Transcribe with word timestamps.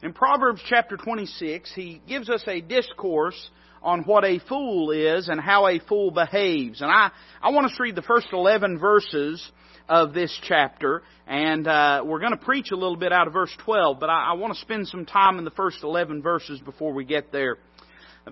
In 0.00 0.12
Proverbs 0.12 0.62
chapter 0.64 0.96
26, 0.96 1.72
he 1.74 2.00
gives 2.06 2.30
us 2.30 2.44
a 2.46 2.60
discourse 2.60 3.50
on 3.82 4.04
what 4.04 4.24
a 4.24 4.38
fool 4.48 4.92
is 4.92 5.28
and 5.28 5.40
how 5.40 5.66
a 5.66 5.80
fool 5.80 6.12
behaves. 6.12 6.80
And 6.80 6.88
I, 6.88 7.10
I 7.42 7.50
want 7.50 7.66
us 7.66 7.76
to 7.76 7.82
read 7.82 7.96
the 7.96 8.02
first 8.02 8.28
11 8.32 8.78
verses 8.78 9.44
of 9.88 10.14
this 10.14 10.36
chapter, 10.44 11.02
and 11.26 11.66
uh, 11.66 12.04
we're 12.06 12.20
going 12.20 12.30
to 12.30 12.44
preach 12.44 12.70
a 12.70 12.76
little 12.76 12.96
bit 12.96 13.12
out 13.12 13.26
of 13.26 13.32
verse 13.32 13.50
12, 13.64 13.98
but 13.98 14.08
I, 14.08 14.30
I 14.30 14.32
want 14.34 14.54
to 14.54 14.60
spend 14.60 14.86
some 14.86 15.04
time 15.04 15.36
in 15.38 15.44
the 15.44 15.50
first 15.50 15.82
11 15.82 16.22
verses 16.22 16.60
before 16.60 16.92
we 16.92 17.04
get 17.04 17.32
there. 17.32 17.56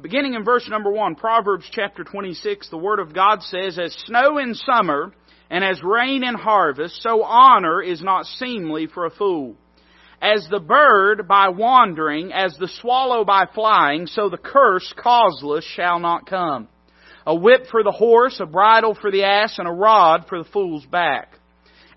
Beginning 0.01 0.35
in 0.35 0.45
verse 0.45 0.69
number 0.69 0.93
1, 0.93 1.17
Proverbs 1.17 1.69
chapter 1.73 2.05
26, 2.05 2.71
the 2.71 2.77
Word 2.77 3.01
of 3.01 3.13
God 3.13 3.43
says, 3.43 3.77
As 3.77 3.93
snow 4.07 4.39
in 4.39 4.55
summer 4.55 5.13
and 5.51 5.65
as 5.65 5.83
rain 5.83 6.23
in 6.23 6.35
harvest, 6.35 7.03
so 7.03 7.25
honor 7.25 7.83
is 7.83 8.03
not 8.03 8.27
seemly 8.27 8.87
for 8.87 9.07
a 9.07 9.11
fool. 9.11 9.57
As 10.21 10.47
the 10.51 10.61
bird 10.61 11.29
by 11.29 11.49
wandering, 11.49 12.33
as 12.33 12.57
the 12.57 12.69
swallow 12.69 13.25
by 13.25 13.47
flying, 13.55 14.07
so 14.07 14.29
the 14.29 14.39
curse 14.39 14.93
causeless 14.97 15.65
shall 15.65 15.99
not 15.99 16.27
come. 16.27 16.69
A 17.27 17.35
whip 17.35 17.67
for 17.71 17.83
the 17.83 17.93
horse, 17.93 18.41
a 18.41 18.47
bridle 18.47 18.95
for 18.95 19.11
the 19.11 19.25
ass, 19.25 19.59
and 19.59 19.69
a 19.69 19.73
rod 19.73 20.27
for 20.29 20.39
the 20.39 20.49
fool's 20.49 20.87
back. 20.87 21.39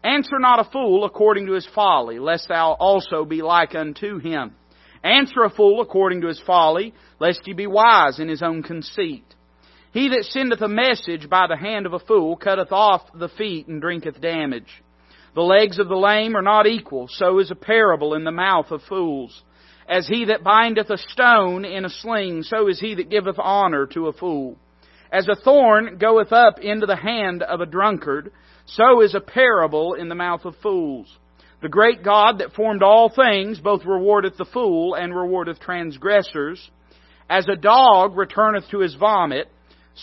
Answer 0.04 0.40
not 0.40 0.60
a 0.60 0.70
fool 0.70 1.06
according 1.06 1.46
to 1.48 1.54
his 1.54 1.68
folly, 1.68 2.20
lest 2.20 2.48
thou 2.48 2.72
also 2.74 3.26
be 3.26 3.42
like 3.42 3.76
unto 3.76 4.20
him. 4.20 4.56
Answer 5.04 5.44
a 5.44 5.50
fool 5.50 5.82
according 5.82 6.22
to 6.22 6.28
his 6.28 6.42
folly, 6.42 6.94
lest 7.20 7.42
he 7.46 7.54
be 7.54 7.68
wise 7.68 8.20
in 8.20 8.28
his 8.28 8.42
own 8.42 8.64
conceit. 8.64 9.24
He 9.92 10.10
that 10.10 10.26
sendeth 10.26 10.62
a 10.62 10.68
message 10.68 11.30
by 11.30 11.48
the 11.48 11.58
hand 11.58 11.86
of 11.86 11.94
a 11.94 12.00
fool 12.00 12.36
cutteth 12.36 12.72
off 12.72 13.02
the 13.14 13.30
feet 13.30 13.68
and 13.68 13.82
drinketh 13.82 14.22
damage. 14.22 14.84
The 15.36 15.42
legs 15.42 15.80
of 15.80 15.88
the 15.88 15.96
lame 15.96 16.36
are 16.36 16.42
not 16.42 16.68
equal, 16.68 17.08
so 17.08 17.40
is 17.40 17.52
a 17.52 17.56
parable 17.56 18.14
in 18.16 18.24
the 18.24 18.32
mouth 18.32 18.72
of 18.72 18.82
fools. 18.84 19.44
As 19.88 20.08
he 20.08 20.26
that 20.26 20.44
bindeth 20.44 20.90
a 20.90 20.98
stone 20.98 21.66
in 21.66 21.86
a 21.86 21.90
sling, 21.90 22.44
so 22.44 22.68
is 22.68 22.80
he 22.80 22.96
that 22.96 23.10
giveth 23.10 23.40
honor 23.40 23.86
to 23.88 24.08
a 24.08 24.14
fool. 24.14 24.58
As 25.12 25.28
a 25.28 25.36
thorn 25.36 25.98
goeth 25.98 26.32
up 26.32 26.60
into 26.60 26.86
the 26.86 26.96
hand 26.96 27.42
of 27.42 27.62
a 27.62 27.66
drunkard, 27.66 28.32
so 28.66 29.02
is 29.02 29.16
a 29.16 29.20
parable 29.20 29.96
in 29.96 30.10
the 30.10 30.16
mouth 30.16 30.46
of 30.46 30.56
fools. 30.58 31.18
The 31.62 31.70
great 31.70 32.04
God 32.04 32.38
that 32.40 32.54
formed 32.54 32.84
all 32.84 33.10
things 33.10 33.60
both 33.60 33.84
rewardeth 33.84 34.38
the 34.38 34.46
fool 34.46 34.94
and 34.94 35.14
rewardeth 35.14 35.60
transgressors. 35.60 36.70
As 37.30 37.48
a 37.48 37.56
dog 37.56 38.16
returneth 38.16 38.70
to 38.70 38.80
his 38.80 38.96
vomit, 38.96 39.50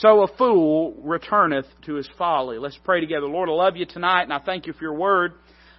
so 0.00 0.22
a 0.22 0.36
fool 0.36 0.94
returneth 1.02 1.66
to 1.86 1.94
his 1.94 2.08
folly. 2.18 2.58
Let's 2.58 2.78
pray 2.84 3.00
together. 3.00 3.26
Lord, 3.26 3.48
I 3.48 3.52
love 3.52 3.76
you 3.76 3.86
tonight 3.86 4.22
and 4.22 4.32
I 4.32 4.38
thank 4.38 4.66
you 4.66 4.72
for 4.72 4.82
your 4.82 4.94
word. 4.94 5.34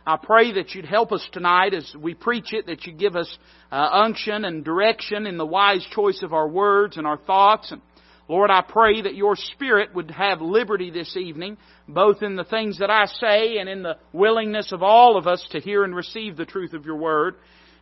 I 0.06 0.18
pray 0.18 0.54
that 0.54 0.74
you'd 0.74 0.86
help 0.86 1.12
us 1.12 1.28
tonight 1.34 1.74
as 1.74 1.94
we 2.00 2.14
preach 2.14 2.54
it, 2.54 2.68
that 2.68 2.86
you 2.86 2.94
give 2.94 3.16
us 3.16 3.38
uh, 3.72 3.76
unction 3.76 4.46
and 4.46 4.64
direction 4.64 5.28
in 5.28 5.38
the 5.38 5.46
wise 5.46 5.86
choice 5.94 6.24
of 6.24 6.34
our 6.34 6.48
words 6.48 6.98
and 6.98 7.06
our 7.06 7.18
thoughts. 7.18 7.72
And 7.72 7.82
Lord, 8.30 8.50
I 8.50 8.62
pray 8.62 9.02
that 9.02 9.16
your 9.16 9.36
Spirit 9.36 9.94
would 9.94 10.12
have 10.12 10.42
liberty 10.42 10.90
this 10.90 11.16
evening, 11.18 11.58
both 11.88 12.22
in 12.22 12.38
the 12.38 12.46
things 12.46 12.80
that 12.80 12.90
I 12.90 13.06
say 13.06 13.58
and 13.58 13.68
in 13.68 13.84
the 13.84 13.98
willingness 14.14 14.72
of 14.72 14.82
all 14.82 15.18
of 15.18 15.28
us 15.28 15.46
to 15.52 15.60
hear 15.60 15.84
and 15.84 15.96
receive 15.96 16.38
the 16.38 16.46
truth 16.46 16.74
of 16.74 16.86
your 16.86 16.98
word. 16.98 17.36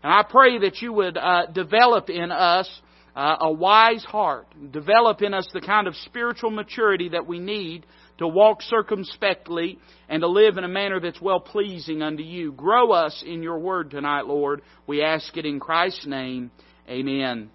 And 0.04 0.12
I 0.12 0.24
pray 0.24 0.60
that 0.60 0.82
you 0.82 0.94
would 0.94 1.18
uh, 1.18 1.46
develop 1.54 2.10
in 2.10 2.32
us 2.32 2.70
uh, 3.16 3.38
a 3.42 3.52
wise 3.52 4.04
heart, 4.04 4.48
develop 4.72 5.22
in 5.22 5.34
us 5.34 5.48
the 5.54 5.62
kind 5.62 5.88
of 5.88 5.96
spiritual 5.98 6.52
maturity 6.52 7.10
that 7.10 7.26
we 7.26 7.40
need 7.40 7.86
to 8.18 8.28
walk 8.28 8.62
circumspectly 8.62 9.80
and 10.10 10.22
to 10.22 10.28
live 10.28 10.58
in 10.58 10.64
a 10.64 10.70
manner 10.70 11.00
that's 11.00 11.22
well 11.22 11.40
pleasing 11.40 12.02
unto 12.02 12.24
you. 12.24 12.52
Grow 12.52 12.92
us 12.92 13.24
in 13.26 13.42
your 13.42 13.60
word 13.60 13.92
tonight, 13.92 14.26
Lord. 14.26 14.62
We 14.86 15.02
ask 15.02 15.36
it 15.38 15.46
in 15.46 15.60
Christ's 15.60 16.06
name. 16.06 16.52
Amen. 16.90 17.50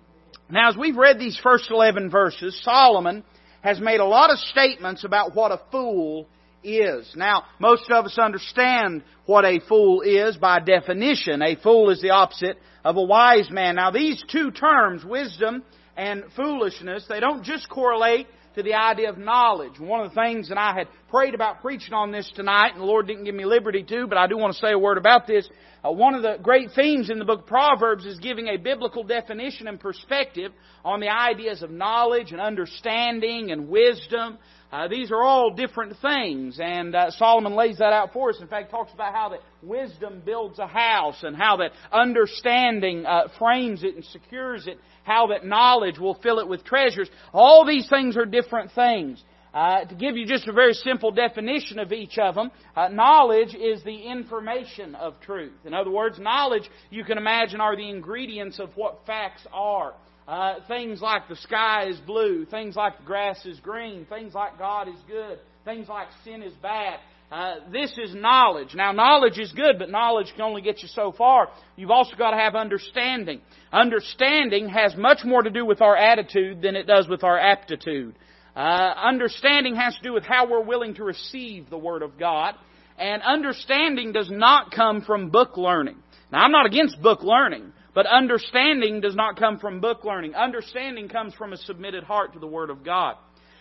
Now, 0.49 0.71
as 0.71 0.77
we've 0.77 0.97
read 0.97 1.19
these 1.19 1.39
first 1.43 1.71
11 1.71 2.11
verses, 2.11 2.59
Solomon 2.65 3.23
has 3.63 3.79
made 3.79 4.01
a 4.01 4.05
lot 4.05 4.31
of 4.31 4.39
statements 4.39 5.05
about 5.05 5.35
what 5.35 5.53
a 5.53 5.61
fool 5.71 6.27
is. 6.65 7.13
Now, 7.15 7.45
most 7.59 7.91
of 7.91 8.05
us 8.05 8.19
understand 8.19 9.05
what 9.27 9.45
a 9.45 9.61
fool 9.69 10.01
is 10.01 10.37
by 10.37 10.61
definition. 10.61 11.43
A 11.43 11.57
fool 11.57 11.91
is 11.91 12.01
the 12.01 12.11
opposite 12.11 12.59
of 12.85 12.97
a 12.97 13.03
wise 13.03 13.51
man. 13.51 13.77
Now, 13.77 13.91
these 13.91 14.23
two 14.31 14.51
terms, 14.51 15.05
wisdom 15.05 15.63
and 15.97 16.25
foolishness, 16.37 17.05
they 17.09 17.21
don't 17.21 17.45
just 17.45 17.69
correlate 17.69 18.27
to 18.55 18.63
the 18.63 18.75
idea 18.75 19.09
of 19.11 19.19
knowledge. 19.19 19.79
One 19.79 20.01
of 20.01 20.11
the 20.11 20.21
things 20.21 20.49
that 20.49 20.59
I 20.59 20.75
had 20.75 20.89
prayed 21.09 21.35
about 21.35 21.61
preaching 21.61 21.95
on 21.95 22.11
this 22.11 22.31
tonight, 22.35 22.73
and 22.73 22.81
the 22.81 22.87
Lord 22.87 23.07
didn't 23.07 23.25
give 23.25 23.35
me 23.35 23.45
liberty 23.45 23.83
to, 23.85 24.07
but 24.07 24.19
I 24.19 24.27
do 24.27 24.37
want 24.37 24.55
to 24.55 24.61
say 24.61 24.73
a 24.73 24.79
word 24.79 24.99
about 24.99 25.27
this. 25.27 25.49
Uh, 25.85 25.91
one 25.91 26.15
of 26.15 26.23
the 26.23 26.37
great 26.43 26.69
themes 26.75 27.09
in 27.09 27.19
the 27.19 27.25
book 27.25 27.41
of 27.41 27.47
Proverbs 27.47 28.05
is 28.05 28.19
giving 28.19 28.49
a 28.49 28.57
biblical 28.57 29.03
definition 29.03 29.67
and 29.67 29.81
perspective 29.81 30.53
on 30.85 31.01
the 31.01 31.09
ideas 31.09 31.63
of 31.63 31.71
knowledge 31.71 32.33
and 32.33 32.41
understanding 32.41 33.51
and 33.51 33.69
wisdom. 33.69 34.39
Uh, 34.73 34.87
these 34.89 35.11
are 35.11 35.23
all 35.23 35.53
different 35.53 35.97
things, 36.01 36.61
and 36.63 36.95
uh, 36.95 37.11
Solomon 37.13 37.55
lays 37.55 37.79
that 37.79 37.93
out 37.93 38.13
for 38.13 38.31
us. 38.31 38.37
In 38.41 38.47
fact, 38.47 38.71
talks 38.71 38.93
about 38.93 39.13
how 39.13 39.31
that 39.31 39.41
wisdom 39.63 40.23
builds 40.25 40.59
a 40.61 40.67
house, 40.67 41.23
and 41.23 41.35
how 41.35 41.57
that 41.57 41.73
understanding 41.91 43.05
uh, 43.05 43.29
frames 43.39 43.83
it 43.83 43.97
and 43.97 44.05
secures 44.05 44.69
it, 44.69 44.79
how 45.03 45.29
that 45.29 45.45
knowledge 45.45 45.99
will 45.99 46.15
fill 46.23 46.39
it 46.39 46.47
with 46.47 46.63
treasures. 46.63 47.11
All 47.33 47.67
these 47.67 47.89
things 47.89 48.17
are 48.17 48.27
different 48.27 48.71
things. 48.73 49.21
Uh, 49.53 49.85
to 49.85 49.95
give 49.97 50.17
you 50.17 50.27
just 50.27 50.47
a 50.47 50.53
very 50.53 50.75
simple 50.75 51.11
definition 51.11 51.79
of 51.79 51.93
each 51.93 52.19
of 52.19 52.37
them, 52.37 52.51
uh, 52.77 52.89
knowledge 52.89 53.55
is 53.55 53.83
the 53.83 53.97
information 53.97 54.95
of 54.95 55.21
truth. 55.21 55.53
In 55.65 55.75
other 55.75 55.91
words, 55.91 56.19
knowledge, 56.21 56.71
you 56.91 57.05
can 57.05 57.19
imagine, 57.19 57.61
are 57.61 57.77
the 57.77 57.89
ingredients 57.89 58.61
of 58.61 58.71
what 58.77 59.01
facts 59.07 59.45
are. 59.53 59.95
Uh, 60.29 60.61
things 60.69 61.03
like 61.03 61.29
the 61.29 61.35
sky 61.35 61.89
is 61.89 61.99
blue, 62.07 62.45
things 62.45 62.77
like 62.77 62.97
the 62.99 63.05
grass 63.05 63.45
is 63.45 63.59
green, 63.59 64.07
things 64.09 64.35
like 64.35 64.57
God 64.57 64.87
is 64.87 65.01
good, 65.09 65.41
things 65.65 65.89
like 65.89 66.07
sin 66.23 66.43
is 66.43 66.55
bad. 66.63 67.01
Uh, 67.33 67.57
this 67.73 67.97
is 67.99 68.15
knowledge. 68.15 68.75
Now, 68.75 68.93
knowledge 68.93 69.39
is 69.39 69.53
good, 69.53 69.79
but 69.79 69.89
knowledge 69.89 70.33
can 70.33 70.43
only 70.43 70.63
get 70.63 70.83
you 70.83 70.89
so 70.89 71.13
far. 71.13 71.49
You've 71.77 71.91
also 71.91 72.17
got 72.17 72.33
to 72.33 72.37
have 72.37 72.57
understanding. 72.57 73.41
Understanding 73.73 74.69
has 74.69 74.97
much 74.97 75.25
more 75.25 75.43
to 75.43 75.51
do 75.51 75.65
with 75.65 75.81
our 75.81 75.97
attitude 75.97 76.61
than 76.63 76.75
it 76.75 76.89
does 76.89 77.09
with 77.09 77.23
our 77.23 77.39
aptitude. 77.39 78.17
Uh, 78.55 78.59
understanding 78.59 79.77
has 79.77 79.95
to 79.97 80.03
do 80.03 80.13
with 80.13 80.25
how 80.25 80.49
we're 80.49 80.63
willing 80.63 80.95
to 80.95 81.05
receive 81.05 81.71
the 81.71 81.79
Word 81.79 82.03
of 82.03 82.19
God. 82.19 82.55
And 82.99 83.23
understanding 83.23 84.13
does 84.13 84.31
not 84.31 84.73
come 84.73 85.03
from 85.03 85.31
book 85.31 85.57
learning. 85.57 85.97
Now, 86.31 86.41
I'm 86.41 86.53
not 86.53 86.67
against 86.67 87.01
book 87.01 87.23
learning, 87.23 87.73
but 87.95 88.07
understanding 88.07 89.01
does 89.01 89.15
not 89.15 89.39
come 89.39 89.59
from 89.59 89.81
book 89.81 90.05
learning. 90.05 90.35
Understanding 90.35 91.09
comes 91.09 91.35
from 91.35 91.53
a 91.53 91.57
submitted 91.57 92.05
heart 92.05 92.35
to 92.35 92.39
the 92.39 92.47
Word 92.47 92.71
of 92.71 92.85
God. 92.85 93.17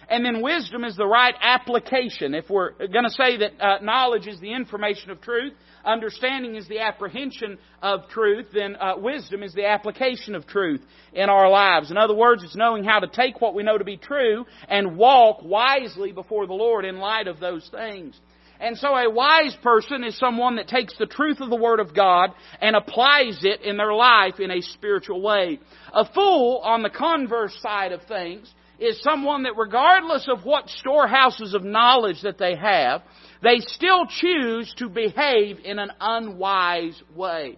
And 0.09 0.25
then 0.25 0.41
wisdom 0.41 0.83
is 0.83 0.95
the 0.95 1.05
right 1.05 1.35
application. 1.39 2.33
If 2.33 2.49
we're 2.49 2.71
going 2.71 3.03
to 3.03 3.11
say 3.11 3.37
that 3.37 3.51
uh, 3.59 3.77
knowledge 3.83 4.25
is 4.25 4.39
the 4.39 4.51
information 4.53 5.11
of 5.11 5.21
truth, 5.21 5.53
understanding 5.85 6.55
is 6.55 6.67
the 6.67 6.79
apprehension 6.79 7.59
of 7.83 8.09
truth, 8.09 8.47
then 8.51 8.75
uh, 8.75 8.95
wisdom 8.97 9.43
is 9.43 9.53
the 9.53 9.67
application 9.67 10.33
of 10.33 10.47
truth 10.47 10.81
in 11.13 11.29
our 11.29 11.47
lives. 11.47 11.91
In 11.91 11.97
other 11.97 12.15
words, 12.15 12.43
it's 12.43 12.55
knowing 12.55 12.83
how 12.83 12.99
to 12.99 13.07
take 13.07 13.39
what 13.39 13.53
we 13.53 13.61
know 13.61 13.77
to 13.77 13.83
be 13.83 13.97
true 13.97 14.45
and 14.67 14.97
walk 14.97 15.43
wisely 15.43 16.11
before 16.11 16.47
the 16.47 16.53
Lord 16.53 16.85
in 16.85 16.97
light 16.97 17.27
of 17.27 17.39
those 17.39 17.69
things. 17.69 18.19
And 18.59 18.77
so 18.77 18.89
a 18.89 19.09
wise 19.09 19.55
person 19.63 20.03
is 20.03 20.17
someone 20.17 20.57
that 20.57 20.67
takes 20.67 20.97
the 20.97 21.05
truth 21.05 21.39
of 21.39 21.49
the 21.49 21.55
Word 21.55 21.79
of 21.79 21.95
God 21.95 22.31
and 22.59 22.75
applies 22.75 23.39
it 23.43 23.61
in 23.61 23.77
their 23.77 23.93
life 23.93 24.39
in 24.39 24.51
a 24.51 24.61
spiritual 24.61 25.21
way. 25.21 25.59
A 25.93 26.03
fool, 26.13 26.61
on 26.63 26.83
the 26.83 26.89
converse 26.89 27.57
side 27.61 27.93
of 27.93 28.03
things, 28.03 28.53
is 28.79 29.01
someone 29.01 29.43
that 29.43 29.57
regardless 29.57 30.27
of 30.27 30.45
what 30.45 30.69
storehouses 30.69 31.53
of 31.53 31.63
knowledge 31.63 32.21
that 32.23 32.37
they 32.37 32.55
have, 32.55 33.03
they 33.41 33.59
still 33.59 34.05
choose 34.07 34.73
to 34.77 34.89
behave 34.89 35.59
in 35.63 35.79
an 35.79 35.91
unwise 35.99 37.01
way. 37.15 37.57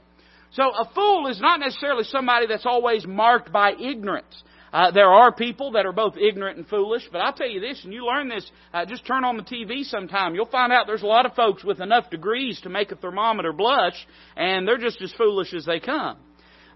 So 0.52 0.64
a 0.64 0.92
fool 0.94 1.28
is 1.28 1.40
not 1.40 1.60
necessarily 1.60 2.04
somebody 2.04 2.48
that's 2.48 2.66
always 2.66 3.06
marked 3.06 3.52
by 3.52 3.72
ignorance. 3.72 4.44
Uh, 4.74 4.92
there 4.92 5.10
are 5.10 5.34
people 5.34 5.72
that 5.72 5.86
are 5.86 5.92
both 5.92 6.16
ignorant 6.16 6.58
and 6.58 6.68
foolish, 6.68 7.04
but 7.12 7.20
I'll 7.20 7.34
tell 7.34 7.50
you 7.50 7.60
this, 7.60 7.84
and 7.84 7.92
you 7.94 8.06
learn 8.06 8.30
this, 8.30 8.50
uh, 8.74 8.86
just 8.86 9.06
turn 9.06 9.26
on 9.26 9.36
the 9.36 9.44
TV 9.44 9.84
sometime. 9.84 10.34
You'll 10.34 10.46
find 10.46 10.72
out 10.72 10.88
there's 10.88 11.02
a 11.04 11.08
lot 11.08 11.26
of 11.26 11.34
folks 11.34 11.64
with 11.64 11.82
enough 11.82 12.10
degrees 12.10 12.60
to 12.62 12.70
make 12.70 12.92
a 12.92 12.96
thermometer 12.96 13.52
blush, 13.52 13.96
and 14.38 14.66
they're 14.66 14.78
just 14.78 15.02
as 15.02 15.12
foolish 15.14 15.54
as 15.54 15.66
they 15.66 15.82
come. 15.82 16.18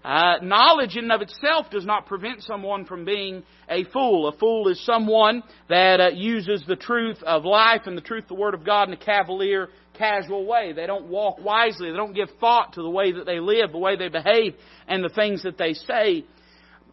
Uh, 0.06 0.36
knowledge 0.40 0.96
in 0.96 1.02
and 1.02 1.12
of 1.12 1.20
itself 1.20 1.68
does 1.68 1.84
not 1.84 2.06
prevent 2.06 2.40
someone 2.44 2.84
from 2.84 3.04
being 3.04 3.42
a 3.68 3.82
fool. 3.86 4.28
A 4.28 4.38
fool 4.38 4.68
is 4.68 4.80
someone 4.86 5.42
that 5.68 6.00
uh, 6.00 6.10
uses 6.14 6.62
the 6.68 6.76
truth 6.76 7.20
of 7.24 7.44
life 7.44 7.82
and 7.86 7.98
the 7.98 8.02
truth 8.02 8.22
of 8.22 8.28
the 8.28 8.34
Word 8.34 8.54
of 8.54 8.64
God 8.64 8.86
in 8.86 8.94
a 8.94 8.96
cavalier, 8.96 9.68
casual 9.94 10.46
way. 10.46 10.72
They 10.72 10.86
don't 10.86 11.08
walk 11.08 11.44
wisely. 11.44 11.90
They 11.90 11.96
don't 11.96 12.14
give 12.14 12.28
thought 12.38 12.74
to 12.74 12.82
the 12.82 12.88
way 12.88 13.10
that 13.10 13.26
they 13.26 13.40
live, 13.40 13.72
the 13.72 13.78
way 13.78 13.96
they 13.96 14.08
behave, 14.08 14.54
and 14.86 15.02
the 15.02 15.08
things 15.08 15.42
that 15.42 15.58
they 15.58 15.72
say. 15.72 16.24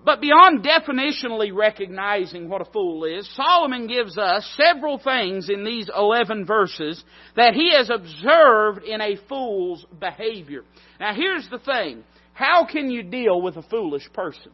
But 0.06 0.20
beyond 0.20 0.66
definitionally 0.66 1.56
recognizing 1.56 2.50
what 2.50 2.62
a 2.62 2.72
fool 2.72 3.06
is, 3.06 3.30
Solomon 3.36 3.88
gives 3.88 4.18
us 4.18 4.46
several 4.58 4.98
things 4.98 5.50
in 5.50 5.64
these 5.64 5.90
11 5.96 6.46
verses 6.46 7.02
that 7.38 7.54
he 7.54 7.72
has 7.74 7.90
observed 7.90 8.84
in 8.84 9.00
a 9.00 9.16
fool's 9.30 9.86
behavior. 10.00 10.64
Now 11.00 11.14
here's 11.14 11.48
the 11.50 11.60
thing. 11.60 12.04
how 12.34 12.66
can 12.66 12.90
you 12.90 13.04
deal 13.04 13.42
with 13.42 13.56
a 13.56 13.62
foolish 13.64 14.12
person? 14.12 14.52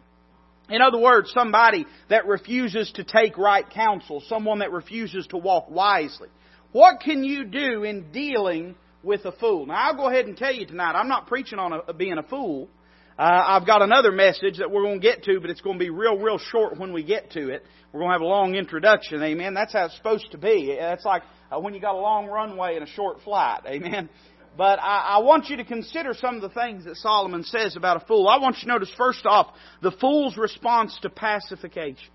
In 0.69 0.81
other 0.83 0.99
words, 0.99 1.31
somebody 1.33 1.85
that 2.09 2.27
refuses 2.27 2.91
to 2.93 3.03
take 3.03 3.37
right 3.37 3.67
counsel, 3.67 4.21
someone 4.27 4.59
that 4.59 4.71
refuses 4.71 5.25
to 5.27 5.37
walk 5.37 5.71
wisely. 5.71 6.29
What 6.71 6.99
can 6.99 7.23
you 7.23 7.45
do 7.45 7.83
in 7.83 8.11
dealing 8.11 8.75
with 9.01 9.25
a 9.25 9.31
fool? 9.31 9.65
Now, 9.65 9.73
I'll 9.73 9.95
go 9.95 10.09
ahead 10.09 10.27
and 10.27 10.37
tell 10.37 10.53
you 10.53 10.67
tonight, 10.67 10.91
I'm 10.91 11.07
not 11.07 11.25
preaching 11.25 11.57
on 11.57 11.73
a, 11.87 11.93
being 11.93 12.19
a 12.19 12.23
fool. 12.23 12.67
Uh, 13.19 13.43
I've 13.47 13.67
got 13.67 13.81
another 13.81 14.13
message 14.13 14.59
that 14.59 14.71
we're 14.71 14.83
going 14.83 15.01
to 15.01 15.05
get 15.05 15.23
to, 15.23 15.41
but 15.41 15.49
it's 15.49 15.59
going 15.59 15.77
to 15.77 15.83
be 15.83 15.89
real, 15.89 16.17
real 16.17 16.37
short 16.37 16.79
when 16.79 16.93
we 16.93 17.03
get 17.03 17.31
to 17.31 17.49
it. 17.49 17.65
We're 17.91 17.99
going 17.99 18.11
to 18.11 18.13
have 18.13 18.21
a 18.21 18.25
long 18.25 18.55
introduction. 18.55 19.21
Amen. 19.21 19.53
That's 19.53 19.73
how 19.73 19.87
it's 19.87 19.97
supposed 19.97 20.31
to 20.31 20.37
be. 20.37 20.71
It's 20.71 21.03
like 21.03 21.23
uh, 21.51 21.59
when 21.59 21.73
you 21.73 21.81
got 21.81 21.95
a 21.95 21.99
long 21.99 22.27
runway 22.27 22.75
and 22.75 22.83
a 22.85 22.89
short 22.89 23.19
flight. 23.25 23.63
Amen. 23.67 24.07
But 24.57 24.79
I, 24.79 25.15
I 25.15 25.17
want 25.17 25.49
you 25.49 25.57
to 25.57 25.65
consider 25.65 26.13
some 26.13 26.35
of 26.35 26.41
the 26.41 26.49
things 26.49 26.85
that 26.85 26.95
Solomon 26.95 27.43
says 27.43 27.75
about 27.75 28.01
a 28.01 28.05
fool. 28.05 28.25
I 28.29 28.39
want 28.39 28.55
you 28.59 28.61
to 28.61 28.67
notice 28.67 28.91
first 28.97 29.25
off 29.25 29.53
the 29.81 29.91
fool's 29.91 30.37
response 30.37 30.97
to 31.01 31.09
pacification. 31.09 32.07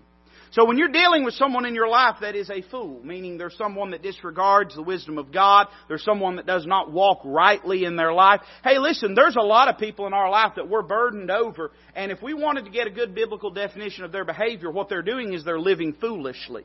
So 0.55 0.63
when 0.63 0.77
you're 0.77 0.87
dealing 0.87 1.25
with 1.25 1.33
someone 1.33 1.65
in 1.65 1.75
your 1.75 1.89
life 1.89 2.15
that 2.21 2.33
is 2.33 2.49
a 2.49 2.61
fool, 2.61 3.01
meaning 3.03 3.37
there's 3.37 3.57
someone 3.57 3.91
that 3.91 4.01
disregards 4.01 4.73
the 4.73 4.81
wisdom 4.81 5.17
of 5.17 5.33
God, 5.33 5.67
there's 5.89 6.05
someone 6.05 6.37
that 6.37 6.45
does 6.45 6.65
not 6.65 6.93
walk 6.93 7.19
rightly 7.25 7.83
in 7.83 7.97
their 7.97 8.13
life. 8.13 8.39
Hey, 8.63 8.79
listen, 8.79 9.15
there's 9.15 9.35
a 9.35 9.43
lot 9.43 9.67
of 9.67 9.77
people 9.77 10.07
in 10.07 10.13
our 10.13 10.29
life 10.29 10.53
that 10.55 10.69
we're 10.69 10.81
burdened 10.81 11.29
over, 11.29 11.71
and 11.93 12.09
if 12.09 12.21
we 12.21 12.33
wanted 12.33 12.63
to 12.63 12.71
get 12.71 12.87
a 12.87 12.89
good 12.89 13.13
biblical 13.13 13.51
definition 13.51 14.05
of 14.05 14.13
their 14.13 14.23
behavior, 14.23 14.71
what 14.71 14.87
they're 14.87 15.01
doing 15.01 15.33
is 15.33 15.43
they're 15.43 15.59
living 15.59 15.91
foolishly. 15.99 16.63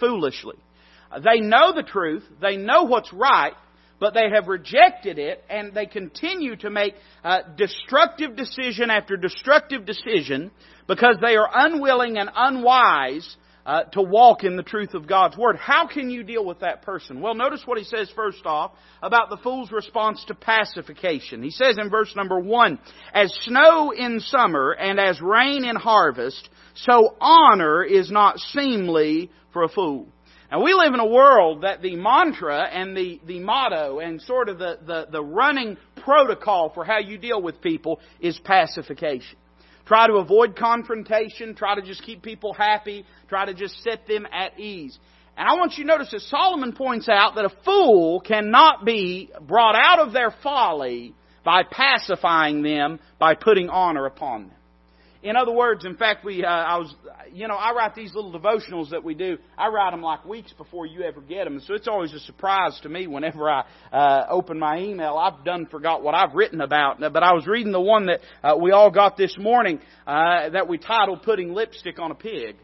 Foolishly. 0.00 0.56
They 1.22 1.40
know 1.40 1.74
the 1.74 1.82
truth, 1.82 2.24
they 2.40 2.56
know 2.56 2.84
what's 2.84 3.12
right, 3.12 3.52
but 4.00 4.14
they 4.14 4.30
have 4.32 4.48
rejected 4.48 5.18
it 5.18 5.44
and 5.48 5.74
they 5.74 5.86
continue 5.86 6.56
to 6.56 6.70
make 6.70 6.94
uh, 7.24 7.40
destructive 7.56 8.36
decision 8.36 8.90
after 8.90 9.16
destructive 9.16 9.84
decision 9.84 10.50
because 10.86 11.16
they 11.20 11.36
are 11.36 11.48
unwilling 11.52 12.18
and 12.18 12.30
unwise 12.34 13.36
uh, 13.68 13.82
to 13.84 14.00
walk 14.00 14.44
in 14.44 14.56
the 14.56 14.62
truth 14.62 14.94
of 14.94 15.06
God's 15.06 15.36
Word. 15.36 15.56
How 15.56 15.86
can 15.86 16.08
you 16.08 16.22
deal 16.22 16.42
with 16.42 16.60
that 16.60 16.80
person? 16.80 17.20
Well, 17.20 17.34
notice 17.34 17.60
what 17.66 17.76
he 17.76 17.84
says 17.84 18.10
first 18.16 18.46
off 18.46 18.72
about 19.02 19.28
the 19.28 19.36
fool's 19.36 19.70
response 19.70 20.24
to 20.28 20.34
pacification. 20.34 21.42
He 21.42 21.50
says 21.50 21.76
in 21.78 21.90
verse 21.90 22.16
number 22.16 22.40
one, 22.40 22.78
As 23.12 23.30
snow 23.42 23.90
in 23.90 24.20
summer 24.20 24.72
and 24.72 24.98
as 24.98 25.20
rain 25.20 25.66
in 25.66 25.76
harvest, 25.76 26.48
so 26.76 27.14
honor 27.20 27.84
is 27.84 28.10
not 28.10 28.38
seemly 28.38 29.30
for 29.52 29.64
a 29.64 29.68
fool. 29.68 30.08
Now 30.50 30.62
we 30.64 30.72
live 30.72 30.94
in 30.94 31.00
a 31.00 31.06
world 31.06 31.62
that 31.62 31.82
the 31.82 31.96
mantra 31.96 32.62
and 32.62 32.96
the, 32.96 33.20
the 33.26 33.38
motto 33.38 33.98
and 33.98 34.20
sort 34.22 34.48
of 34.48 34.58
the, 34.58 34.78
the, 34.84 35.06
the 35.10 35.22
running 35.22 35.76
protocol 35.96 36.70
for 36.72 36.84
how 36.84 36.98
you 36.98 37.18
deal 37.18 37.42
with 37.42 37.60
people 37.60 38.00
is 38.18 38.38
pacification. 38.38 39.36
Try 39.84 40.06
to 40.06 40.14
avoid 40.14 40.56
confrontation, 40.56 41.54
try 41.54 41.74
to 41.74 41.82
just 41.82 42.02
keep 42.02 42.22
people 42.22 42.54
happy, 42.54 43.04
try 43.28 43.44
to 43.44 43.54
just 43.54 43.82
set 43.82 44.06
them 44.06 44.26
at 44.32 44.58
ease. 44.58 44.98
And 45.36 45.46
I 45.46 45.54
want 45.54 45.76
you 45.76 45.84
to 45.84 45.88
notice 45.88 46.10
that 46.12 46.20
Solomon 46.20 46.72
points 46.72 47.08
out 47.10 47.34
that 47.36 47.44
a 47.44 47.52
fool 47.64 48.20
cannot 48.20 48.86
be 48.86 49.30
brought 49.46 49.76
out 49.76 49.98
of 49.98 50.12
their 50.12 50.34
folly 50.42 51.14
by 51.44 51.62
pacifying 51.62 52.62
them 52.62 53.00
by 53.18 53.34
putting 53.34 53.68
honor 53.68 54.06
upon 54.06 54.48
them. 54.48 54.57
In 55.22 55.36
other 55.36 55.52
words, 55.52 55.84
in 55.84 55.96
fact, 55.96 56.24
we, 56.24 56.44
uh, 56.44 56.48
I 56.48 56.78
was, 56.78 56.94
you 57.32 57.48
know, 57.48 57.56
I 57.56 57.72
write 57.72 57.96
these 57.96 58.14
little 58.14 58.32
devotionals 58.32 58.90
that 58.90 59.02
we 59.02 59.14
do. 59.14 59.36
I 59.56 59.66
write 59.68 59.90
them 59.90 60.00
like 60.00 60.24
weeks 60.24 60.52
before 60.52 60.86
you 60.86 61.02
ever 61.02 61.20
get 61.20 61.44
them, 61.44 61.60
so 61.66 61.74
it's 61.74 61.88
always 61.88 62.12
a 62.14 62.20
surprise 62.20 62.78
to 62.84 62.88
me 62.88 63.08
whenever 63.08 63.50
I 63.50 63.64
uh, 63.92 64.26
open 64.30 64.60
my 64.60 64.78
email. 64.78 65.16
I've 65.16 65.44
done 65.44 65.66
forgot 65.66 66.04
what 66.04 66.14
I've 66.14 66.34
written 66.34 66.60
about, 66.60 67.00
but 67.00 67.22
I 67.24 67.32
was 67.32 67.48
reading 67.48 67.72
the 67.72 67.80
one 67.80 68.06
that 68.06 68.20
uh, 68.44 68.56
we 68.60 68.70
all 68.70 68.92
got 68.92 69.16
this 69.16 69.36
morning 69.38 69.80
uh, 70.06 70.50
that 70.50 70.68
we 70.68 70.78
titled 70.78 71.22
"Putting 71.24 71.52
Lipstick 71.52 71.98
on 71.98 72.12
a 72.12 72.14
Pig." 72.14 72.56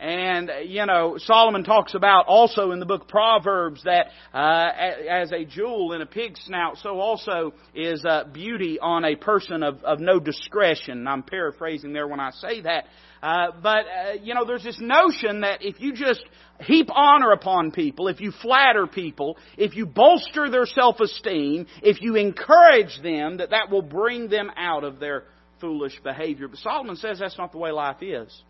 And, 0.00 0.50
you 0.64 0.86
know, 0.86 1.18
Solomon 1.18 1.62
talks 1.62 1.94
about 1.94 2.24
also 2.26 2.70
in 2.70 2.80
the 2.80 2.86
book 2.86 3.06
Proverbs 3.06 3.82
that 3.84 4.06
uh, 4.32 4.70
as 5.10 5.30
a 5.30 5.44
jewel 5.44 5.92
in 5.92 6.00
a 6.00 6.06
pig's 6.06 6.40
snout, 6.46 6.78
so 6.78 6.98
also 6.98 7.52
is 7.74 8.02
uh, 8.06 8.24
beauty 8.32 8.78
on 8.80 9.04
a 9.04 9.14
person 9.14 9.62
of, 9.62 9.84
of 9.84 10.00
no 10.00 10.18
discretion. 10.18 11.06
I'm 11.06 11.22
paraphrasing 11.22 11.92
there 11.92 12.08
when 12.08 12.18
I 12.18 12.30
say 12.30 12.62
that. 12.62 12.86
Uh, 13.22 13.48
but, 13.62 13.84
uh, 13.84 14.12
you 14.22 14.32
know, 14.32 14.46
there's 14.46 14.64
this 14.64 14.80
notion 14.80 15.42
that 15.42 15.58
if 15.60 15.78
you 15.80 15.92
just 15.92 16.24
heap 16.60 16.88
honor 16.90 17.32
upon 17.32 17.70
people, 17.70 18.08
if 18.08 18.22
you 18.22 18.32
flatter 18.40 18.86
people, 18.86 19.36
if 19.58 19.76
you 19.76 19.84
bolster 19.84 20.48
their 20.50 20.64
self-esteem, 20.64 21.66
if 21.82 22.00
you 22.00 22.16
encourage 22.16 22.98
them, 23.02 23.36
that 23.36 23.50
that 23.50 23.70
will 23.70 23.82
bring 23.82 24.30
them 24.30 24.50
out 24.56 24.82
of 24.82 24.98
their 24.98 25.24
foolish 25.60 26.00
behavior. 26.02 26.48
But 26.48 26.60
Solomon 26.60 26.96
says 26.96 27.18
that's 27.18 27.36
not 27.36 27.52
the 27.52 27.58
way 27.58 27.70
life 27.70 28.02
is. 28.02 28.42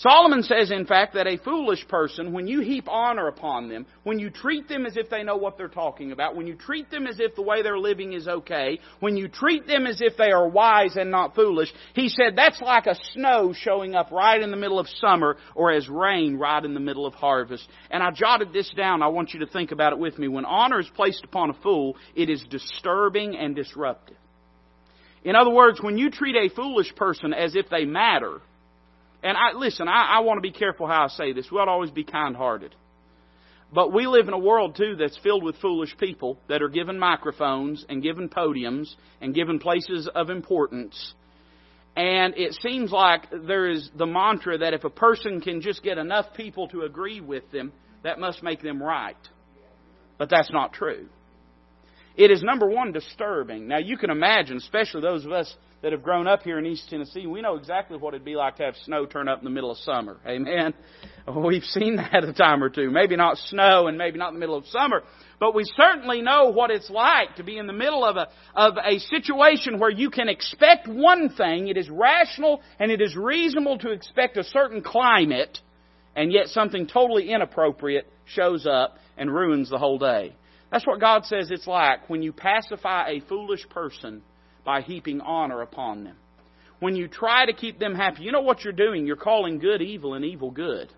Solomon 0.00 0.44
says, 0.44 0.70
in 0.70 0.86
fact, 0.86 1.14
that 1.14 1.26
a 1.26 1.38
foolish 1.38 1.86
person, 1.88 2.32
when 2.32 2.46
you 2.46 2.60
heap 2.60 2.88
honor 2.88 3.26
upon 3.26 3.68
them, 3.68 3.84
when 4.04 4.20
you 4.20 4.30
treat 4.30 4.68
them 4.68 4.86
as 4.86 4.96
if 4.96 5.10
they 5.10 5.24
know 5.24 5.36
what 5.36 5.58
they're 5.58 5.66
talking 5.66 6.12
about, 6.12 6.36
when 6.36 6.46
you 6.46 6.54
treat 6.54 6.88
them 6.88 7.08
as 7.08 7.18
if 7.18 7.34
the 7.34 7.42
way 7.42 7.62
they're 7.62 7.80
living 7.80 8.12
is 8.12 8.28
okay, 8.28 8.78
when 9.00 9.16
you 9.16 9.26
treat 9.26 9.66
them 9.66 9.88
as 9.88 10.00
if 10.00 10.16
they 10.16 10.30
are 10.30 10.48
wise 10.48 10.94
and 10.94 11.10
not 11.10 11.34
foolish, 11.34 11.72
he 11.94 12.08
said 12.08 12.36
that's 12.36 12.60
like 12.60 12.86
a 12.86 12.94
snow 13.12 13.52
showing 13.52 13.96
up 13.96 14.12
right 14.12 14.40
in 14.40 14.52
the 14.52 14.56
middle 14.56 14.78
of 14.78 14.86
summer 15.00 15.36
or 15.56 15.72
as 15.72 15.88
rain 15.88 16.36
right 16.36 16.64
in 16.64 16.74
the 16.74 16.80
middle 16.80 17.04
of 17.04 17.14
harvest. 17.14 17.68
And 17.90 18.00
I 18.00 18.12
jotted 18.12 18.52
this 18.52 18.70
down. 18.76 19.02
I 19.02 19.08
want 19.08 19.34
you 19.34 19.40
to 19.40 19.46
think 19.46 19.72
about 19.72 19.92
it 19.92 19.98
with 19.98 20.16
me. 20.16 20.28
When 20.28 20.44
honor 20.44 20.78
is 20.78 20.88
placed 20.94 21.24
upon 21.24 21.50
a 21.50 21.54
fool, 21.54 21.96
it 22.14 22.30
is 22.30 22.44
disturbing 22.48 23.36
and 23.36 23.56
disruptive. 23.56 24.16
In 25.24 25.34
other 25.34 25.50
words, 25.50 25.82
when 25.82 25.98
you 25.98 26.12
treat 26.12 26.36
a 26.36 26.54
foolish 26.54 26.94
person 26.94 27.34
as 27.34 27.56
if 27.56 27.68
they 27.68 27.84
matter, 27.84 28.40
and 29.22 29.36
I 29.36 29.52
listen, 29.56 29.88
I, 29.88 30.16
I 30.16 30.20
want 30.20 30.38
to 30.38 30.42
be 30.42 30.52
careful 30.52 30.86
how 30.86 31.04
I 31.04 31.08
say 31.08 31.32
this. 31.32 31.50
We 31.50 31.58
ought 31.58 31.66
to 31.66 31.70
always 31.70 31.90
be 31.90 32.04
kind 32.04 32.36
hearted. 32.36 32.74
But 33.72 33.92
we 33.92 34.06
live 34.06 34.28
in 34.28 34.34
a 34.34 34.38
world 34.38 34.76
too 34.76 34.96
that's 34.96 35.18
filled 35.18 35.42
with 35.42 35.56
foolish 35.56 35.94
people 35.98 36.38
that 36.48 36.62
are 36.62 36.68
given 36.68 36.98
microphones 36.98 37.84
and 37.88 38.02
given 38.02 38.28
podiums 38.28 38.94
and 39.20 39.34
given 39.34 39.58
places 39.58 40.08
of 40.14 40.30
importance. 40.30 41.14
And 41.94 42.34
it 42.36 42.56
seems 42.62 42.92
like 42.92 43.26
there 43.30 43.68
is 43.68 43.90
the 43.96 44.06
mantra 44.06 44.58
that 44.58 44.72
if 44.72 44.84
a 44.84 44.90
person 44.90 45.40
can 45.40 45.60
just 45.60 45.82
get 45.82 45.98
enough 45.98 46.26
people 46.34 46.68
to 46.68 46.82
agree 46.82 47.20
with 47.20 47.50
them, 47.50 47.72
that 48.04 48.18
must 48.18 48.42
make 48.42 48.62
them 48.62 48.82
right. 48.82 49.16
But 50.16 50.30
that's 50.30 50.50
not 50.50 50.72
true. 50.72 51.08
It 52.16 52.30
is 52.30 52.42
number 52.42 52.68
one 52.68 52.92
disturbing. 52.92 53.68
Now 53.68 53.78
you 53.78 53.96
can 53.96 54.10
imagine, 54.10 54.56
especially 54.56 55.02
those 55.02 55.24
of 55.24 55.32
us 55.32 55.54
that 55.82 55.92
have 55.92 56.02
grown 56.02 56.26
up 56.26 56.42
here 56.42 56.58
in 56.58 56.66
East 56.66 56.88
Tennessee, 56.90 57.26
we 57.26 57.40
know 57.40 57.54
exactly 57.54 57.96
what 57.96 58.12
it'd 58.12 58.24
be 58.24 58.34
like 58.34 58.56
to 58.56 58.64
have 58.64 58.74
snow 58.84 59.06
turn 59.06 59.28
up 59.28 59.38
in 59.38 59.44
the 59.44 59.50
middle 59.50 59.70
of 59.70 59.78
summer. 59.78 60.16
Amen. 60.26 60.74
We've 61.36 61.62
seen 61.62 61.96
that 61.96 62.24
a 62.24 62.32
time 62.32 62.64
or 62.64 62.68
two. 62.68 62.90
Maybe 62.90 63.14
not 63.16 63.38
snow 63.38 63.86
and 63.86 63.96
maybe 63.96 64.18
not 64.18 64.28
in 64.28 64.34
the 64.34 64.40
middle 64.40 64.56
of 64.56 64.66
summer, 64.66 65.04
but 65.38 65.54
we 65.54 65.64
certainly 65.76 66.20
know 66.20 66.50
what 66.50 66.72
it's 66.72 66.90
like 66.90 67.36
to 67.36 67.44
be 67.44 67.58
in 67.58 67.68
the 67.68 67.72
middle 67.72 68.04
of 68.04 68.16
a, 68.16 68.28
of 68.56 68.74
a 68.84 68.98
situation 68.98 69.78
where 69.78 69.90
you 69.90 70.10
can 70.10 70.28
expect 70.28 70.88
one 70.88 71.28
thing. 71.28 71.68
It 71.68 71.76
is 71.76 71.88
rational 71.88 72.60
and 72.80 72.90
it 72.90 73.00
is 73.00 73.16
reasonable 73.16 73.78
to 73.78 73.92
expect 73.92 74.36
a 74.36 74.44
certain 74.44 74.82
climate, 74.82 75.60
and 76.16 76.32
yet 76.32 76.48
something 76.48 76.88
totally 76.88 77.30
inappropriate 77.30 78.10
shows 78.24 78.66
up 78.66 78.96
and 79.16 79.32
ruins 79.32 79.70
the 79.70 79.78
whole 79.78 79.98
day. 79.98 80.34
That's 80.72 80.86
what 80.86 81.00
God 81.00 81.24
says 81.24 81.50
it's 81.50 81.68
like 81.68 82.10
when 82.10 82.22
you 82.22 82.32
pacify 82.32 83.10
a 83.10 83.20
foolish 83.20 83.66
person 83.68 84.22
by 84.64 84.80
heaping 84.80 85.20
honor 85.20 85.62
upon 85.62 86.04
them. 86.04 86.16
When 86.80 86.94
you 86.94 87.08
try 87.08 87.46
to 87.46 87.52
keep 87.52 87.78
them 87.78 87.94
happy, 87.94 88.22
you 88.22 88.32
know 88.32 88.42
what 88.42 88.62
you're 88.62 88.72
doing? 88.72 89.06
You're 89.06 89.16
calling 89.16 89.58
good 89.58 89.82
evil 89.82 90.14
and 90.14 90.24
evil 90.24 90.50
good. 90.50 90.92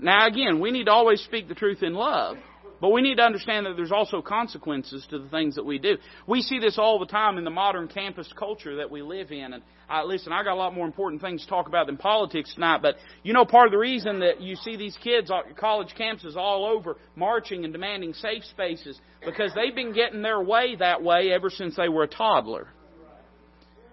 Now, 0.00 0.26
again, 0.26 0.60
we 0.60 0.70
need 0.70 0.84
to 0.84 0.92
always 0.92 1.20
speak 1.22 1.48
the 1.48 1.54
truth 1.54 1.82
in 1.82 1.94
love. 1.94 2.36
But 2.80 2.90
we 2.90 3.02
need 3.02 3.16
to 3.16 3.22
understand 3.22 3.66
that 3.66 3.76
there's 3.76 3.92
also 3.92 4.22
consequences 4.22 5.06
to 5.10 5.18
the 5.18 5.28
things 5.28 5.56
that 5.56 5.64
we 5.64 5.78
do. 5.78 5.96
We 6.26 6.42
see 6.42 6.58
this 6.58 6.78
all 6.78 6.98
the 6.98 7.06
time 7.06 7.38
in 7.38 7.44
the 7.44 7.50
modern 7.50 7.88
campus 7.88 8.32
culture 8.38 8.76
that 8.76 8.90
we 8.90 9.02
live 9.02 9.32
in. 9.32 9.52
And 9.52 9.62
I, 9.88 10.04
listen, 10.04 10.32
I 10.32 10.44
got 10.44 10.54
a 10.54 10.60
lot 10.60 10.74
more 10.74 10.86
important 10.86 11.20
things 11.20 11.42
to 11.42 11.48
talk 11.48 11.66
about 11.66 11.86
than 11.86 11.96
politics 11.96 12.54
tonight. 12.54 12.80
But 12.82 12.96
you 13.22 13.32
know, 13.32 13.44
part 13.44 13.66
of 13.66 13.72
the 13.72 13.78
reason 13.78 14.20
that 14.20 14.40
you 14.40 14.54
see 14.56 14.76
these 14.76 14.96
kids, 15.02 15.30
on 15.30 15.42
college 15.58 15.94
campuses 15.98 16.36
all 16.36 16.64
over, 16.64 16.96
marching 17.16 17.64
and 17.64 17.72
demanding 17.72 18.12
safe 18.14 18.44
spaces, 18.44 19.00
because 19.24 19.52
they've 19.54 19.74
been 19.74 19.92
getting 19.92 20.22
their 20.22 20.42
way 20.42 20.76
that 20.76 21.02
way 21.02 21.32
ever 21.32 21.50
since 21.50 21.76
they 21.76 21.88
were 21.88 22.04
a 22.04 22.08
toddler 22.08 22.68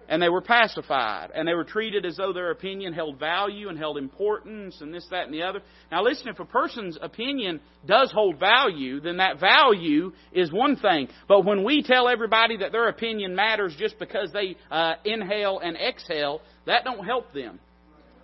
and 0.08 0.22
they 0.22 0.30
were 0.30 0.42
pacified 0.42 1.32
and 1.34 1.48
they 1.48 1.54
were 1.54 1.64
treated 1.64 2.06
as 2.06 2.18
though 2.18 2.34
their 2.34 2.52
opinion 2.52 2.94
held 2.94 3.20
value 3.20 3.70
and 3.70 3.78
held 3.78 3.98
importance 3.98 4.82
and 4.82 4.94
this, 4.94 5.06
that, 5.12 5.26
and 5.26 5.34
the 5.34 5.44
other. 5.44 5.62
Now 5.92 6.04
listen, 6.04 6.28
if 6.28 6.40
a 6.40 6.46
person's 6.46 6.98
opinion 7.02 7.60
does 7.86 8.12
hold 8.12 8.40
value, 8.40 9.00
then 9.00 9.18
that 9.18 9.40
value 9.40 10.14
is 10.32 10.52
one 10.52 10.76
thing. 10.76 11.08
But 11.28 11.46
when 11.46 11.64
we 11.64 11.84
tell 11.84 12.08
everybody 12.08 12.58
that 12.58 12.72
their 12.72 12.88
opinion 12.88 13.36
matters 13.36 13.76
just 13.78 13.98
because 14.00 14.32
they 14.32 14.58
uh, 14.72 14.94
inhale 15.04 15.60
and 15.60 15.76
exhale, 15.78 16.42
that 16.66 16.84
don't 16.84 17.06
help 17.06 17.34
them. 17.34 17.60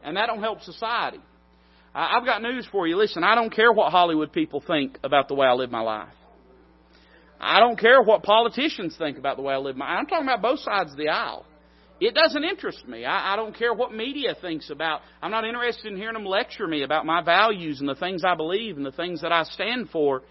And 0.03 0.17
that 0.17 0.27
don't 0.27 0.41
help 0.41 0.61
society. 0.61 1.19
I've 1.93 2.25
got 2.25 2.41
news 2.41 2.67
for 2.71 2.88
you. 2.88 2.95
Listen, 2.95 3.23
I 3.23 3.35
don't 3.35 3.53
care 3.53 3.71
what 3.71 3.91
Hollywood 3.91 4.31
people 4.31 4.63
think 4.65 4.97
about 5.03 5.27
the 5.27 5.35
way 5.35 5.45
I 5.45 5.53
live 5.53 5.71
my 5.71 5.81
life. 5.81 6.13
I 7.39 7.59
don't 7.59 7.77
care 7.77 8.01
what 8.01 8.23
politicians 8.23 8.95
think 8.97 9.17
about 9.17 9.35
the 9.35 9.41
way 9.41 9.55
I 9.55 9.57
live 9.57 9.75
my 9.75 9.85
I'm 9.85 10.05
talking 10.05 10.27
about 10.27 10.43
both 10.43 10.59
sides 10.59 10.91
of 10.91 10.97
the 10.97 11.09
aisle. 11.09 11.45
It 12.01 12.15
doesn't 12.15 12.43
interest 12.43 12.88
me. 12.88 13.05
I, 13.05 13.34
I 13.34 13.36
don't 13.36 13.55
care 13.55 13.75
what 13.75 13.93
media 13.93 14.36
thinks 14.41 14.72
about. 14.72 15.01
I'm 15.22 15.29
not 15.29 15.46
interested 15.46 15.86
in 15.91 15.98
hearing 15.98 16.15
them 16.15 16.25
lecture 16.25 16.67
me 16.67 16.81
about 16.81 17.05
my 17.05 17.22
values 17.22 17.79
and 17.79 17.88
the 17.88 17.96
things 17.96 18.24
I 18.25 18.34
believe 18.34 18.75
and 18.75 18.86
the 18.86 18.91
things 18.91 19.22
that 19.22 19.31
I 19.31 19.43
stand 19.43 19.91
for. 19.91 20.24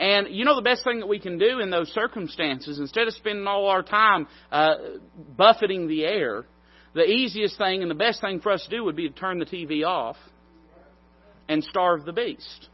And 0.00 0.26
you 0.30 0.44
know 0.44 0.56
the 0.56 0.62
best 0.62 0.82
thing 0.82 0.98
that 0.98 1.06
we 1.06 1.20
can 1.20 1.38
do 1.38 1.60
in 1.60 1.70
those 1.70 1.88
circumstances, 1.90 2.80
instead 2.80 3.06
of 3.06 3.14
spending 3.14 3.46
all 3.46 3.68
our 3.68 3.84
time 3.84 4.26
uh, 4.50 4.74
buffeting 5.36 5.86
the 5.86 6.04
air, 6.04 6.44
the 6.92 7.04
easiest 7.04 7.56
thing 7.56 7.82
and 7.82 7.90
the 7.90 7.94
best 7.94 8.20
thing 8.20 8.40
for 8.40 8.50
us 8.50 8.64
to 8.64 8.76
do 8.76 8.82
would 8.82 8.96
be 8.96 9.08
to 9.08 9.14
turn 9.14 9.38
the 9.38 9.46
TV 9.46 9.86
off 9.86 10.16
and 11.48 11.62
starve 11.62 12.04
the 12.04 12.12
beast. 12.12 12.68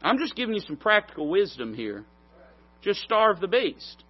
I'm 0.00 0.18
just 0.18 0.36
giving 0.36 0.54
you 0.54 0.60
some 0.60 0.76
practical 0.76 1.28
wisdom 1.28 1.74
here. 1.74 2.04
Just 2.82 3.00
starve 3.00 3.40
the 3.40 3.48
beast. 3.48 4.04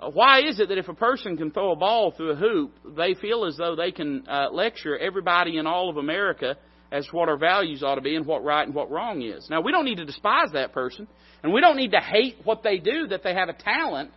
Uh, 0.00 0.10
why 0.10 0.42
is 0.42 0.60
it 0.60 0.68
that 0.68 0.78
if 0.78 0.88
a 0.88 0.94
person 0.94 1.36
can 1.36 1.50
throw 1.50 1.72
a 1.72 1.76
ball 1.76 2.12
through 2.12 2.30
a 2.30 2.36
hoop, 2.36 2.72
they 2.96 3.14
feel 3.14 3.44
as 3.44 3.56
though 3.56 3.74
they 3.74 3.90
can 3.90 4.26
uh, 4.28 4.48
lecture 4.52 4.96
everybody 4.96 5.58
in 5.58 5.66
all 5.66 5.90
of 5.90 5.96
America 5.96 6.56
as 6.92 7.06
to 7.06 7.16
what 7.16 7.28
our 7.28 7.36
values 7.36 7.82
ought 7.82 7.96
to 7.96 8.00
be 8.00 8.14
and 8.14 8.24
what 8.24 8.44
right 8.44 8.66
and 8.66 8.74
what 8.74 8.90
wrong 8.90 9.22
is? 9.22 9.48
Now, 9.50 9.60
we 9.60 9.72
don't 9.72 9.84
need 9.84 9.96
to 9.96 10.04
despise 10.04 10.52
that 10.52 10.72
person, 10.72 11.08
and 11.42 11.52
we 11.52 11.60
don't 11.60 11.76
need 11.76 11.90
to 11.90 12.00
hate 12.00 12.36
what 12.44 12.62
they 12.62 12.78
do, 12.78 13.08
that 13.08 13.22
they 13.22 13.34
have 13.34 13.48
a 13.48 13.52
talent. 13.52 14.10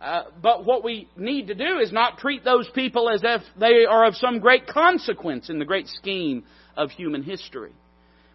Uh, 0.00 0.24
but 0.40 0.64
what 0.64 0.84
we 0.84 1.08
need 1.16 1.46
to 1.46 1.54
do 1.54 1.78
is 1.78 1.92
not 1.92 2.18
treat 2.18 2.44
those 2.44 2.68
people 2.74 3.08
as 3.08 3.22
if 3.24 3.42
they 3.58 3.84
are 3.88 4.04
of 4.04 4.14
some 4.16 4.38
great 4.38 4.66
consequence 4.66 5.48
in 5.48 5.58
the 5.58 5.64
great 5.64 5.88
scheme 5.88 6.44
of 6.76 6.90
human 6.90 7.22
history. 7.22 7.72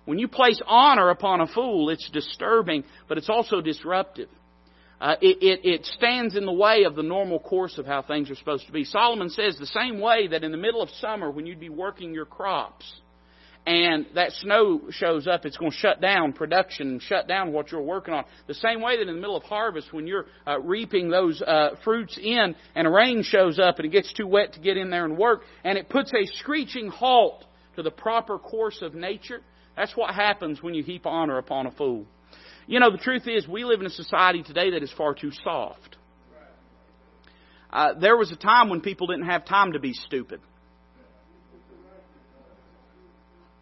When 0.06 0.18
you 0.18 0.30
place 0.30 0.62
honor 0.66 1.10
upon 1.10 1.42
a 1.42 1.48
fool, 1.48 1.90
it's 1.90 2.10
disturbing, 2.10 2.86
but 3.10 3.18
it's 3.18 3.30
also 3.30 3.60
disruptive. 3.60 4.30
Uh, 5.00 5.16
it, 5.22 5.38
it, 5.42 5.60
it 5.64 5.86
stands 5.86 6.36
in 6.36 6.46
the 6.46 6.52
way 6.52 6.84
of 6.84 6.96
the 6.96 7.04
normal 7.04 7.40
course 7.40 7.78
of 7.78 7.86
how 7.86 8.02
things 8.02 8.32
are 8.32 8.36
supposed 8.36 8.66
to 8.66 8.72
be. 8.72 8.84
Solomon 8.84 9.30
says 9.30 9.58
the 9.58 9.68
same 9.68 10.00
way 10.00 10.28
that 10.28 10.44
in 10.44 10.52
the 10.52 10.58
middle 10.58 10.82
of 10.82 10.90
summer, 10.90 11.30
when 11.30 11.46
you'd 11.46 11.60
be 11.60 11.70
working 11.70 12.14
your 12.14 12.26
crops, 12.26 12.92
and 13.68 14.08
that 14.16 14.32
snow 14.32 14.84
shows 14.92 15.28
up, 15.28 15.46
it's 15.46 15.58
going 15.58 15.72
to 15.72 15.78
shut 15.78 16.00
down 16.00 16.32
production 16.32 16.88
and 16.88 17.02
shut 17.02 17.28
down 17.28 17.52
what 17.52 17.70
you're 17.70 17.82
working 17.82 18.14
on. 18.14 18.24
The 18.48 18.54
same 18.54 18.82
way 18.82 18.96
that 18.96 19.02
in 19.02 19.14
the 19.16 19.22
middle 19.22 19.36
of 19.36 19.44
harvest, 19.44 19.92
when 19.92 20.08
you're 20.08 20.26
uh, 20.48 20.60
reaping 20.62 21.10
those 21.10 21.42
uh, 21.42 21.72
fruits 21.84 22.18
in, 22.18 22.56
and 22.76 22.88
a 22.88 22.90
rain 22.90 23.24
shows 23.24 23.60
up 23.60 23.76
and 23.78 23.86
it 23.86 23.92
gets 23.92 24.14
too 24.14 24.26
wet 24.26 24.54
to 24.54 24.62
get 24.62 24.78
in 24.78 24.90
there 24.90 25.04
and 25.04 25.18
work, 25.18 25.42
and 25.66 25.78
it 25.78 25.90
puts 25.90 26.14
a 26.14 26.26
screeching 26.38 26.88
halt 26.88 27.44
to 27.76 27.84
the 27.84 27.92
proper 27.92 28.40
course 28.40 28.82
of 28.82 28.96
nature. 28.96 29.42
That's 29.76 29.96
what 29.98 30.16
happens 30.16 30.64
when 30.64 30.74
you 30.74 30.82
heap 30.82 31.06
honor 31.06 31.38
upon 31.38 31.68
a 31.68 31.72
fool. 31.72 32.06
You 32.68 32.82
know, 32.82 32.92
the 32.92 32.98
truth 32.98 33.28
is, 33.28 33.48
we 33.48 33.64
live 33.64 33.80
in 33.80 33.86
a 33.86 33.92
society 33.92 34.44
today 34.44 34.72
that 34.72 34.84
is 34.84 34.92
far 34.98 35.14
too 35.14 35.32
soft. 35.44 35.96
Uh, 37.72 37.94
there 38.00 38.18
was 38.18 38.30
a 38.32 38.36
time 38.36 38.70
when 38.70 38.82
people 38.82 39.08
didn't 39.08 39.26
have 39.26 39.46
time 39.46 39.72
to 39.72 39.80
be 39.80 39.94
stupid. 39.94 40.42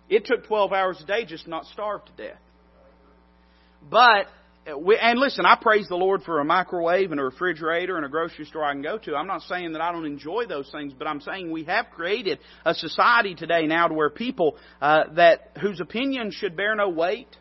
It 0.09 0.25
took 0.25 0.47
12 0.47 0.73
hours 0.73 0.99
a 1.01 1.05
day 1.05 1.25
just 1.25 1.47
not 1.47 1.65
starve 1.65 2.03
to 2.05 2.11
death. 2.13 2.39
But, 3.89 4.27
and 4.65 5.19
listen, 5.19 5.45
I 5.45 5.57
praise 5.59 5.87
the 5.87 5.95
Lord 5.95 6.23
for 6.23 6.39
a 6.39 6.45
microwave 6.45 7.11
and 7.11 7.19
a 7.19 7.23
refrigerator 7.23 7.97
and 7.97 8.05
a 8.05 8.09
grocery 8.09 8.45
store 8.45 8.63
I 8.63 8.73
can 8.73 8.81
go 8.81 8.97
to. 8.97 9.15
I'm 9.15 9.27
not 9.27 9.41
saying 9.43 9.73
that 9.73 9.81
I 9.81 9.91
don't 9.91 10.05
enjoy 10.05 10.45
those 10.47 10.69
things, 10.71 10.93
but 10.97 11.07
I'm 11.07 11.21
saying 11.21 11.51
we 11.51 11.65
have 11.65 11.87
created 11.91 12.39
a 12.65 12.73
society 12.73 13.35
today 13.35 13.67
now 13.67 13.87
to 13.87 13.93
where 13.93 14.09
people 14.09 14.57
uh, 14.81 15.13
that 15.15 15.57
whose 15.61 15.79
opinion 15.79 16.31
should 16.31 16.55
bear 16.55 16.75
no 16.75 16.89
weight 16.89 17.35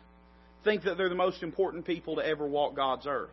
think 0.65 0.83
that 0.83 0.97
they're 0.97 1.07
the 1.07 1.15
most 1.15 1.41
important 1.43 1.85
people 1.85 2.17
to 2.17 2.25
ever 2.25 2.45
walk 2.45 2.75
God's 2.75 3.07
earth. 3.07 3.29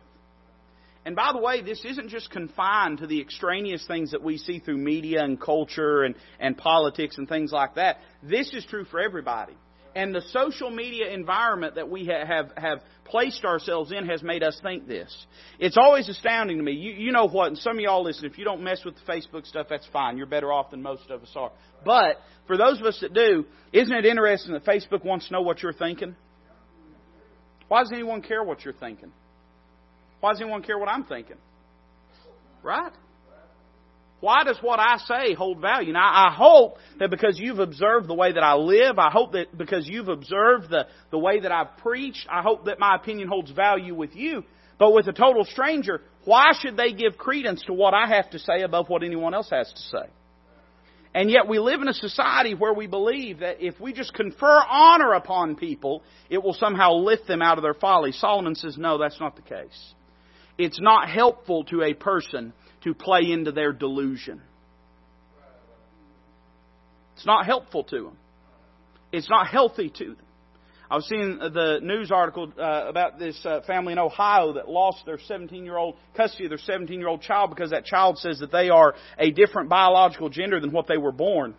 And 1.05 1.15
by 1.17 1.33
the 1.33 1.39
way, 1.39 1.61
this 1.61 1.83
isn't 1.83 2.09
just 2.09 2.31
confined 2.31 2.99
to 2.99 3.07
the 3.07 3.19
extraneous 3.19 3.85
things 3.85 4.11
that 4.11 4.23
we 4.23 4.37
see 4.37 4.59
through 4.59 4.77
media 4.77 5.21
and 5.21 5.39
culture 5.39 6.03
and, 6.03 6.15
and 6.39 6.57
politics 6.57 7.17
and 7.17 7.27
things 7.27 7.51
like 7.51 7.75
that. 7.75 7.97
This 8.21 8.53
is 8.53 8.65
true 8.65 8.85
for 8.85 9.01
everybody. 9.01 9.53
And 9.95 10.15
the 10.15 10.21
social 10.31 10.71
media 10.71 11.11
environment 11.11 11.75
that 11.75 11.89
we 11.89 12.05
have, 12.07 12.51
have 12.57 12.79
placed 13.05 13.45
ourselves 13.45 13.91
in 13.91 14.07
has 14.07 14.23
made 14.23 14.41
us 14.41 14.59
think 14.63 14.87
this. 14.87 15.13
It's 15.59 15.77
always 15.77 16.09
astounding 16.09 16.57
to 16.57 16.63
me. 16.63 16.71
You, 16.71 16.93
you 16.93 17.11
know 17.11 17.27
what, 17.27 17.49
and 17.49 17.57
some 17.57 17.77
of 17.77 17.81
y'all 17.81 18.03
listen, 18.03 18.25
if 18.25 18.39
you 18.39 18.45
don't 18.45 18.63
mess 18.63 18.83
with 18.83 18.95
the 18.95 19.11
Facebook 19.11 19.45
stuff, 19.45 19.67
that's 19.69 19.85
fine. 19.93 20.17
You're 20.17 20.25
better 20.25 20.51
off 20.51 20.71
than 20.71 20.81
most 20.81 21.11
of 21.11 21.21
us 21.21 21.31
are. 21.35 21.51
But 21.85 22.17
for 22.47 22.57
those 22.57 22.79
of 22.79 22.87
us 22.87 22.97
that 23.01 23.13
do, 23.13 23.45
isn't 23.71 23.93
it 23.93 24.05
interesting 24.05 24.53
that 24.53 24.65
Facebook 24.65 25.05
wants 25.05 25.27
to 25.27 25.33
know 25.33 25.41
what 25.41 25.61
you're 25.61 25.73
thinking? 25.73 26.15
Why 27.73 27.81
does 27.81 27.91
anyone 27.91 28.21
care 28.21 28.43
what 28.43 28.63
you're 28.63 28.75
thinking? 28.75 29.11
Why 30.19 30.33
does 30.33 30.41
anyone 30.41 30.61
care 30.61 30.77
what 30.77 30.89
I'm 30.89 31.05
thinking? 31.05 31.37
Right? 32.61 32.91
Why 34.19 34.43
does 34.43 34.59
what 34.61 34.79
I 34.79 34.97
say 34.97 35.33
hold 35.33 35.59
value? 35.59 35.91
Now, 35.91 36.05
I 36.05 36.31
hope 36.31 36.77
that 36.99 37.09
because 37.09 37.39
you've 37.39 37.57
observed 37.57 38.07
the 38.07 38.13
way 38.13 38.31
that 38.31 38.43
I 38.43 38.53
live, 38.53 38.99
I 38.99 39.09
hope 39.09 39.31
that 39.31 39.57
because 39.57 39.87
you've 39.87 40.07
observed 40.07 40.69
the, 40.69 40.85
the 41.09 41.17
way 41.17 41.39
that 41.39 41.51
I've 41.51 41.75
preached, 41.77 42.27
I 42.29 42.43
hope 42.43 42.65
that 42.65 42.77
my 42.77 42.95
opinion 42.95 43.27
holds 43.27 43.49
value 43.49 43.95
with 43.95 44.15
you. 44.15 44.43
But 44.77 44.93
with 44.93 45.07
a 45.07 45.11
total 45.11 45.43
stranger, 45.43 46.01
why 46.25 46.51
should 46.53 46.77
they 46.77 46.93
give 46.93 47.17
credence 47.17 47.63
to 47.65 47.73
what 47.73 47.95
I 47.95 48.05
have 48.05 48.29
to 48.29 48.37
say 48.37 48.61
above 48.61 48.87
what 48.87 49.01
anyone 49.01 49.33
else 49.33 49.49
has 49.49 49.73
to 49.73 49.81
say? 49.81 50.11
And 51.15 51.29
yet 51.29 51.47
we 51.47 51.59
live 51.59 51.81
in 51.81 51.87
a 51.87 51.93
society 51.93 52.55
where 52.55 52.73
we 52.73 52.87
believe 52.87 53.39
that 53.39 53.63
if 53.63 53.79
we 53.79 53.93
just 53.93 54.13
confer 54.13 54.63
honor 54.67 55.13
upon 55.13 55.55
people, 55.55 56.01
it 56.29 56.41
will 56.41 56.53
somehow 56.53 56.93
lift 56.93 57.27
them 57.27 57.41
out 57.41 57.57
of 57.57 57.61
their 57.61 57.75
folly. 57.75 58.11
Solomon 58.11 58.55
says, 58.55 58.77
no, 58.77 58.97
that's 58.97 59.19
not 59.19 59.35
the 59.35 59.43
case. 59.43 59.93
It's 60.57 60.81
not 60.81 61.09
helpful 61.09 61.65
to 61.65 61.83
a 61.83 61.93
person 61.93 62.53
to 62.83 62.93
play 62.95 63.31
into 63.31 63.51
their 63.51 63.73
delusion. 63.73 64.41
It's 67.15 67.25
not 67.25 67.45
helpful 67.45 67.83
to 67.85 68.03
them. 68.03 68.17
It's 69.11 69.29
not 69.29 69.47
healthy 69.47 69.89
to 69.97 70.05
them. 70.05 70.25
I 70.93 70.97
was 70.97 71.07
seeing 71.07 71.39
the 71.39 71.79
news 71.81 72.11
article 72.11 72.53
uh, 72.55 72.85
about 72.87 73.17
this 73.17 73.43
uh, 73.45 73.61
family 73.65 73.93
in 73.93 73.97
Ohio 73.97 74.53
that 74.53 74.69
lost 74.69 74.99
their 75.07 75.17
17 75.17 75.65
year 75.65 75.75
old 75.75 75.95
custody 76.15 76.45
of 76.45 76.51
their 76.51 76.59
17 76.59 76.99
year 76.99 77.07
old 77.07 77.23
child 77.23 77.49
because 77.49 77.71
that 77.71 77.85
child 77.85 78.19
says 78.19 78.37
that 78.41 78.51
they 78.51 78.69
are 78.69 78.93
a 79.17 79.31
different 79.31 79.69
biological 79.69 80.29
gender 80.29 80.59
than 80.59 80.71
what 80.71 80.85
they 80.85 80.97
were 80.97 81.11
born. 81.11 81.55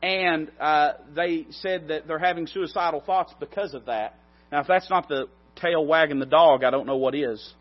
And 0.00 0.48
uh, 0.60 0.92
they 1.12 1.48
said 1.50 1.88
that 1.88 2.06
they're 2.06 2.20
having 2.20 2.46
suicidal 2.46 3.00
thoughts 3.00 3.34
because 3.40 3.74
of 3.74 3.86
that. 3.86 4.16
Now, 4.52 4.60
if 4.60 4.68
that's 4.68 4.88
not 4.88 5.08
the 5.08 5.26
tail 5.56 5.84
wagging 5.84 6.20
the 6.20 6.24
dog, 6.26 6.62
I 6.62 6.70
don't 6.70 6.86
know 6.86 6.98
what 6.98 7.16
is. 7.16 7.54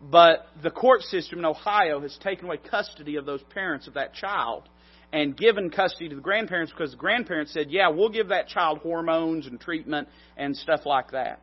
But 0.00 0.46
the 0.62 0.70
court 0.70 1.02
system 1.02 1.40
in 1.40 1.44
Ohio 1.44 2.00
has 2.02 2.16
taken 2.22 2.44
away 2.44 2.58
custody 2.58 3.16
of 3.16 3.26
those 3.26 3.42
parents 3.52 3.88
of 3.88 3.94
that 3.94 4.14
child 4.14 4.68
and 5.12 5.36
given 5.36 5.70
custody 5.70 6.08
to 6.08 6.16
the 6.16 6.22
grandparents 6.22 6.72
because 6.72 6.92
the 6.92 6.96
grandparents 6.96 7.52
said, 7.52 7.70
"Yeah, 7.70 7.88
we'll 7.88 8.08
give 8.08 8.28
that 8.28 8.48
child 8.48 8.78
hormones 8.78 9.46
and 9.46 9.60
treatment 9.60 10.08
and 10.36 10.56
stuff 10.56 10.86
like 10.86 11.10
that." 11.12 11.40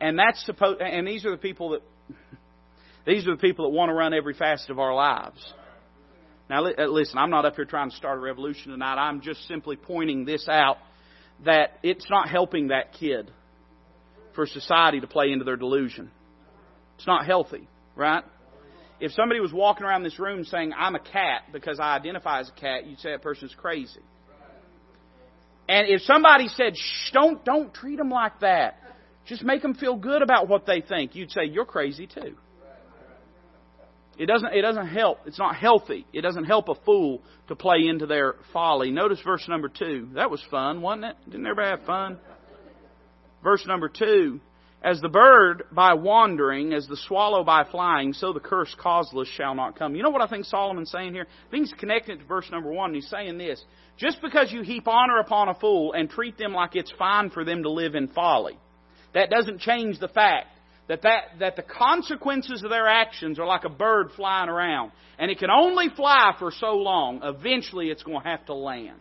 And 0.00 0.18
that's 0.18 0.44
supposed. 0.44 0.80
And 0.80 1.06
these 1.06 1.24
are 1.24 1.30
the 1.30 1.38
people 1.38 1.70
that 1.70 1.82
these 3.06 3.26
are 3.26 3.32
the 3.32 3.40
people 3.40 3.66
that 3.66 3.76
want 3.76 3.90
to 3.90 3.94
run 3.94 4.12
every 4.14 4.34
facet 4.34 4.70
of 4.70 4.78
our 4.78 4.94
lives. 4.94 5.54
Now, 6.50 6.66
uh, 6.66 6.86
listen, 6.86 7.16
I'm 7.16 7.30
not 7.30 7.44
up 7.44 7.54
here 7.54 7.64
trying 7.64 7.90
to 7.90 7.96
start 7.96 8.18
a 8.18 8.20
revolution 8.20 8.72
tonight. 8.72 8.96
I'm 8.96 9.20
just 9.20 9.46
simply 9.46 9.76
pointing 9.76 10.24
this 10.24 10.48
out 10.48 10.78
that 11.44 11.78
it's 11.82 12.10
not 12.10 12.28
helping 12.28 12.68
that 12.68 12.92
kid 12.92 13.30
for 14.34 14.46
society 14.46 15.00
to 15.00 15.06
play 15.06 15.30
into 15.30 15.44
their 15.44 15.56
delusion. 15.56 16.10
It's 16.96 17.06
not 17.06 17.24
healthy, 17.24 17.68
right? 17.94 18.24
If 19.00 19.12
somebody 19.12 19.40
was 19.40 19.52
walking 19.52 19.86
around 19.86 20.02
this 20.02 20.18
room 20.18 20.44
saying, 20.44 20.72
I'm 20.76 20.94
a 20.94 21.00
cat 21.00 21.44
because 21.52 21.80
I 21.80 21.96
identify 21.96 22.40
as 22.40 22.50
a 22.50 22.60
cat, 22.60 22.86
you'd 22.86 23.00
say 23.00 23.12
that 23.12 23.22
person's 23.22 23.54
crazy. 23.56 24.00
And 25.68 25.86
if 25.88 26.02
somebody 26.02 26.48
said, 26.48 26.76
shh, 26.76 27.12
don't, 27.12 27.44
don't 27.44 27.72
treat 27.72 27.96
them 27.96 28.10
like 28.10 28.40
that, 28.40 28.76
just 29.26 29.42
make 29.42 29.62
them 29.62 29.74
feel 29.74 29.96
good 29.96 30.20
about 30.20 30.48
what 30.48 30.66
they 30.66 30.80
think, 30.80 31.14
you'd 31.14 31.30
say, 31.30 31.44
you're 31.44 31.64
crazy 31.64 32.06
too. 32.06 32.36
It 34.18 34.26
doesn't, 34.26 34.52
it 34.52 34.60
doesn't 34.60 34.88
help. 34.88 35.20
It's 35.24 35.38
not 35.38 35.56
healthy. 35.56 36.04
It 36.12 36.20
doesn't 36.20 36.44
help 36.44 36.68
a 36.68 36.74
fool 36.84 37.22
to 37.48 37.56
play 37.56 37.86
into 37.86 38.06
their 38.06 38.34
folly. 38.52 38.90
Notice 38.90 39.18
verse 39.24 39.46
number 39.48 39.68
two. 39.68 40.10
That 40.14 40.30
was 40.30 40.42
fun, 40.50 40.82
wasn't 40.82 41.06
it? 41.06 41.16
Didn't 41.24 41.46
everybody 41.46 41.70
have 41.70 41.86
fun? 41.86 42.18
Verse 43.42 43.64
number 43.66 43.88
two. 43.88 44.40
As 44.82 45.00
the 45.02 45.10
bird 45.10 45.64
by 45.70 45.92
wandering, 45.92 46.72
as 46.72 46.86
the 46.86 46.96
swallow 46.96 47.44
by 47.44 47.64
flying, 47.64 48.14
so 48.14 48.32
the 48.32 48.40
curse 48.40 48.74
causeless 48.80 49.28
shall 49.28 49.54
not 49.54 49.78
come. 49.78 49.94
You 49.94 50.02
know 50.02 50.08
what 50.08 50.22
I 50.22 50.26
think 50.26 50.46
Solomon's 50.46 50.90
saying 50.90 51.12
here? 51.12 51.26
I 51.28 51.50
think 51.50 51.66
he's 51.66 51.78
connecting 51.78 52.16
it 52.16 52.20
to 52.20 52.24
verse 52.24 52.50
number 52.50 52.72
one. 52.72 52.90
and 52.90 52.94
He's 52.96 53.10
saying 53.10 53.36
this. 53.36 53.62
Just 53.98 54.22
because 54.22 54.50
you 54.50 54.62
heap 54.62 54.88
honor 54.88 55.18
upon 55.18 55.50
a 55.50 55.54
fool 55.54 55.92
and 55.92 56.08
treat 56.08 56.38
them 56.38 56.54
like 56.54 56.76
it's 56.76 56.92
fine 56.98 57.28
for 57.28 57.44
them 57.44 57.64
to 57.64 57.70
live 57.70 57.94
in 57.94 58.08
folly, 58.08 58.58
that 59.12 59.28
doesn't 59.28 59.60
change 59.60 59.98
the 59.98 60.08
fact 60.08 60.46
that, 60.88 61.02
that, 61.02 61.24
that 61.40 61.56
the 61.56 61.62
consequences 61.62 62.62
of 62.64 62.70
their 62.70 62.88
actions 62.88 63.38
are 63.38 63.46
like 63.46 63.64
a 63.64 63.68
bird 63.68 64.12
flying 64.16 64.48
around. 64.48 64.92
And 65.18 65.30
it 65.30 65.38
can 65.38 65.50
only 65.50 65.88
fly 65.94 66.34
for 66.38 66.50
so 66.50 66.76
long. 66.76 67.20
Eventually 67.22 67.90
it's 67.90 68.02
going 68.02 68.22
to 68.22 68.28
have 68.28 68.46
to 68.46 68.54
land. 68.54 68.96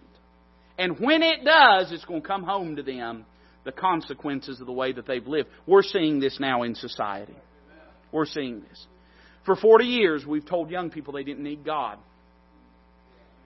And 0.78 1.00
when 1.00 1.24
it 1.24 1.46
does, 1.46 1.94
it's 1.94 2.04
going 2.04 2.22
to 2.22 2.28
come 2.28 2.44
home 2.44 2.76
to 2.76 2.84
them 2.84 3.26
the 3.70 3.82
consequences 3.82 4.60
of 4.60 4.66
the 4.66 4.74
way 4.74 4.92
that 4.92 5.06
they've 5.06 5.26
lived. 5.28 5.50
We're 5.68 5.84
seeing 5.84 6.20
this 6.20 6.40
now 6.40 6.64
in 6.64 6.74
society. 6.74 7.36
We're 8.12 8.26
seeing 8.26 8.62
this. 8.62 8.88
For 9.46 9.56
40 9.56 9.86
years, 9.86 10.26
we've 10.26 10.46
told 10.46 10.72
young 10.72 10.90
people 10.90 11.14
they 11.14 11.24
didn't 11.24 11.44
need 11.44 11.64
God. 11.64 12.00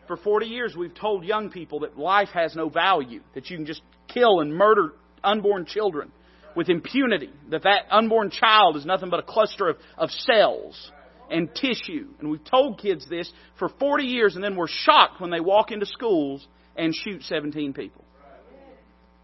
For 0.08 0.18
40 0.18 0.46
years, 0.46 0.76
we've 0.78 0.94
told 0.94 1.26
young 1.26 1.50
people 1.50 1.82
that 1.82 1.98
life 1.98 2.30
has 2.34 2.56
no 2.56 2.70
value, 2.70 3.22
that 3.36 3.50
you 3.50 3.58
can 3.58 3.66
just 3.66 3.82
kill 4.08 4.40
and 4.40 4.54
murder 4.54 4.94
unborn 5.24 5.66
children 5.66 6.12
with 6.56 6.70
impunity, 6.70 7.32
that 7.50 7.64
that 7.64 7.86
unborn 7.90 8.30
child 8.30 8.78
is 8.78 8.86
nothing 8.86 9.10
but 9.10 9.20
a 9.20 9.24
cluster 9.24 9.70
of, 9.70 9.78
of 9.98 10.10
cells 10.12 10.92
and 11.30 11.54
tissue. 11.54 12.08
And 12.20 12.30
we've 12.30 12.44
told 12.44 12.80
kids 12.80 13.08
this 13.10 13.32
for 13.58 13.70
40 13.70 14.06
years, 14.06 14.36
and 14.36 14.44
then 14.44 14.56
we're 14.56 14.68
shocked 14.68 15.20
when 15.20 15.32
they 15.32 15.40
walk 15.40 15.72
into 15.72 15.86
schools 15.86 16.46
and 16.76 16.94
shoot 16.94 17.24
17 17.24 17.74
people. 17.74 18.04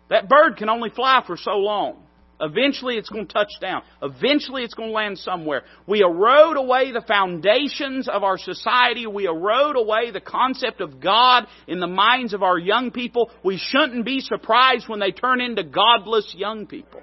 That 0.10 0.30
bird 0.30 0.58
can 0.58 0.70
only 0.70 0.90
fly 0.90 1.24
for 1.26 1.38
so 1.38 1.52
long. 1.52 2.04
Eventually 2.42 2.96
it's 2.96 3.10
going 3.10 3.28
to 3.28 3.34
touch 3.34 3.52
down. 3.60 3.82
Eventually 4.02 4.64
it's 4.64 4.74
going 4.74 4.90
to 4.90 4.96
land 4.96 5.18
somewhere. 5.18 5.64
We 5.86 6.02
erode 6.02 6.56
away 6.56 6.92
the 6.92 7.04
foundations 7.06 8.08
of 8.08 8.24
our 8.24 8.38
society. 8.38 9.06
We 9.08 9.26
erode 9.26 9.76
away 9.76 10.12
the 10.12 10.22
concept 10.22 10.80
of 10.80 11.02
God 11.02 11.48
in 11.68 11.82
the 11.82 11.88
minds 11.88 12.34
of 12.34 12.42
our 12.42 12.58
young 12.58 12.92
people. 12.92 13.30
We 13.44 13.58
shouldn't 13.58 14.06
be 14.06 14.22
surprised 14.22 14.88
when 14.88 15.00
they 15.00 15.12
turn 15.12 15.42
into 15.42 15.64
godless 15.64 16.34
young 16.38 16.66
people. 16.66 17.02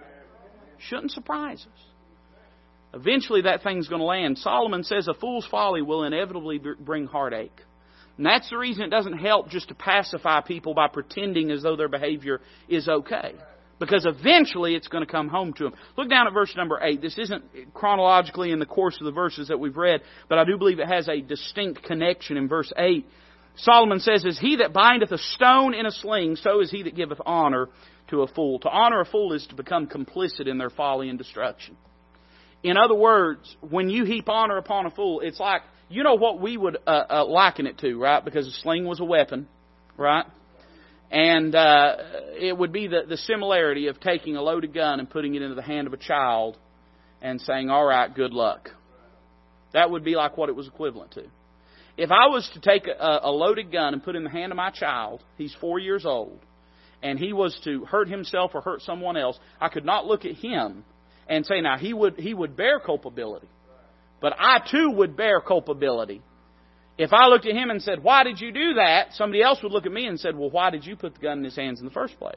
Shouldn't 0.78 1.10
surprise 1.10 1.60
us. 1.60 1.82
Eventually 2.94 3.42
that 3.42 3.62
thing's 3.62 3.88
going 3.88 4.00
to 4.00 4.06
land. 4.06 4.38
Solomon 4.38 4.84
says 4.84 5.06
a 5.06 5.12
fool's 5.12 5.46
folly 5.50 5.82
will 5.82 6.04
inevitably 6.04 6.58
bring 6.80 7.06
heartache. 7.06 7.60
And 8.16 8.24
that's 8.24 8.48
the 8.48 8.56
reason 8.56 8.84
it 8.84 8.90
doesn't 8.90 9.18
help 9.18 9.50
just 9.50 9.68
to 9.68 9.74
pacify 9.74 10.40
people 10.40 10.74
by 10.74 10.88
pretending 10.88 11.50
as 11.50 11.62
though 11.62 11.76
their 11.76 11.88
behavior 11.88 12.40
is 12.68 12.88
okay. 12.88 13.34
Because 13.78 14.06
eventually 14.06 14.74
it's 14.74 14.88
going 14.88 15.04
to 15.04 15.10
come 15.10 15.28
home 15.28 15.52
to 15.54 15.64
them. 15.64 15.74
Look 15.98 16.08
down 16.08 16.26
at 16.26 16.32
verse 16.32 16.54
number 16.56 16.80
8. 16.82 17.02
This 17.02 17.18
isn't 17.18 17.44
chronologically 17.74 18.50
in 18.50 18.58
the 18.58 18.66
course 18.66 18.96
of 18.98 19.04
the 19.04 19.12
verses 19.12 19.48
that 19.48 19.60
we've 19.60 19.76
read, 19.76 20.00
but 20.30 20.38
I 20.38 20.44
do 20.44 20.56
believe 20.56 20.78
it 20.78 20.88
has 20.88 21.08
a 21.08 21.20
distinct 21.20 21.82
connection 21.82 22.38
in 22.38 22.48
verse 22.48 22.72
8. 22.76 23.06
Solomon 23.56 24.00
says, 24.00 24.24
As 24.24 24.38
he 24.38 24.56
that 24.56 24.72
bindeth 24.72 25.12
a 25.12 25.18
stone 25.18 25.74
in 25.74 25.84
a 25.84 25.90
sling, 25.90 26.36
so 26.36 26.60
is 26.60 26.70
he 26.70 26.84
that 26.84 26.96
giveth 26.96 27.20
honor 27.26 27.68
to 28.08 28.22
a 28.22 28.26
fool. 28.28 28.58
To 28.60 28.68
honor 28.70 29.00
a 29.00 29.04
fool 29.04 29.34
is 29.34 29.46
to 29.48 29.54
become 29.54 29.88
complicit 29.88 30.46
in 30.46 30.56
their 30.56 30.70
folly 30.70 31.10
and 31.10 31.18
destruction. 31.18 31.76
In 32.62 32.76
other 32.76 32.94
words, 32.94 33.56
when 33.60 33.90
you 33.90 34.04
heap 34.04 34.28
honor 34.28 34.56
upon 34.56 34.86
a 34.86 34.90
fool, 34.90 35.20
it's 35.20 35.40
like, 35.40 35.62
you 35.88 36.02
know 36.02 36.14
what 36.14 36.40
we 36.40 36.56
would 36.56 36.78
uh, 36.86 37.04
uh, 37.08 37.24
liken 37.26 37.66
it 37.66 37.78
to, 37.78 37.96
right? 37.96 38.24
Because 38.24 38.46
a 38.46 38.52
sling 38.62 38.84
was 38.84 39.00
a 39.00 39.04
weapon, 39.04 39.48
right? 39.96 40.24
And 41.10 41.54
uh, 41.54 41.96
it 42.38 42.56
would 42.56 42.72
be 42.72 42.88
the, 42.88 43.02
the 43.08 43.16
similarity 43.16 43.86
of 43.86 44.00
taking 44.00 44.36
a 44.36 44.42
loaded 44.42 44.74
gun 44.74 44.98
and 44.98 45.08
putting 45.08 45.34
it 45.34 45.42
into 45.42 45.54
the 45.54 45.62
hand 45.62 45.86
of 45.86 45.92
a 45.92 45.98
child 45.98 46.56
and 47.22 47.40
saying, 47.40 47.70
all 47.70 47.84
right, 47.84 48.12
good 48.12 48.32
luck. 48.32 48.70
That 49.72 49.90
would 49.90 50.04
be 50.04 50.16
like 50.16 50.36
what 50.36 50.48
it 50.48 50.56
was 50.56 50.66
equivalent 50.66 51.12
to. 51.12 51.24
If 51.96 52.10
I 52.10 52.28
was 52.28 52.48
to 52.54 52.60
take 52.60 52.86
a, 52.88 53.20
a 53.22 53.30
loaded 53.30 53.72
gun 53.72 53.94
and 53.94 54.02
put 54.02 54.14
it 54.14 54.18
in 54.18 54.24
the 54.24 54.30
hand 54.30 54.52
of 54.52 54.56
my 54.56 54.70
child, 54.70 55.22
he's 55.38 55.54
four 55.60 55.78
years 55.78 56.04
old, 56.04 56.38
and 57.02 57.18
he 57.18 57.32
was 57.32 57.58
to 57.64 57.84
hurt 57.84 58.08
himself 58.08 58.52
or 58.54 58.60
hurt 58.60 58.82
someone 58.82 59.16
else, 59.16 59.38
I 59.60 59.68
could 59.68 59.84
not 59.84 60.06
look 60.06 60.24
at 60.24 60.32
him 60.32 60.84
and 61.28 61.46
say, 61.46 61.60
now 61.60 61.78
he 61.78 61.94
would 61.94 62.16
he 62.18 62.34
would 62.34 62.56
bear 62.56 62.80
culpability, 62.80 63.48
but 64.20 64.34
I 64.38 64.58
too 64.70 64.90
would 64.90 65.16
bear 65.16 65.40
culpability 65.40 66.22
if 66.98 67.12
I 67.12 67.26
looked 67.26 67.46
at 67.46 67.54
him 67.54 67.70
and 67.70 67.82
said, 67.82 68.02
Why 68.02 68.24
did 68.24 68.40
you 68.40 68.52
do 68.52 68.74
that? 68.74 69.12
somebody 69.12 69.42
else 69.42 69.62
would 69.62 69.72
look 69.72 69.86
at 69.86 69.92
me 69.92 70.06
and 70.06 70.18
said, 70.18 70.36
Well, 70.36 70.50
why 70.50 70.70
did 70.70 70.86
you 70.86 70.96
put 70.96 71.14
the 71.14 71.20
gun 71.20 71.38
in 71.38 71.44
his 71.44 71.56
hands 71.56 71.80
in 71.80 71.86
the 71.86 71.92
first 71.92 72.18
place? 72.18 72.36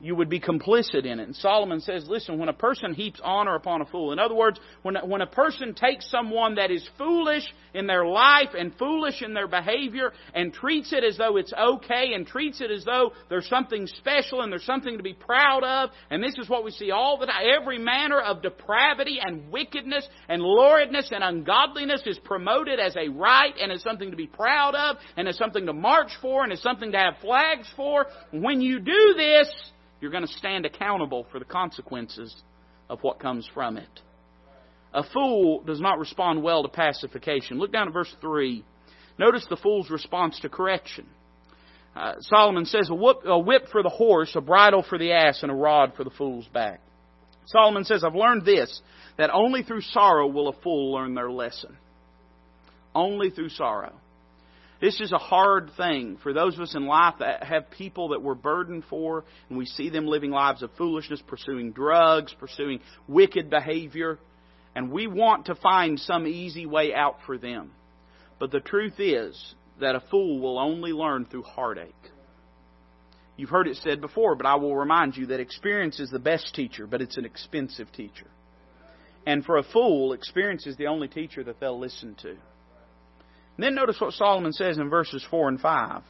You 0.00 0.16
would 0.16 0.30
be 0.30 0.40
complicit 0.40 1.04
in 1.04 1.20
it. 1.20 1.24
And 1.24 1.36
Solomon 1.36 1.80
says, 1.80 2.08
listen, 2.08 2.38
when 2.38 2.48
a 2.48 2.54
person 2.54 2.94
heaps 2.94 3.20
honor 3.22 3.54
upon 3.54 3.82
a 3.82 3.84
fool, 3.84 4.12
in 4.12 4.18
other 4.18 4.34
words, 4.34 4.58
when, 4.82 4.96
when 5.04 5.20
a 5.20 5.26
person 5.26 5.74
takes 5.74 6.10
someone 6.10 6.54
that 6.54 6.70
is 6.70 6.88
foolish 6.96 7.44
in 7.74 7.86
their 7.86 8.06
life 8.06 8.50
and 8.58 8.74
foolish 8.78 9.22
in 9.22 9.34
their 9.34 9.46
behavior 9.46 10.12
and 10.34 10.52
treats 10.52 10.92
it 10.92 11.04
as 11.04 11.18
though 11.18 11.36
it's 11.36 11.52
okay 11.52 12.14
and 12.14 12.26
treats 12.26 12.60
it 12.60 12.70
as 12.70 12.84
though 12.84 13.12
there's 13.28 13.48
something 13.48 13.86
special 13.86 14.40
and 14.40 14.50
there's 14.50 14.64
something 14.64 14.96
to 14.96 15.02
be 15.02 15.12
proud 15.12 15.62
of, 15.62 15.90
and 16.10 16.22
this 16.22 16.34
is 16.38 16.48
what 16.48 16.64
we 16.64 16.70
see 16.70 16.90
all 16.90 17.18
the 17.18 17.26
time, 17.26 17.44
every 17.60 17.78
manner 17.78 18.20
of 18.20 18.42
depravity 18.42 19.18
and 19.22 19.50
wickedness 19.52 20.08
and 20.28 20.40
luridness 20.40 21.12
and 21.12 21.22
ungodliness 21.22 22.02
is 22.06 22.18
promoted 22.20 22.80
as 22.80 22.96
a 22.96 23.08
right 23.08 23.54
and 23.60 23.70
as 23.70 23.82
something 23.82 24.10
to 24.10 24.16
be 24.16 24.26
proud 24.26 24.74
of 24.74 24.96
and 25.16 25.28
as 25.28 25.36
something 25.36 25.66
to 25.66 25.72
march 25.72 26.10
for 26.22 26.42
and 26.42 26.52
as 26.52 26.62
something 26.62 26.92
to 26.92 26.98
have 26.98 27.14
flags 27.20 27.68
for. 27.76 28.06
When 28.32 28.60
you 28.60 28.80
do 28.80 29.14
this, 29.16 29.52
you're 30.00 30.10
going 30.10 30.26
to 30.26 30.32
stand 30.32 30.66
accountable 30.66 31.26
for 31.30 31.38
the 31.38 31.44
consequences 31.44 32.34
of 32.88 33.02
what 33.02 33.20
comes 33.20 33.48
from 33.52 33.76
it. 33.76 34.00
A 34.92 35.04
fool 35.04 35.62
does 35.62 35.80
not 35.80 35.98
respond 35.98 36.42
well 36.42 36.62
to 36.62 36.68
pacification. 36.68 37.58
Look 37.58 37.72
down 37.72 37.86
at 37.86 37.94
verse 37.94 38.14
3. 38.20 38.64
Notice 39.18 39.46
the 39.48 39.56
fool's 39.56 39.90
response 39.90 40.40
to 40.40 40.48
correction. 40.48 41.06
Uh, 41.94 42.14
Solomon 42.20 42.64
says, 42.64 42.88
a 42.90 42.94
whip, 42.94 43.18
a 43.24 43.38
whip 43.38 43.66
for 43.70 43.82
the 43.82 43.88
horse, 43.88 44.32
a 44.34 44.40
bridle 44.40 44.84
for 44.88 44.98
the 44.98 45.12
ass, 45.12 45.42
and 45.42 45.50
a 45.50 45.54
rod 45.54 45.92
for 45.96 46.04
the 46.04 46.10
fool's 46.10 46.46
back. 46.48 46.80
Solomon 47.46 47.84
says, 47.84 48.04
I've 48.04 48.14
learned 48.14 48.44
this, 48.44 48.80
that 49.18 49.30
only 49.32 49.62
through 49.62 49.82
sorrow 49.82 50.26
will 50.26 50.48
a 50.48 50.60
fool 50.62 50.92
learn 50.92 51.14
their 51.14 51.30
lesson. 51.30 51.76
Only 52.94 53.30
through 53.30 53.50
sorrow. 53.50 53.99
This 54.80 55.00
is 55.00 55.12
a 55.12 55.18
hard 55.18 55.70
thing 55.76 56.16
for 56.22 56.32
those 56.32 56.54
of 56.54 56.60
us 56.60 56.74
in 56.74 56.86
life 56.86 57.16
that 57.18 57.44
have 57.44 57.70
people 57.70 58.08
that 58.08 58.22
we're 58.22 58.34
burdened 58.34 58.84
for, 58.88 59.24
and 59.48 59.58
we 59.58 59.66
see 59.66 59.90
them 59.90 60.06
living 60.06 60.30
lives 60.30 60.62
of 60.62 60.70
foolishness, 60.78 61.22
pursuing 61.26 61.72
drugs, 61.72 62.34
pursuing 62.38 62.80
wicked 63.06 63.50
behavior, 63.50 64.18
and 64.74 64.90
we 64.90 65.06
want 65.06 65.46
to 65.46 65.54
find 65.54 66.00
some 66.00 66.26
easy 66.26 66.64
way 66.64 66.94
out 66.94 67.16
for 67.26 67.36
them. 67.36 67.72
But 68.38 68.52
the 68.52 68.60
truth 68.60 68.94
is 68.98 69.54
that 69.80 69.96
a 69.96 70.02
fool 70.10 70.40
will 70.40 70.58
only 70.58 70.92
learn 70.92 71.26
through 71.26 71.42
heartache. 71.42 71.94
You've 73.36 73.50
heard 73.50 73.68
it 73.68 73.76
said 73.76 74.00
before, 74.00 74.34
but 74.34 74.46
I 74.46 74.54
will 74.54 74.76
remind 74.76 75.16
you 75.16 75.26
that 75.26 75.40
experience 75.40 76.00
is 76.00 76.10
the 76.10 76.18
best 76.18 76.54
teacher, 76.54 76.86
but 76.86 77.02
it's 77.02 77.18
an 77.18 77.24
expensive 77.26 77.92
teacher. 77.92 78.26
And 79.26 79.44
for 79.44 79.58
a 79.58 79.62
fool, 79.62 80.14
experience 80.14 80.66
is 80.66 80.76
the 80.76 80.86
only 80.86 81.08
teacher 81.08 81.44
that 81.44 81.60
they'll 81.60 81.78
listen 81.78 82.16
to. 82.22 82.36
And 83.56 83.64
then 83.64 83.74
notice 83.74 84.00
what 84.00 84.14
Solomon 84.14 84.52
says 84.52 84.78
in 84.78 84.88
verses 84.88 85.24
4 85.30 85.48
and 85.48 85.60
5. 85.60 86.02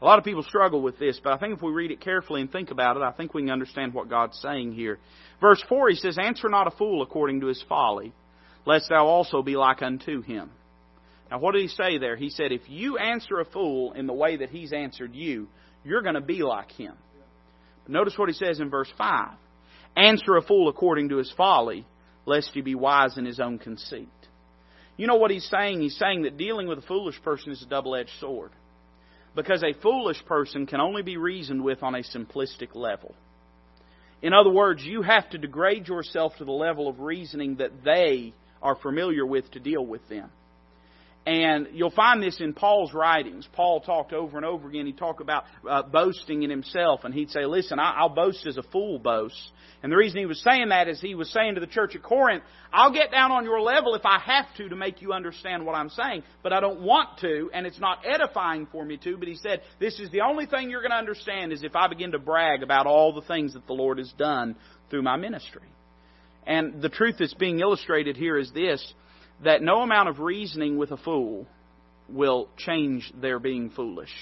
A 0.00 0.04
lot 0.04 0.18
of 0.18 0.24
people 0.24 0.42
struggle 0.42 0.80
with 0.80 0.98
this, 0.98 1.20
but 1.22 1.32
I 1.32 1.36
think 1.36 1.54
if 1.54 1.62
we 1.62 1.72
read 1.72 1.90
it 1.90 2.00
carefully 2.00 2.40
and 2.40 2.50
think 2.50 2.70
about 2.70 2.96
it, 2.96 3.02
I 3.02 3.12
think 3.12 3.34
we 3.34 3.42
can 3.42 3.50
understand 3.50 3.92
what 3.92 4.08
God's 4.08 4.38
saying 4.40 4.72
here. 4.72 4.98
Verse 5.40 5.62
4, 5.68 5.90
he 5.90 5.96
says, 5.96 6.16
Answer 6.18 6.48
not 6.48 6.66
a 6.66 6.70
fool 6.70 7.02
according 7.02 7.40
to 7.40 7.48
his 7.48 7.62
folly, 7.68 8.14
lest 8.64 8.88
thou 8.88 9.06
also 9.06 9.42
be 9.42 9.56
like 9.56 9.82
unto 9.82 10.22
him. 10.22 10.50
Now, 11.30 11.38
what 11.38 11.52
did 11.52 11.62
he 11.62 11.68
say 11.68 11.98
there? 11.98 12.16
He 12.16 12.30
said, 12.30 12.50
If 12.50 12.62
you 12.68 12.96
answer 12.96 13.40
a 13.40 13.44
fool 13.44 13.92
in 13.92 14.06
the 14.06 14.14
way 14.14 14.38
that 14.38 14.50
he's 14.50 14.72
answered 14.72 15.14
you, 15.14 15.48
you're 15.84 16.02
going 16.02 16.14
to 16.14 16.20
be 16.20 16.42
like 16.42 16.72
him. 16.72 16.94
But 17.84 17.92
notice 17.92 18.14
what 18.16 18.28
he 18.28 18.34
says 18.34 18.58
in 18.58 18.70
verse 18.70 18.90
5 18.96 19.32
Answer 19.96 20.36
a 20.36 20.42
fool 20.42 20.68
according 20.68 21.10
to 21.10 21.18
his 21.18 21.32
folly, 21.36 21.86
lest 22.24 22.50
he 22.54 22.62
be 22.62 22.74
wise 22.74 23.18
in 23.18 23.26
his 23.26 23.38
own 23.38 23.58
conceit. 23.58 24.08
You 25.00 25.06
know 25.06 25.16
what 25.16 25.30
he's 25.30 25.48
saying? 25.48 25.80
He's 25.80 25.96
saying 25.96 26.24
that 26.24 26.36
dealing 26.36 26.68
with 26.68 26.76
a 26.76 26.82
foolish 26.82 27.22
person 27.22 27.52
is 27.52 27.62
a 27.62 27.66
double 27.66 27.96
edged 27.96 28.12
sword. 28.20 28.50
Because 29.34 29.62
a 29.62 29.72
foolish 29.80 30.22
person 30.26 30.66
can 30.66 30.78
only 30.78 31.00
be 31.00 31.16
reasoned 31.16 31.64
with 31.64 31.82
on 31.82 31.94
a 31.94 32.02
simplistic 32.02 32.74
level. 32.74 33.14
In 34.20 34.34
other 34.34 34.50
words, 34.50 34.84
you 34.84 35.00
have 35.00 35.30
to 35.30 35.38
degrade 35.38 35.88
yourself 35.88 36.36
to 36.36 36.44
the 36.44 36.52
level 36.52 36.86
of 36.86 37.00
reasoning 37.00 37.56
that 37.56 37.82
they 37.82 38.34
are 38.60 38.76
familiar 38.76 39.24
with 39.24 39.50
to 39.52 39.58
deal 39.58 39.86
with 39.86 40.06
them. 40.10 40.28
And 41.26 41.68
you'll 41.72 41.90
find 41.90 42.22
this 42.22 42.40
in 42.40 42.54
Paul's 42.54 42.94
writings. 42.94 43.46
Paul 43.52 43.80
talked 43.80 44.14
over 44.14 44.38
and 44.38 44.46
over 44.46 44.68
again. 44.68 44.86
He 44.86 44.92
talked 44.92 45.20
about 45.20 45.44
uh, 45.68 45.82
boasting 45.82 46.42
in 46.44 46.50
himself, 46.50 47.04
and 47.04 47.12
he'd 47.12 47.30
say, 47.30 47.44
"Listen, 47.44 47.78
I, 47.78 48.02
will 48.02 48.08
boast 48.08 48.46
as 48.46 48.56
a 48.56 48.62
fool 48.62 48.98
boasts." 48.98 49.50
And 49.82 49.92
the 49.92 49.96
reason 49.96 50.18
he 50.18 50.26
was 50.26 50.42
saying 50.42 50.70
that 50.70 50.88
is 50.88 51.00
he 51.00 51.14
was 51.14 51.30
saying 51.30 51.54
to 51.54 51.60
the 51.60 51.66
church 51.66 51.94
at 51.94 52.02
Corinth, 52.02 52.42
"I'll 52.72 52.92
get 52.92 53.10
down 53.10 53.32
on 53.32 53.44
your 53.44 53.60
level 53.60 53.94
if 53.94 54.06
I 54.06 54.18
have 54.18 54.46
to 54.56 54.70
to 54.70 54.76
make 54.76 55.02
you 55.02 55.12
understand 55.12 55.66
what 55.66 55.74
I'm 55.74 55.90
saying, 55.90 56.22
but 56.42 56.54
I 56.54 56.60
don't 56.60 56.80
want 56.80 57.18
to, 57.18 57.50
and 57.52 57.66
it's 57.66 57.78
not 57.78 57.98
edifying 58.06 58.66
for 58.72 58.82
me 58.82 58.96
to." 58.96 59.18
But 59.18 59.28
he 59.28 59.36
said, 59.36 59.60
"This 59.78 60.00
is 60.00 60.08
the 60.10 60.22
only 60.22 60.46
thing 60.46 60.70
you're 60.70 60.80
going 60.80 60.90
to 60.90 60.96
understand 60.96 61.52
is 61.52 61.62
if 61.62 61.76
I 61.76 61.86
begin 61.86 62.12
to 62.12 62.18
brag 62.18 62.62
about 62.62 62.86
all 62.86 63.12
the 63.12 63.22
things 63.22 63.52
that 63.52 63.66
the 63.66 63.74
Lord 63.74 63.98
has 63.98 64.10
done 64.12 64.56
through 64.88 65.02
my 65.02 65.16
ministry." 65.16 65.68
And 66.46 66.80
the 66.80 66.88
truth 66.88 67.16
that's 67.18 67.34
being 67.34 67.60
illustrated 67.60 68.16
here 68.16 68.38
is 68.38 68.50
this 68.52 68.94
that 69.44 69.62
no 69.62 69.82
amount 69.82 70.08
of 70.08 70.20
reasoning 70.20 70.76
with 70.76 70.90
a 70.90 70.96
fool 70.96 71.46
will 72.08 72.48
change 72.56 73.10
their 73.20 73.38
being 73.38 73.70
foolish. 73.70 74.12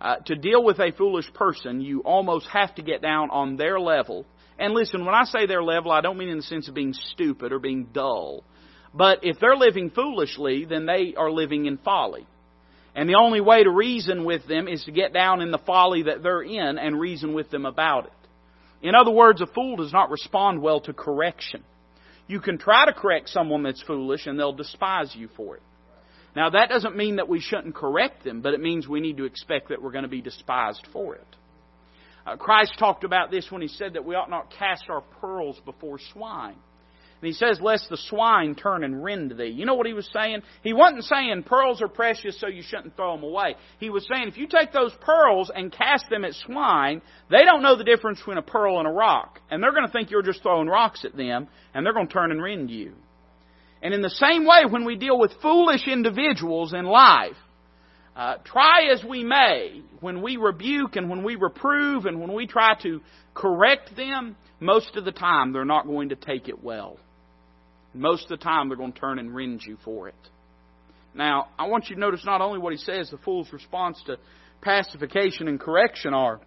Uh, 0.00 0.16
to 0.26 0.36
deal 0.36 0.62
with 0.62 0.78
a 0.78 0.92
foolish 0.92 1.32
person, 1.32 1.80
you 1.80 2.00
almost 2.00 2.46
have 2.52 2.74
to 2.74 2.82
get 2.82 3.00
down 3.00 3.30
on 3.30 3.56
their 3.56 3.80
level. 3.80 4.26
And 4.58 4.74
listen, 4.74 5.04
when 5.04 5.14
I 5.14 5.24
say 5.24 5.46
their 5.46 5.62
level, 5.62 5.90
I 5.90 6.00
don't 6.00 6.18
mean 6.18 6.28
in 6.28 6.38
the 6.38 6.42
sense 6.42 6.68
of 6.68 6.74
being 6.74 6.92
stupid 6.92 7.52
or 7.52 7.58
being 7.58 7.88
dull. 7.92 8.44
But 8.94 9.20
if 9.22 9.38
they're 9.40 9.56
living 9.56 9.90
foolishly, 9.90 10.64
then 10.64 10.86
they 10.86 11.14
are 11.16 11.30
living 11.30 11.66
in 11.66 11.78
folly. 11.78 12.26
And 12.94 13.08
the 13.08 13.18
only 13.20 13.42
way 13.42 13.62
to 13.62 13.70
reason 13.70 14.24
with 14.24 14.46
them 14.46 14.68
is 14.68 14.82
to 14.84 14.92
get 14.92 15.12
down 15.12 15.42
in 15.42 15.50
the 15.50 15.58
folly 15.58 16.04
that 16.04 16.22
they're 16.22 16.42
in 16.42 16.78
and 16.78 16.98
reason 16.98 17.34
with 17.34 17.50
them 17.50 17.66
about 17.66 18.06
it. 18.06 18.12
In 18.82 18.94
other 18.94 19.10
words, 19.10 19.42
a 19.42 19.46
fool 19.46 19.76
does 19.76 19.92
not 19.92 20.10
respond 20.10 20.62
well 20.62 20.80
to 20.80 20.94
correction. 20.94 21.62
You 22.26 22.40
can 22.40 22.58
try 22.58 22.86
to 22.86 22.92
correct 22.92 23.28
someone 23.28 23.62
that's 23.62 23.82
foolish 23.82 24.26
and 24.26 24.38
they'll 24.38 24.52
despise 24.52 25.14
you 25.14 25.28
for 25.36 25.56
it. 25.56 25.62
Now, 26.34 26.50
that 26.50 26.68
doesn't 26.68 26.96
mean 26.96 27.16
that 27.16 27.28
we 27.28 27.40
shouldn't 27.40 27.74
correct 27.74 28.24
them, 28.24 28.42
but 28.42 28.52
it 28.52 28.60
means 28.60 28.86
we 28.86 29.00
need 29.00 29.16
to 29.16 29.24
expect 29.24 29.70
that 29.70 29.80
we're 29.80 29.92
going 29.92 30.04
to 30.04 30.08
be 30.08 30.20
despised 30.20 30.86
for 30.92 31.14
it. 31.14 31.26
Uh, 32.26 32.36
Christ 32.36 32.74
talked 32.78 33.04
about 33.04 33.30
this 33.30 33.50
when 33.50 33.62
he 33.62 33.68
said 33.68 33.94
that 33.94 34.04
we 34.04 34.14
ought 34.16 34.28
not 34.28 34.52
cast 34.58 34.84
our 34.90 35.00
pearls 35.20 35.58
before 35.64 35.98
swine. 36.12 36.56
And 37.20 37.26
he 37.26 37.32
says, 37.32 37.60
Lest 37.60 37.88
the 37.88 37.96
swine 37.96 38.54
turn 38.54 38.84
and 38.84 39.02
rend 39.02 39.36
thee. 39.38 39.46
You 39.46 39.64
know 39.64 39.74
what 39.74 39.86
he 39.86 39.94
was 39.94 40.08
saying? 40.12 40.42
He 40.62 40.72
wasn't 40.72 41.04
saying 41.04 41.44
pearls 41.44 41.80
are 41.80 41.88
precious 41.88 42.38
so 42.38 42.46
you 42.46 42.62
shouldn't 42.62 42.96
throw 42.96 43.14
them 43.14 43.24
away. 43.24 43.54
He 43.78 43.88
was 43.90 44.06
saying 44.12 44.28
if 44.28 44.36
you 44.36 44.46
take 44.46 44.72
those 44.72 44.92
pearls 45.00 45.50
and 45.54 45.72
cast 45.72 46.10
them 46.10 46.24
at 46.24 46.34
swine, 46.34 47.00
they 47.30 47.44
don't 47.44 47.62
know 47.62 47.76
the 47.76 47.84
difference 47.84 48.18
between 48.18 48.38
a 48.38 48.42
pearl 48.42 48.78
and 48.78 48.86
a 48.86 48.92
rock. 48.92 49.40
And 49.50 49.62
they're 49.62 49.72
going 49.72 49.86
to 49.86 49.92
think 49.92 50.10
you're 50.10 50.22
just 50.22 50.42
throwing 50.42 50.68
rocks 50.68 51.04
at 51.04 51.16
them, 51.16 51.48
and 51.72 51.86
they're 51.86 51.94
going 51.94 52.08
to 52.08 52.12
turn 52.12 52.32
and 52.32 52.42
rend 52.42 52.70
you. 52.70 52.92
And 53.82 53.94
in 53.94 54.02
the 54.02 54.10
same 54.10 54.46
way, 54.46 54.64
when 54.68 54.84
we 54.84 54.96
deal 54.96 55.18
with 55.18 55.32
foolish 55.40 55.86
individuals 55.86 56.74
in 56.74 56.84
life, 56.84 57.36
uh, 58.16 58.36
try 58.44 58.88
as 58.92 59.04
we 59.04 59.22
may, 59.22 59.82
when 60.00 60.22
we 60.22 60.38
rebuke 60.38 60.96
and 60.96 61.10
when 61.10 61.22
we 61.22 61.36
reprove 61.36 62.06
and 62.06 62.18
when 62.20 62.32
we 62.32 62.46
try 62.46 62.74
to 62.82 63.00
correct 63.34 63.94
them, 63.94 64.36
most 64.58 64.96
of 64.96 65.04
the 65.04 65.12
time 65.12 65.52
they're 65.52 65.66
not 65.66 65.86
going 65.86 66.08
to 66.08 66.16
take 66.16 66.48
it 66.48 66.62
well. 66.62 66.98
Most 67.96 68.24
of 68.24 68.38
the 68.38 68.44
time, 68.44 68.68
they're 68.68 68.76
going 68.76 68.92
to 68.92 68.98
turn 68.98 69.18
and 69.18 69.34
rend 69.34 69.62
you 69.66 69.76
for 69.84 70.08
it. 70.08 70.14
Now, 71.14 71.48
I 71.58 71.66
want 71.66 71.88
you 71.88 71.96
to 71.96 72.00
notice 72.00 72.24
not 72.24 72.42
only 72.42 72.58
what 72.58 72.72
he 72.72 72.78
says 72.78 73.10
the 73.10 73.18
fool's 73.18 73.50
response 73.52 74.02
to 74.06 74.18
pacification 74.60 75.48
and 75.48 75.58
correction 75.58 76.12
are, 76.12 76.40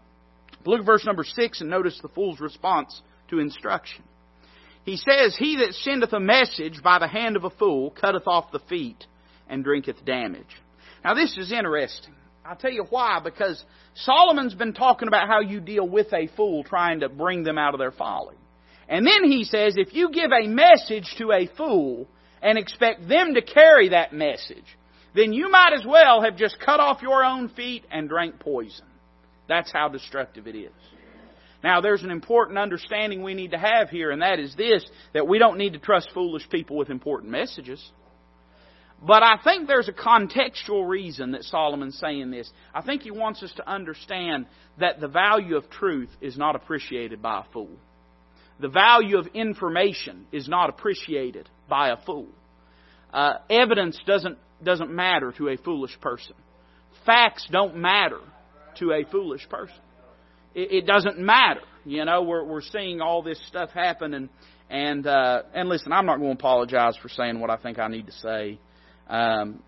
look 0.65 0.81
at 0.81 0.85
verse 0.85 1.05
number 1.05 1.23
6 1.23 1.61
and 1.61 1.69
notice 1.69 1.99
the 2.01 2.09
fool's 2.09 2.39
response 2.39 3.01
to 3.29 3.39
instruction. 3.39 4.03
He 4.83 4.97
says, 4.97 5.35
He 5.37 5.57
that 5.57 5.73
sendeth 5.73 6.13
a 6.13 6.19
message 6.19 6.81
by 6.83 6.99
the 6.99 7.07
hand 7.07 7.35
of 7.35 7.43
a 7.43 7.49
fool 7.49 7.91
cutteth 7.91 8.27
off 8.27 8.51
the 8.51 8.59
feet 8.69 9.05
and 9.47 9.63
drinketh 9.63 10.05
damage. 10.05 10.45
Now, 11.03 11.15
this 11.15 11.35
is 11.37 11.51
interesting. 11.51 12.13
I'll 12.45 12.55
tell 12.55 12.71
you 12.71 12.85
why, 12.89 13.19
because 13.23 13.63
Solomon's 13.95 14.55
been 14.55 14.73
talking 14.73 15.07
about 15.07 15.27
how 15.27 15.41
you 15.41 15.59
deal 15.59 15.87
with 15.87 16.11
a 16.13 16.27
fool 16.35 16.63
trying 16.63 17.01
to 17.01 17.09
bring 17.09 17.43
them 17.43 17.57
out 17.57 17.73
of 17.73 17.79
their 17.79 17.91
folly. 17.91 18.35
And 18.89 19.05
then 19.05 19.31
he 19.31 19.43
says, 19.43 19.75
if 19.77 19.93
you 19.93 20.09
give 20.11 20.31
a 20.31 20.47
message 20.47 21.13
to 21.19 21.31
a 21.31 21.47
fool 21.55 22.07
and 22.41 22.57
expect 22.57 23.07
them 23.07 23.35
to 23.35 23.41
carry 23.41 23.89
that 23.89 24.13
message, 24.13 24.65
then 25.13 25.31
you 25.31 25.49
might 25.49 25.73
as 25.73 25.85
well 25.85 26.23
have 26.23 26.35
just 26.35 26.59
cut 26.59 26.79
off 26.79 27.03
your 27.03 27.23
own 27.23 27.49
feet 27.49 27.85
and 27.91 28.09
drank 28.09 28.39
poison. 28.39 28.85
That's 29.47 29.71
how 29.71 29.89
destructive 29.89 30.47
it 30.47 30.55
is. 30.55 30.71
Now, 31.63 31.81
there's 31.81 32.03
an 32.03 32.09
important 32.09 32.57
understanding 32.57 33.21
we 33.21 33.33
need 33.35 33.51
to 33.51 33.59
have 33.59 33.89
here, 33.89 34.11
and 34.11 34.21
that 34.21 34.39
is 34.39 34.55
this 34.55 34.83
that 35.13 35.27
we 35.27 35.37
don't 35.37 35.57
need 35.57 35.73
to 35.73 35.79
trust 35.79 36.09
foolish 36.13 36.49
people 36.49 36.77
with 36.77 36.89
important 36.89 37.31
messages. 37.31 37.83
But 39.05 39.23
I 39.23 39.37
think 39.43 39.67
there's 39.67 39.89
a 39.89 39.93
contextual 39.93 40.87
reason 40.87 41.31
that 41.31 41.43
Solomon's 41.43 41.97
saying 41.99 42.31
this. 42.31 42.49
I 42.73 42.81
think 42.81 43.01
he 43.01 43.11
wants 43.11 43.43
us 43.43 43.51
to 43.57 43.69
understand 43.69 44.45
that 44.79 44.99
the 44.99 45.07
value 45.07 45.57
of 45.57 45.69
truth 45.69 46.09
is 46.21 46.37
not 46.37 46.55
appreciated 46.55 47.21
by 47.21 47.41
a 47.41 47.53
fool 47.53 47.77
the 48.59 48.67
value 48.67 49.17
of 49.17 49.27
information 49.27 50.25
is 50.31 50.47
not 50.47 50.69
appreciated 50.69 51.49
by 51.67 51.89
a 51.89 51.97
fool. 52.05 52.27
Uh, 53.13 53.35
evidence 53.49 53.97
doesn't, 54.05 54.37
doesn't 54.63 54.91
matter 54.91 55.33
to 55.37 55.49
a 55.49 55.57
foolish 55.57 55.97
person. 56.01 56.35
Facts 57.05 57.47
don't 57.51 57.77
matter 57.77 58.19
to 58.79 58.91
a 58.91 59.03
foolish 59.09 59.47
person. 59.49 59.77
It, 60.53 60.71
it 60.71 60.85
doesn't 60.85 61.17
matter. 61.17 61.61
You 61.85 62.05
know, 62.05 62.21
we're, 62.23 62.43
we're 62.43 62.61
seeing 62.61 63.01
all 63.01 63.23
this 63.23 63.39
stuff 63.47 63.71
happen 63.71 64.13
and, 64.13 64.29
and, 64.69 65.07
uh, 65.07 65.43
and 65.53 65.69
listen, 65.69 65.91
I'm 65.91 66.05
not 66.05 66.17
going 66.17 66.31
to 66.31 66.37
apologize 66.37 66.95
for 67.01 67.09
saying 67.09 67.39
what 67.39 67.49
I 67.49 67.57
think 67.57 67.79
I 67.79 67.87
need 67.87 68.05
to 68.07 68.11
say. 68.11 68.59
Um, 69.07 69.63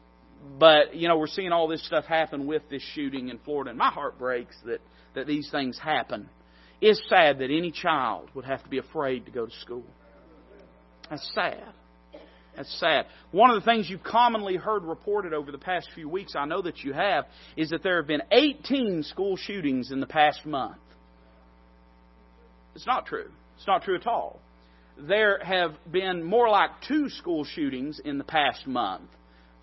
but, 0.59 0.95
you 0.95 1.07
know, 1.07 1.17
we're 1.17 1.27
seeing 1.27 1.51
all 1.51 1.67
this 1.67 1.85
stuff 1.85 2.05
happen 2.05 2.45
with 2.45 2.63
this 2.69 2.83
shooting 2.93 3.29
in 3.29 3.39
Florida 3.39 3.69
and 3.69 3.79
my 3.79 3.89
heart 3.89 4.19
breaks 4.19 4.55
that, 4.65 4.81
that 5.15 5.27
these 5.27 5.49
things 5.49 5.79
happen. 5.79 6.29
It's 6.81 7.01
sad 7.07 7.37
that 7.39 7.51
any 7.51 7.71
child 7.71 8.29
would 8.33 8.45
have 8.45 8.63
to 8.63 8.69
be 8.69 8.79
afraid 8.79 9.25
to 9.25 9.31
go 9.31 9.45
to 9.45 9.51
school. 9.61 9.83
That's 11.09 11.31
sad. 11.35 11.63
That's 12.55 12.79
sad. 12.79 13.05
One 13.31 13.51
of 13.51 13.63
the 13.63 13.65
things 13.65 13.89
you've 13.89 14.03
commonly 14.03 14.55
heard 14.55 14.83
reported 14.83 15.33
over 15.33 15.51
the 15.51 15.57
past 15.57 15.89
few 15.93 16.09
weeks, 16.09 16.33
I 16.35 16.45
know 16.45 16.61
that 16.63 16.79
you 16.79 16.93
have, 16.93 17.25
is 17.55 17.69
that 17.69 17.83
there 17.83 17.97
have 17.97 18.07
been 18.07 18.23
18 18.31 19.03
school 19.03 19.37
shootings 19.37 19.91
in 19.91 19.99
the 19.99 20.07
past 20.07 20.45
month. 20.45 20.77
It's 22.75 22.87
not 22.87 23.05
true. 23.05 23.29
It's 23.57 23.67
not 23.67 23.83
true 23.83 23.95
at 23.95 24.07
all. 24.07 24.39
There 24.97 25.39
have 25.43 25.75
been 25.89 26.23
more 26.23 26.49
like 26.49 26.71
two 26.87 27.09
school 27.09 27.45
shootings 27.45 27.99
in 28.03 28.17
the 28.17 28.23
past 28.23 28.67
month. 28.67 29.09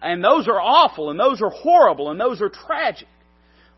And 0.00 0.22
those 0.22 0.46
are 0.46 0.60
awful, 0.60 1.10
and 1.10 1.18
those 1.18 1.42
are 1.42 1.50
horrible, 1.50 2.10
and 2.10 2.20
those 2.20 2.40
are 2.40 2.48
tragic. 2.48 3.08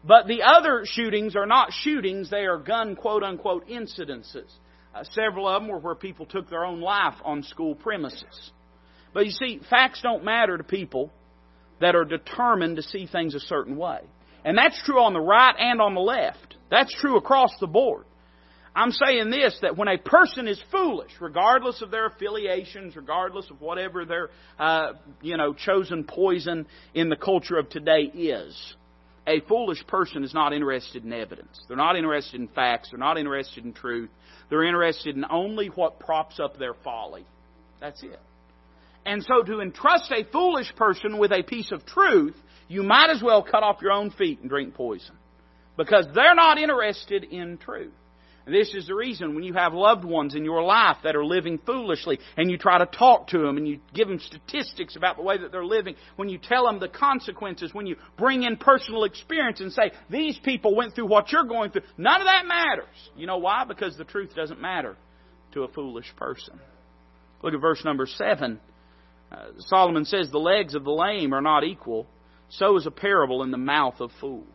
But 0.05 0.27
the 0.27 0.43
other 0.43 0.85
shootings 0.85 1.37
are 1.37 1.47
not 1.47 1.73
shootings, 1.73 2.31
they 2.31 2.47
are 2.47 2.59
gun 2.59 2.97
quote 2.97 3.23
unquote 3.23 3.69
incidences. 3.69 4.51
Uh, 4.95 5.05
several 5.13 5.47
of 5.47 5.63
them 5.63 5.71
were 5.71 5.79
where 5.79 5.95
people 5.95 6.27
took 6.27 6.49
their 6.49 6.65
own 6.65 6.81
life 6.81 7.15
on 7.25 7.43
school 7.43 7.75
premises. 7.75 8.51
But 9.13 9.27
you 9.27 9.33
see, 9.33 9.61
facts 9.69 10.01
don't 10.03 10.25
matter 10.25 10.57
to 10.57 10.65
people 10.65 11.13
that 11.81 11.95
are 11.95 12.05
determined 12.05 12.77
to 12.77 12.83
see 12.83 13.07
things 13.07 13.35
a 13.35 13.41
certain 13.41 13.77
way. 13.77 14.01
And 14.45 14.57
that's 14.57 14.81
true 14.85 15.01
on 15.01 15.13
the 15.13 15.21
right 15.21 15.55
and 15.59 15.81
on 15.81 15.95
the 15.95 16.01
left. 16.01 16.57
That's 16.71 16.95
true 16.95 17.17
across 17.17 17.53
the 17.61 17.67
board. 17.67 18.05
I'm 18.75 18.93
saying 18.93 19.31
this 19.31 19.59
that 19.63 19.77
when 19.77 19.89
a 19.89 19.99
person 19.99 20.47
is 20.47 20.61
foolish, 20.71 21.11
regardless 21.21 21.83
of 21.83 21.91
their 21.91 22.07
affiliations, 22.07 22.95
regardless 22.95 23.51
of 23.51 23.61
whatever 23.61 24.05
their 24.05 24.31
uh, 24.59 24.93
you 25.21 25.37
know 25.37 25.53
chosen 25.53 26.05
poison 26.05 26.67
in 26.95 27.09
the 27.09 27.17
culture 27.17 27.59
of 27.59 27.69
today 27.69 28.03
is, 28.03 28.75
a 29.31 29.41
foolish 29.47 29.87
person 29.87 30.25
is 30.25 30.35
not 30.35 30.53
interested 30.53 31.05
in 31.05 31.13
evidence. 31.13 31.61
They're 31.69 31.77
not 31.77 31.97
interested 31.97 32.41
in 32.41 32.49
facts. 32.49 32.91
They're 32.91 32.99
not 32.99 33.17
interested 33.17 33.65
in 33.65 33.73
truth. 33.73 34.11
They're 34.49 34.65
interested 34.65 35.17
in 35.17 35.25
only 35.31 35.69
what 35.69 36.01
props 36.01 36.41
up 36.41 36.59
their 36.59 36.75
folly. 36.75 37.25
That's 37.81 38.03
it. 38.03 38.19
And 39.07 39.23
so 39.23 39.43
to 39.43 39.61
entrust 39.61 40.11
a 40.11 40.25
foolish 40.31 40.75
person 40.75 41.19
with 41.19 41.31
a 41.31 41.43
piece 41.43 41.71
of 41.71 41.87
truth, 41.87 42.35
you 42.69 42.83
might 42.83 43.11
as 43.11 43.23
well 43.23 43.43
cut 43.43 43.63
off 43.63 43.81
your 43.81 43.93
own 43.93 44.11
feet 44.11 44.41
and 44.41 44.51
drink 44.51 44.75
poison. 44.75 45.15
Because 45.77 46.07
they're 46.15 46.35
not 46.35 46.59
interested 46.59 47.25
in 47.25 47.57
truth. 47.57 47.93
This 48.51 48.75
is 48.75 48.87
the 48.87 48.95
reason 48.95 49.35
when 49.35 49.45
you 49.45 49.55
have 49.55 49.73
loved 49.73 50.05
ones 50.05 50.35
in 50.35 50.45
your 50.45 50.63
life 50.63 50.99
that 51.05 51.17
are 51.17 51.25
living 51.25 51.59
foolishly 51.65 52.19
and 52.37 52.51
you 52.51 52.59
try 52.59 52.79
to 52.79 52.87
talk 52.87 53.29
to 53.29 53.39
them 53.39 53.57
and 53.57 53.67
you 53.67 53.81
give 53.95 54.09
them 54.09 54.19
statistics 54.19 54.97
about 54.97 55.17
the 55.17 55.23
way 55.23 55.39
that 55.39 55.53
they're 55.53 55.65
living, 55.65 55.95
when 56.17 56.29
you 56.29 56.39
tell 56.39 56.67
them 56.67 56.81
the 56.81 56.89
consequences, 56.89 57.73
when 57.73 57.87
you 57.87 57.97
bring 58.19 58.43
in 58.43 58.57
personal 58.57 59.05
experience 59.05 59.61
and 59.61 59.73
say, 59.73 59.93
these 60.09 60.39
people 60.39 60.75
went 60.75 60.95
through 60.95 61.07
what 61.07 61.31
you're 61.33 61.45
going 61.45 61.71
through, 61.71 61.83
none 61.97 62.21
of 62.21 62.27
that 62.27 62.47
matters. 62.47 63.11
You 63.17 63.27
know 63.27 63.39
why? 63.39 63.65
Because 63.65 63.97
the 63.97 64.05
truth 64.05 64.35
doesn't 64.35 64.61
matter 64.61 64.97
to 65.53 65.63
a 65.63 65.69
foolish 65.69 66.13
person. 66.17 66.61
Look 67.43 67.55
at 67.55 67.61
verse 67.61 67.85
number 67.85 68.07
7. 68.07 68.61
Uh, 69.31 69.37
Solomon 69.59 70.05
says, 70.05 70.31
The 70.31 70.39
legs 70.39 70.75
of 70.75 70.85
the 70.85 70.91
lame 70.91 71.33
are 71.33 71.41
not 71.41 71.65
equal, 71.65 72.07
so 72.49 72.77
is 72.77 72.87
a 72.87 72.91
parable 72.91 73.43
in 73.43 73.51
the 73.51 73.59
mouth 73.59 74.01
of 74.01 74.11
fools. 74.21 74.47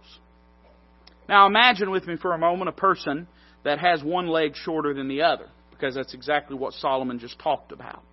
Now 1.28 1.48
imagine 1.48 1.92
with 1.92 2.06
me 2.06 2.18
for 2.18 2.34
a 2.34 2.38
moment 2.38 2.70
a 2.70 2.74
person 2.74 3.28
that 3.66 3.80
has 3.80 4.02
one 4.02 4.28
leg 4.28 4.56
shorter 4.56 4.94
than 4.94 5.10
the 5.10 5.24
other, 5.24 5.50
because 5.72 5.96
that's 5.96 6.14
exactly 6.14 6.56
what 6.56 6.74
Solomon 6.76 7.20
just 7.20 7.38
talked 7.40 7.72
about. 7.74 8.04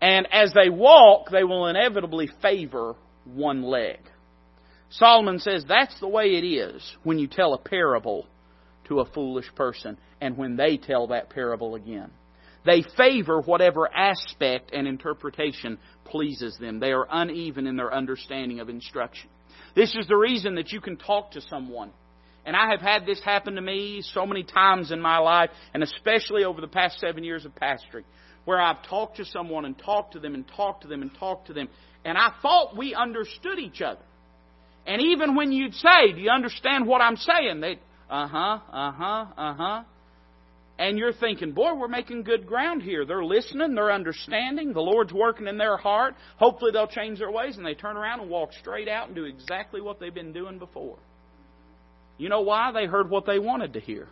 And 0.00 0.26
as 0.32 0.54
they 0.54 0.70
walk, 0.70 1.28
they 1.30 1.44
will 1.44 1.66
inevitably 1.66 2.30
favor 2.40 2.94
one 3.24 3.62
leg. 3.62 3.98
Solomon 4.88 5.38
says 5.38 5.64
that's 5.68 5.98
the 6.00 6.08
way 6.08 6.36
it 6.36 6.46
is 6.46 6.96
when 7.02 7.18
you 7.18 7.26
tell 7.26 7.52
a 7.52 7.58
parable 7.58 8.26
to 8.88 9.00
a 9.00 9.10
foolish 9.12 9.52
person 9.54 9.98
and 10.20 10.36
when 10.36 10.56
they 10.56 10.76
tell 10.78 11.08
that 11.08 11.30
parable 11.30 11.74
again. 11.74 12.10
They 12.64 12.84
favor 12.96 13.40
whatever 13.40 13.88
aspect 13.92 14.72
and 14.72 14.86
interpretation 14.86 15.78
pleases 16.04 16.56
them. 16.60 16.78
They 16.78 16.92
are 16.92 17.06
uneven 17.10 17.66
in 17.66 17.76
their 17.76 17.92
understanding 17.92 18.60
of 18.60 18.68
instruction. 18.68 19.30
This 19.74 19.94
is 19.94 20.06
the 20.06 20.16
reason 20.16 20.56
that 20.56 20.72
you 20.72 20.80
can 20.80 20.96
talk 20.96 21.32
to 21.32 21.40
someone 21.40 21.92
and 22.50 22.56
I 22.56 22.70
have 22.70 22.80
had 22.80 23.06
this 23.06 23.22
happen 23.22 23.54
to 23.54 23.60
me 23.60 24.02
so 24.02 24.26
many 24.26 24.42
times 24.42 24.90
in 24.90 25.00
my 25.00 25.18
life, 25.18 25.50
and 25.72 25.84
especially 25.84 26.42
over 26.42 26.60
the 26.60 26.66
past 26.66 26.98
seven 26.98 27.22
years 27.22 27.44
of 27.44 27.54
pastoring, 27.54 28.02
where 28.44 28.60
I've 28.60 28.82
talked 28.88 29.18
to 29.18 29.24
someone 29.24 29.66
and 29.66 29.78
talked 29.78 30.14
to 30.14 30.18
them 30.18 30.34
and 30.34 30.44
talked 30.56 30.82
to 30.82 30.88
them 30.88 31.00
and 31.02 31.14
talked 31.14 31.46
to 31.46 31.52
them, 31.52 31.68
and 32.04 32.18
I 32.18 32.32
thought 32.42 32.76
we 32.76 32.92
understood 32.92 33.60
each 33.60 33.80
other. 33.80 34.00
And 34.84 35.00
even 35.00 35.36
when 35.36 35.52
you'd 35.52 35.74
say, 35.74 36.12
Do 36.12 36.20
you 36.20 36.30
understand 36.30 36.88
what 36.88 37.00
I'm 37.00 37.14
saying? 37.14 37.60
They'd, 37.60 37.78
Uh 38.10 38.26
huh, 38.26 38.58
uh 38.72 38.92
huh, 38.94 39.26
uh 39.38 39.54
huh. 39.54 39.82
And 40.76 40.98
you're 40.98 41.12
thinking, 41.12 41.52
Boy, 41.52 41.74
we're 41.74 41.86
making 41.86 42.24
good 42.24 42.48
ground 42.48 42.82
here. 42.82 43.04
They're 43.06 43.24
listening, 43.24 43.76
they're 43.76 43.92
understanding, 43.92 44.72
the 44.72 44.80
Lord's 44.80 45.12
working 45.12 45.46
in 45.46 45.56
their 45.56 45.76
heart. 45.76 46.16
Hopefully 46.38 46.72
they'll 46.72 46.88
change 46.88 47.20
their 47.20 47.30
ways, 47.30 47.58
and 47.58 47.64
they 47.64 47.74
turn 47.74 47.96
around 47.96 48.18
and 48.18 48.28
walk 48.28 48.52
straight 48.54 48.88
out 48.88 49.06
and 49.06 49.14
do 49.14 49.26
exactly 49.26 49.80
what 49.80 50.00
they've 50.00 50.12
been 50.12 50.32
doing 50.32 50.58
before. 50.58 50.98
You 52.20 52.28
know 52.28 52.42
why? 52.42 52.70
They 52.72 52.84
heard 52.84 53.08
what 53.08 53.24
they 53.24 53.38
wanted 53.38 53.72
to 53.72 53.80
hear. 53.80 54.06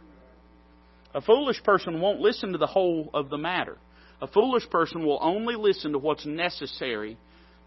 A 1.14 1.20
foolish 1.20 1.62
person 1.62 2.00
won't 2.00 2.20
listen 2.20 2.52
to 2.52 2.58
the 2.58 2.66
whole 2.66 3.10
of 3.12 3.28
the 3.28 3.36
matter. 3.36 3.76
A 4.22 4.26
foolish 4.26 4.68
person 4.70 5.04
will 5.04 5.18
only 5.20 5.56
listen 5.56 5.92
to 5.92 5.98
what's 5.98 6.24
necessary 6.24 7.18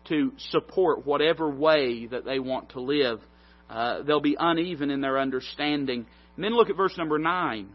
to 0.09 0.31
support 0.49 1.05
whatever 1.05 1.47
way 1.47 2.07
that 2.07 2.25
they 2.25 2.39
want 2.39 2.69
to 2.69 2.81
live. 2.81 3.21
Uh, 3.69 4.01
they'll 4.01 4.19
be 4.19 4.35
uneven 4.37 4.89
in 4.89 4.99
their 4.99 5.19
understanding. 5.19 6.07
And 6.35 6.43
then 6.43 6.55
look 6.55 6.71
at 6.71 6.75
verse 6.75 6.97
number 6.97 7.19
9. 7.19 7.69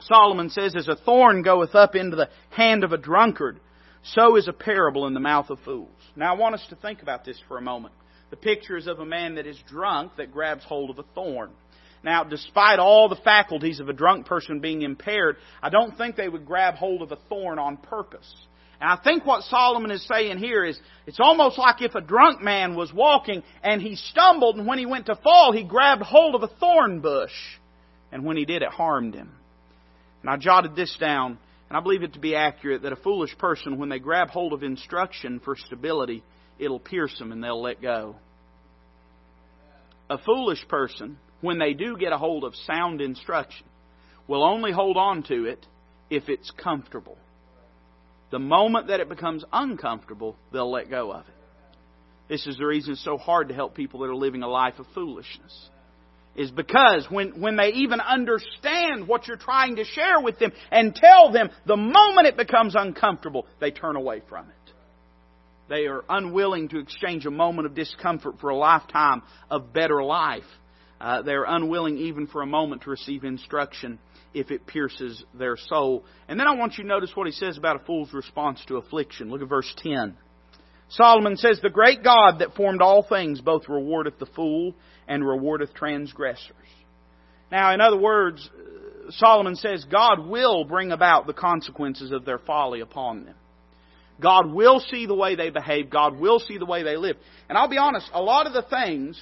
Solomon 0.00 0.50
says, 0.50 0.74
As 0.74 0.88
a 0.88 0.96
thorn 0.96 1.42
goeth 1.42 1.76
up 1.76 1.94
into 1.94 2.16
the 2.16 2.30
hand 2.50 2.82
of 2.82 2.90
a 2.90 2.98
drunkard, 2.98 3.60
so 4.02 4.34
is 4.34 4.48
a 4.48 4.52
parable 4.52 5.06
in 5.06 5.14
the 5.14 5.20
mouth 5.20 5.50
of 5.50 5.60
fools. 5.60 5.94
Now 6.16 6.34
I 6.34 6.36
want 6.36 6.56
us 6.56 6.66
to 6.70 6.76
think 6.76 7.00
about 7.00 7.24
this 7.24 7.40
for 7.46 7.58
a 7.58 7.62
moment. 7.62 7.94
The 8.30 8.36
picture 8.36 8.76
is 8.76 8.88
of 8.88 8.98
a 8.98 9.06
man 9.06 9.36
that 9.36 9.46
is 9.46 9.58
drunk 9.68 10.16
that 10.16 10.32
grabs 10.32 10.64
hold 10.64 10.90
of 10.90 10.98
a 10.98 11.04
thorn. 11.14 11.52
Now, 12.04 12.24
despite 12.24 12.78
all 12.78 13.08
the 13.08 13.16
faculties 13.16 13.78
of 13.78 13.88
a 13.88 13.92
drunk 13.92 14.26
person 14.26 14.60
being 14.60 14.82
impaired, 14.82 15.36
I 15.62 15.70
don't 15.70 15.96
think 15.96 16.16
they 16.16 16.28
would 16.28 16.44
grab 16.44 16.74
hold 16.74 17.02
of 17.02 17.12
a 17.12 17.18
thorn 17.28 17.58
on 17.58 17.76
purpose. 17.76 18.28
And 18.80 18.90
I 18.90 18.96
think 18.96 19.24
what 19.24 19.44
Solomon 19.44 19.92
is 19.92 20.04
saying 20.08 20.38
here 20.38 20.64
is 20.64 20.76
it's 21.06 21.20
almost 21.20 21.56
like 21.56 21.80
if 21.80 21.94
a 21.94 22.00
drunk 22.00 22.42
man 22.42 22.74
was 22.74 22.92
walking 22.92 23.44
and 23.62 23.80
he 23.80 23.94
stumbled 23.94 24.56
and 24.56 24.66
when 24.66 24.78
he 24.78 24.86
went 24.86 25.06
to 25.06 25.14
fall, 25.14 25.52
he 25.52 25.62
grabbed 25.62 26.02
hold 26.02 26.34
of 26.34 26.42
a 26.42 26.48
thorn 26.48 26.98
bush. 27.00 27.30
And 28.10 28.24
when 28.24 28.36
he 28.36 28.44
did, 28.44 28.62
it 28.62 28.70
harmed 28.70 29.14
him. 29.14 29.30
And 30.22 30.30
I 30.30 30.36
jotted 30.36 30.74
this 30.74 30.96
down, 30.98 31.38
and 31.68 31.76
I 31.76 31.80
believe 31.80 32.02
it 32.02 32.14
to 32.14 32.20
be 32.20 32.34
accurate 32.34 32.82
that 32.82 32.92
a 32.92 32.96
foolish 32.96 33.36
person, 33.38 33.78
when 33.78 33.88
they 33.88 33.98
grab 34.00 34.28
hold 34.28 34.52
of 34.52 34.64
instruction 34.64 35.40
for 35.44 35.56
stability, 35.56 36.24
it'll 36.58 36.80
pierce 36.80 37.16
them 37.18 37.30
and 37.30 37.42
they'll 37.42 37.62
let 37.62 37.80
go. 37.80 38.16
A 40.10 40.18
foolish 40.18 40.66
person, 40.68 41.18
when 41.42 41.58
they 41.58 41.74
do 41.74 41.96
get 41.98 42.12
a 42.12 42.18
hold 42.18 42.44
of 42.44 42.54
sound 42.66 43.02
instruction, 43.02 43.66
will 44.26 44.42
only 44.42 44.72
hold 44.72 44.96
on 44.96 45.22
to 45.24 45.44
it 45.44 45.66
if 46.08 46.28
it's 46.28 46.50
comfortable. 46.52 47.18
The 48.30 48.38
moment 48.38 48.86
that 48.88 49.00
it 49.00 49.10
becomes 49.10 49.44
uncomfortable, 49.52 50.36
they'll 50.52 50.70
let 50.70 50.88
go 50.88 51.12
of 51.12 51.26
it. 51.26 51.34
This 52.28 52.46
is 52.46 52.56
the 52.56 52.64
reason 52.64 52.92
it's 52.92 53.04
so 53.04 53.18
hard 53.18 53.48
to 53.48 53.54
help 53.54 53.74
people 53.74 54.00
that 54.00 54.06
are 54.06 54.16
living 54.16 54.42
a 54.42 54.48
life 54.48 54.78
of 54.78 54.86
foolishness. 54.94 55.68
Is 56.34 56.50
because 56.50 57.06
when, 57.10 57.42
when 57.42 57.56
they 57.56 57.72
even 57.74 58.00
understand 58.00 59.06
what 59.06 59.28
you're 59.28 59.36
trying 59.36 59.76
to 59.76 59.84
share 59.84 60.18
with 60.18 60.38
them 60.38 60.52
and 60.70 60.94
tell 60.94 61.30
them, 61.30 61.50
the 61.66 61.76
moment 61.76 62.26
it 62.26 62.38
becomes 62.38 62.74
uncomfortable, 62.74 63.46
they 63.60 63.70
turn 63.70 63.96
away 63.96 64.22
from 64.30 64.46
it. 64.48 64.72
They 65.68 65.86
are 65.86 66.04
unwilling 66.08 66.70
to 66.70 66.78
exchange 66.78 67.26
a 67.26 67.30
moment 67.30 67.66
of 67.66 67.74
discomfort 67.74 68.36
for 68.40 68.48
a 68.48 68.56
lifetime 68.56 69.22
of 69.50 69.74
better 69.74 70.02
life. 70.02 70.44
Uh, 71.02 71.20
they're 71.22 71.44
unwilling 71.44 71.98
even 71.98 72.28
for 72.28 72.42
a 72.42 72.46
moment 72.46 72.82
to 72.82 72.90
receive 72.90 73.24
instruction 73.24 73.98
if 74.34 74.52
it 74.52 74.66
pierces 74.68 75.24
their 75.34 75.56
soul. 75.56 76.04
And 76.28 76.38
then 76.38 76.46
I 76.46 76.54
want 76.54 76.78
you 76.78 76.84
to 76.84 76.88
notice 76.88 77.10
what 77.14 77.26
he 77.26 77.32
says 77.32 77.58
about 77.58 77.74
a 77.74 77.84
fool's 77.84 78.12
response 78.12 78.62
to 78.68 78.76
affliction. 78.76 79.28
Look 79.28 79.42
at 79.42 79.48
verse 79.48 79.72
10. 79.78 80.16
Solomon 80.90 81.36
says, 81.36 81.58
The 81.60 81.70
great 81.70 82.04
God 82.04 82.38
that 82.38 82.54
formed 82.54 82.80
all 82.80 83.02
things 83.02 83.40
both 83.40 83.64
rewardeth 83.66 84.20
the 84.20 84.26
fool 84.26 84.74
and 85.08 85.24
rewardeth 85.24 85.74
transgressors. 85.74 86.54
Now, 87.50 87.74
in 87.74 87.80
other 87.80 87.98
words, 87.98 88.48
Solomon 89.10 89.56
says 89.56 89.84
God 89.90 90.28
will 90.28 90.64
bring 90.64 90.92
about 90.92 91.26
the 91.26 91.34
consequences 91.34 92.12
of 92.12 92.24
their 92.24 92.38
folly 92.38 92.80
upon 92.80 93.24
them. 93.24 93.34
God 94.20 94.52
will 94.52 94.78
see 94.78 95.06
the 95.06 95.16
way 95.16 95.34
they 95.34 95.50
behave. 95.50 95.90
God 95.90 96.16
will 96.16 96.38
see 96.38 96.58
the 96.58 96.64
way 96.64 96.84
they 96.84 96.96
live. 96.96 97.16
And 97.48 97.58
I'll 97.58 97.68
be 97.68 97.78
honest, 97.78 98.08
a 98.14 98.22
lot 98.22 98.46
of 98.46 98.52
the 98.52 98.62
things 98.62 99.20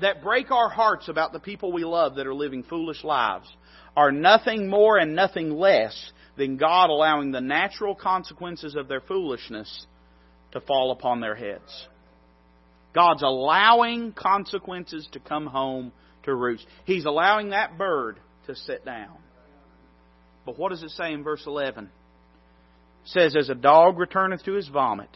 that 0.00 0.22
break 0.22 0.50
our 0.50 0.68
hearts 0.68 1.08
about 1.08 1.32
the 1.32 1.40
people 1.40 1.72
we 1.72 1.84
love 1.84 2.16
that 2.16 2.26
are 2.26 2.34
living 2.34 2.62
foolish 2.62 3.04
lives 3.04 3.48
are 3.96 4.12
nothing 4.12 4.68
more 4.68 4.96
and 4.96 5.14
nothing 5.14 5.50
less 5.50 6.12
than 6.36 6.56
God 6.56 6.88
allowing 6.88 7.30
the 7.30 7.40
natural 7.40 7.94
consequences 7.94 8.74
of 8.74 8.88
their 8.88 9.00
foolishness 9.02 9.86
to 10.52 10.60
fall 10.60 10.92
upon 10.92 11.20
their 11.20 11.34
heads. 11.34 11.86
God's 12.94 13.22
allowing 13.22 14.12
consequences 14.12 15.08
to 15.12 15.20
come 15.20 15.46
home 15.46 15.92
to 16.24 16.34
roost. 16.34 16.66
He's 16.84 17.04
allowing 17.04 17.50
that 17.50 17.78
bird 17.78 18.18
to 18.46 18.54
sit 18.54 18.84
down. 18.84 19.16
But 20.44 20.58
what 20.58 20.70
does 20.70 20.82
it 20.82 20.90
say 20.90 21.12
in 21.12 21.22
verse 21.22 21.44
11? 21.46 21.84
It 21.84 21.90
says, 23.04 23.36
As 23.36 23.48
a 23.48 23.54
dog 23.54 23.98
returneth 23.98 24.44
to 24.44 24.52
his 24.52 24.68
vomit, 24.68 25.10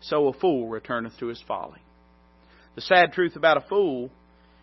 so 0.00 0.28
a 0.28 0.32
fool 0.32 0.68
returneth 0.68 1.18
to 1.18 1.26
his 1.26 1.42
folly. 1.46 1.80
The 2.74 2.80
sad 2.80 3.12
truth 3.12 3.36
about 3.36 3.58
a 3.58 3.68
fool 3.68 4.10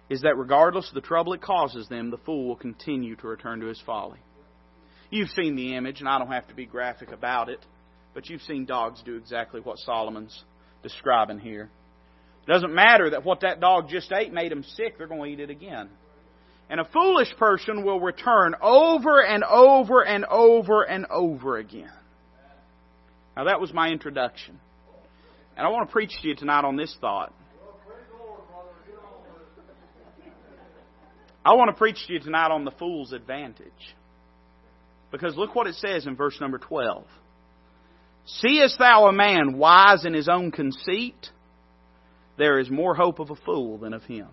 is 0.09 0.21
that 0.21 0.37
regardless 0.37 0.87
of 0.89 0.95
the 0.95 1.01
trouble 1.01 1.33
it 1.33 1.41
causes 1.41 1.87
them, 1.87 2.09
the 2.09 2.17
fool 2.17 2.47
will 2.47 2.55
continue 2.55 3.15
to 3.17 3.27
return 3.27 3.59
to 3.59 3.67
his 3.67 3.81
folly. 3.85 4.19
You've 5.11 5.29
seen 5.29 5.55
the 5.55 5.75
image, 5.75 5.99
and 5.99 6.09
I 6.09 6.17
don't 6.17 6.31
have 6.31 6.47
to 6.47 6.55
be 6.55 6.65
graphic 6.65 7.11
about 7.11 7.49
it, 7.49 7.63
but 8.13 8.29
you've 8.29 8.41
seen 8.41 8.65
dogs 8.65 9.01
do 9.03 9.15
exactly 9.15 9.61
what 9.61 9.77
Solomon's 9.79 10.43
describing 10.81 11.39
here. 11.39 11.69
It 12.47 12.51
doesn't 12.51 12.73
matter 12.73 13.11
that 13.11 13.23
what 13.23 13.41
that 13.41 13.59
dog 13.59 13.89
just 13.89 14.11
ate 14.11 14.33
made 14.33 14.51
him 14.51 14.63
sick, 14.63 14.97
they're 14.97 15.07
going 15.07 15.37
to 15.37 15.43
eat 15.43 15.43
it 15.43 15.51
again. 15.51 15.89
And 16.69 16.79
a 16.79 16.85
foolish 16.85 17.35
person 17.37 17.83
will 17.83 17.99
return 17.99 18.55
over 18.61 19.23
and 19.23 19.43
over 19.43 20.03
and 20.03 20.25
over 20.25 20.83
and 20.83 21.05
over 21.09 21.57
again. 21.57 21.91
Now, 23.35 23.45
that 23.45 23.59
was 23.59 23.73
my 23.73 23.89
introduction. 23.89 24.59
And 25.57 25.65
I 25.65 25.69
want 25.69 25.89
to 25.89 25.91
preach 25.91 26.13
to 26.21 26.27
you 26.27 26.35
tonight 26.35 26.65
on 26.65 26.75
this 26.75 26.95
thought. 27.01 27.33
I 31.49 31.55
want 31.55 31.71
to 31.71 31.75
preach 31.75 32.05
to 32.05 32.13
you 32.13 32.19
tonight 32.19 32.51
on 32.51 32.63
the 32.63 32.69
fool's 32.69 33.11
advantage. 33.11 33.95
Because 35.09 35.35
look 35.35 35.55
what 35.55 35.65
it 35.65 35.73
says 35.73 36.05
in 36.05 36.15
verse 36.15 36.37
number 36.39 36.59
12. 36.59 37.05
Seest 38.25 38.77
thou 38.77 39.07
a 39.07 39.11
man 39.11 39.57
wise 39.57 40.05
in 40.05 40.13
his 40.13 40.29
own 40.29 40.51
conceit? 40.51 41.29
There 42.37 42.59
is 42.59 42.69
more 42.69 42.93
hope 42.93 43.17
of 43.17 43.31
a 43.31 43.35
fool 43.35 43.79
than 43.79 43.93
of 43.93 44.03
him. 44.03 44.27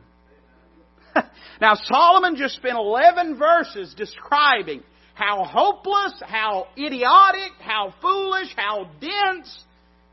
now, 1.59 1.77
Solomon 1.85 2.37
just 2.37 2.57
spent 2.57 2.77
11 2.77 3.39
verses 3.39 3.95
describing 3.97 4.83
how 5.15 5.43
hopeless, 5.45 6.21
how 6.21 6.67
idiotic, 6.77 7.53
how 7.61 7.95
foolish, 8.03 8.49
how 8.57 8.91
dense, 9.01 9.65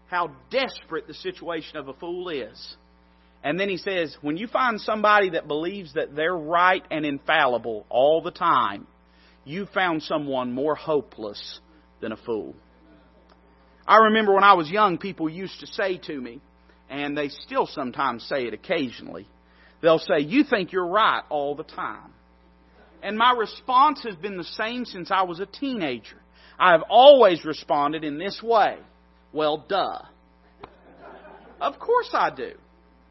how 0.08 0.32
desperate 0.50 1.08
the 1.08 1.16
situation 1.16 1.76
of 1.76 1.90
a 1.90 1.94
fool 1.96 2.30
is. 2.30 2.78
And 3.44 3.60
then 3.60 3.68
he 3.68 3.78
says, 3.78 4.16
when 4.22 4.38
you 4.38 4.48
find 4.48 4.80
somebody 4.80 5.32
that 5.32 5.48
believes 5.48 5.94
that 5.96 6.16
they're 6.16 6.36
right 6.36 6.84
and 6.90 7.06
infallible 7.06 7.86
all 7.90 8.22
the 8.22 8.32
time, 8.32 8.88
you 9.44 9.66
found 9.74 10.02
someone 10.04 10.54
more 10.54 10.76
hopeless 10.76 11.60
than 12.00 12.14
a 12.14 12.18
fool. 12.18 12.56
I 13.86 13.98
remember 14.06 14.34
when 14.34 14.46
I 14.46 14.54
was 14.54 14.70
young, 14.70 14.98
people 14.98 15.28
used 15.28 15.60
to 15.60 15.68
say 15.68 15.98
to 15.98 16.20
me, 16.20 16.40
and 16.90 17.18
they 17.18 17.28
still 17.28 17.68
sometimes 17.68 18.24
say 18.24 18.46
it 18.46 18.54
occasionally, 18.54 19.28
they'll 19.82 20.00
say, 20.00 20.20
You 20.20 20.46
think 20.46 20.72
you're 20.72 20.88
right 20.88 21.24
all 21.30 21.56
the 21.56 21.64
time. 21.64 22.14
And 23.02 23.18
my 23.18 23.34
response 23.38 24.04
has 24.04 24.16
been 24.16 24.38
the 24.38 24.46
same 24.46 24.86
since 24.86 25.12
I 25.12 25.24
was 25.24 25.42
a 25.42 25.46
teenager. 25.46 26.16
I 26.58 26.72
have 26.72 26.84
always 26.90 27.44
responded 27.44 28.06
in 28.06 28.18
this 28.18 28.42
way 28.42 28.78
Well, 29.34 29.66
duh. 29.68 30.04
Of 31.60 31.80
course 31.80 32.10
I 32.14 32.30
do. 32.30 32.54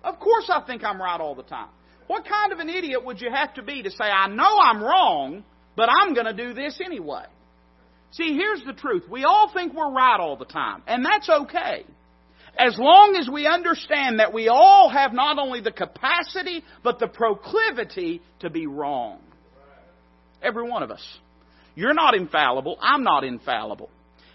Of 0.04 0.18
course 0.18 0.50
I 0.52 0.60
think 0.66 0.84
I'm 0.84 1.00
right 1.00 1.20
all 1.20 1.34
the 1.34 1.42
time. 1.42 1.68
What 2.06 2.24
kind 2.26 2.52
of 2.52 2.58
an 2.58 2.68
idiot 2.68 3.04
would 3.04 3.20
you 3.20 3.30
have 3.30 3.54
to 3.54 3.62
be 3.62 3.82
to 3.82 3.90
say, 3.90 4.04
I 4.04 4.26
know 4.28 4.58
I'm 4.62 4.82
wrong, 4.82 5.44
but 5.76 5.88
I'm 5.88 6.14
going 6.14 6.26
to 6.26 6.32
do 6.34 6.52
this 6.52 6.80
anyway? 6.84 7.24
See, 8.12 8.34
here's 8.34 8.62
the 8.64 8.74
truth. 8.74 9.04
We 9.10 9.24
all 9.24 9.50
think 9.54 9.72
we're 9.72 9.90
right 9.90 10.18
all 10.20 10.36
the 10.36 10.44
time, 10.44 10.82
and 10.86 11.04
that's 11.04 11.28
okay. 11.28 11.84
As 12.58 12.76
long 12.78 13.16
as 13.18 13.28
we 13.32 13.46
understand 13.46 14.18
that 14.18 14.34
we 14.34 14.48
all 14.48 14.90
have 14.90 15.14
not 15.14 15.38
only 15.38 15.62
the 15.62 15.72
capacity, 15.72 16.62
but 16.84 16.98
the 16.98 17.06
proclivity 17.06 18.20
to 18.40 18.50
be 18.50 18.66
wrong. 18.66 19.20
Every 20.42 20.68
one 20.68 20.82
of 20.82 20.90
us. 20.90 21.02
You're 21.74 21.94
not 21.94 22.14
infallible. 22.14 22.76
I'm 22.82 23.02
not 23.02 23.24
infallible. 23.24 23.88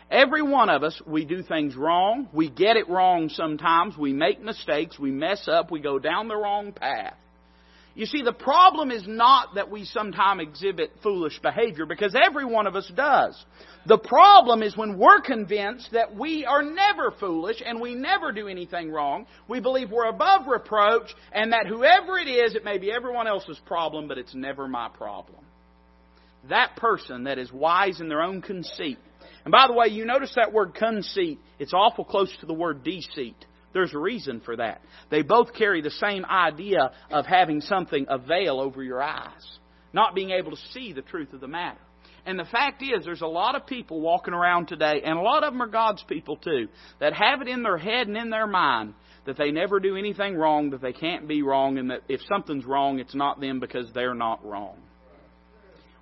Every 0.10 0.42
one 0.42 0.70
of 0.70 0.84
us, 0.84 1.00
we 1.06 1.26
do 1.26 1.44
things 1.44 1.76
wrong. 1.76 2.30
We 2.34 2.50
get 2.50 2.78
it 2.78 2.90
wrong 2.90 3.30
sometimes. 3.30 3.98
We 3.98 4.14
make 4.14 4.42
mistakes. 4.42 4.98
We 4.98 5.12
mess 5.12 5.48
up. 5.48 5.70
We 5.70 5.82
go 5.82 6.00
down 6.00 6.28
the 6.28 6.38
wrong 6.38 6.72
path. 6.72 7.16
You 7.94 8.06
see, 8.06 8.22
the 8.22 8.32
problem 8.32 8.92
is 8.92 9.08
not 9.08 9.56
that 9.56 9.72
we 9.72 9.84
sometimes 9.84 10.44
exhibit 10.44 10.92
foolish 11.02 11.40
behavior, 11.40 11.88
because 11.88 12.16
every 12.16 12.46
one 12.46 12.68
of 12.68 12.76
us 12.76 12.90
does. 12.96 13.44
The 13.88 13.98
problem 13.98 14.62
is 14.62 14.78
when 14.78 15.00
we're 15.00 15.22
convinced 15.22 15.90
that 15.94 16.16
we 16.16 16.46
are 16.46 16.62
never 16.62 17.10
foolish 17.20 17.62
and 17.66 17.82
we 17.82 17.96
never 17.96 18.32
do 18.32 18.48
anything 18.48 18.92
wrong. 18.92 19.26
We 19.48 19.62
believe 19.62 19.90
we're 19.90 20.10
above 20.10 20.48
reproach 20.48 21.12
and 21.32 21.54
that 21.54 21.66
whoever 21.66 22.20
it 22.20 22.28
is, 22.28 22.54
it 22.54 22.64
may 22.64 22.78
be 22.78 22.92
everyone 22.92 23.26
else's 23.26 23.60
problem, 23.66 24.08
but 24.08 24.20
it's 24.20 24.36
never 24.36 24.68
my 24.68 24.90
problem. 24.90 25.44
That 26.50 26.76
person 26.76 27.24
that 27.24 27.40
is 27.40 27.52
wise 27.52 28.00
in 28.00 28.10
their 28.10 28.22
own 28.22 28.44
conceit 28.44 29.00
and 29.48 29.52
by 29.54 29.66
the 29.66 29.72
way, 29.72 29.88
you 29.88 30.04
notice 30.04 30.34
that 30.36 30.52
word 30.52 30.74
conceit, 30.76 31.40
it's 31.58 31.72
awful 31.74 32.04
close 32.04 32.30
to 32.42 32.46
the 32.46 32.54
word 32.54 32.84
deceit. 32.84 33.46
There's 33.72 33.94
a 33.94 33.98
reason 33.98 34.42
for 34.42 34.58
that. 34.58 34.82
They 35.10 35.22
both 35.22 35.54
carry 35.54 35.82
the 35.82 35.90
same 35.90 36.26
idea 36.26 36.92
of 37.10 37.26
having 37.26 37.62
something 37.62 38.08
a 38.10 38.18
veil 38.18 38.60
over 38.60 38.84
your 38.84 39.02
eyes, 39.02 39.58
not 39.94 40.14
being 40.14 40.32
able 40.32 40.52
to 40.52 40.58
see 40.74 40.92
the 40.92 41.02
truth 41.02 41.32
of 41.32 41.40
the 41.40 41.48
matter. 41.48 41.80
And 42.26 42.38
the 42.38 42.44
fact 42.44 42.84
is, 42.84 43.06
there's 43.06 43.22
a 43.22 43.26
lot 43.26 43.56
of 43.56 43.66
people 43.66 44.02
walking 44.02 44.34
around 44.34 44.68
today, 44.68 45.04
and 45.06 45.18
a 45.18 45.22
lot 45.22 45.46
of 45.46 45.54
them 45.54 45.62
are 45.62 45.68
God's 45.68 46.04
people 46.10 46.36
too, 46.36 46.68
that 47.00 47.14
have 47.14 47.42
it 47.42 47.48
in 47.48 47.64
their 47.64 47.78
head 47.78 48.10
and 48.10 48.18
in 48.18 48.30
their 48.30 48.48
mind 48.48 48.96
that 49.28 49.38
they 49.38 49.52
never 49.52 49.80
do 49.80 49.96
anything 49.96 50.36
wrong, 50.36 50.72
that 50.72 50.82
they 50.82 50.92
can't 50.92 51.26
be 51.26 51.42
wrong, 51.42 51.78
and 51.78 51.90
that 51.90 52.02
if 52.10 52.20
something's 52.28 52.66
wrong, 52.66 53.00
it's 53.00 53.16
not 53.16 53.40
them 53.40 53.62
because 53.62 53.88
they're 53.94 54.14
not 54.14 54.46
wrong. 54.46 54.76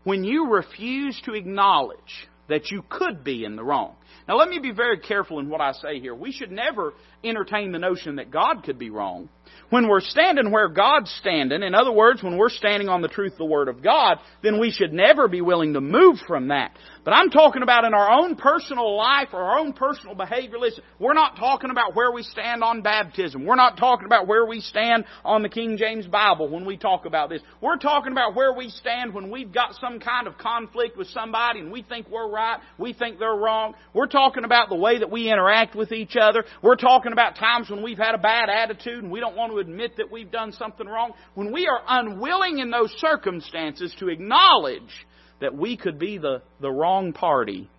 When 0.03 0.23
you 0.23 0.49
refuse 0.49 1.21
to 1.25 1.35
acknowledge 1.35 2.27
that 2.47 2.71
you 2.71 2.83
could 2.89 3.23
be 3.23 3.45
in 3.45 3.55
the 3.55 3.63
wrong. 3.63 3.95
Now 4.27 4.37
let 4.37 4.49
me 4.49 4.59
be 4.59 4.71
very 4.71 4.99
careful 4.99 5.39
in 5.39 5.49
what 5.49 5.61
I 5.61 5.71
say 5.73 5.99
here. 5.99 6.15
We 6.15 6.31
should 6.31 6.51
never 6.51 6.93
entertain 7.23 7.71
the 7.71 7.79
notion 7.79 8.15
that 8.15 8.31
God 8.31 8.63
could 8.63 8.79
be 8.79 8.89
wrong. 8.89 9.29
When 9.69 9.87
we're 9.87 10.01
standing 10.01 10.51
where 10.51 10.67
God's 10.67 11.11
standing, 11.19 11.63
in 11.63 11.75
other 11.75 11.91
words, 11.91 12.23
when 12.23 12.37
we're 12.37 12.49
standing 12.49 12.89
on 12.89 13.01
the 13.01 13.07
truth 13.07 13.33
the 13.37 13.45
Word 13.45 13.67
of 13.67 13.83
God, 13.83 14.17
then 14.43 14.59
we 14.59 14.71
should 14.71 14.93
never 14.93 15.27
be 15.27 15.41
willing 15.41 15.73
to 15.73 15.81
move 15.81 16.17
from 16.27 16.49
that. 16.49 16.71
But 17.05 17.11
I'm 17.13 17.29
talking 17.29 17.61
about 17.61 17.85
in 17.85 17.93
our 17.93 18.09
own 18.09 18.35
personal 18.35 18.97
life 18.97 19.27
or 19.31 19.43
our 19.43 19.59
own 19.59 19.73
personal 19.73 20.15
behavior. 20.15 20.57
Listen, 20.57 20.83
we're 20.97 21.13
not 21.13 21.37
talking 21.37 21.69
about 21.69 21.95
where 21.95 22.11
we 22.11 22.23
stand 22.23 22.63
on 22.63 22.81
baptism. 22.81 23.45
We're 23.45 23.55
not 23.55 23.77
talking 23.77 24.07
about 24.07 24.25
where 24.25 24.43
we 24.43 24.59
stand 24.59 25.05
on 25.23 25.43
the 25.43 25.49
King 25.49 25.77
James 25.77 26.07
Bible 26.07 26.49
when 26.49 26.65
we 26.65 26.77
talk 26.77 27.05
about 27.05 27.29
this. 27.29 27.43
We're 27.61 27.77
talking 27.77 28.11
about 28.11 28.33
where 28.33 28.53
we 28.53 28.69
stand 28.69 29.13
when 29.13 29.29
we've 29.29 29.53
got 29.53 29.75
some 29.79 29.99
kind 29.99 30.25
of 30.25 30.39
conflict 30.39 30.97
with 30.97 31.07
somebody 31.09 31.59
and 31.59 31.71
we 31.71 31.83
think 31.83 32.09
we're 32.09 32.27
right, 32.27 32.59
we 32.79 32.91
think 32.93 33.19
they're 33.19 33.35
wrong. 33.35 33.75
We're 33.93 34.07
talking 34.07 34.43
about 34.43 34.69
the 34.69 34.75
way 34.75 34.97
that 34.97 35.11
we 35.11 35.29
interact 35.29 35.75
with 35.75 35.91
each 35.91 36.15
other. 36.19 36.43
We're 36.63 36.75
talking 36.75 37.11
about 37.11 37.35
times 37.35 37.69
when 37.69 37.83
we've 37.83 37.99
had 37.99 38.15
a 38.15 38.19
bad 38.19 38.49
attitude 38.49 39.03
and 39.03 39.11
we 39.11 39.19
don't 39.19 39.35
want 39.35 39.51
to 39.51 39.59
admit 39.59 39.97
that 39.97 40.11
we've 40.11 40.31
done 40.31 40.53
something 40.53 40.87
wrong. 40.87 41.11
When 41.35 41.53
we 41.53 41.67
are 41.67 41.81
unwilling 41.87 42.57
in 42.57 42.71
those 42.71 42.91
circumstances 42.97 43.95
to 43.99 44.09
acknowledge 44.09 45.05
that 45.41 45.55
we 45.55 45.77
could 45.77 45.99
be 45.99 46.17
the, 46.17 46.41
the 46.61 46.71
wrong 46.71 47.13
party, 47.13 47.69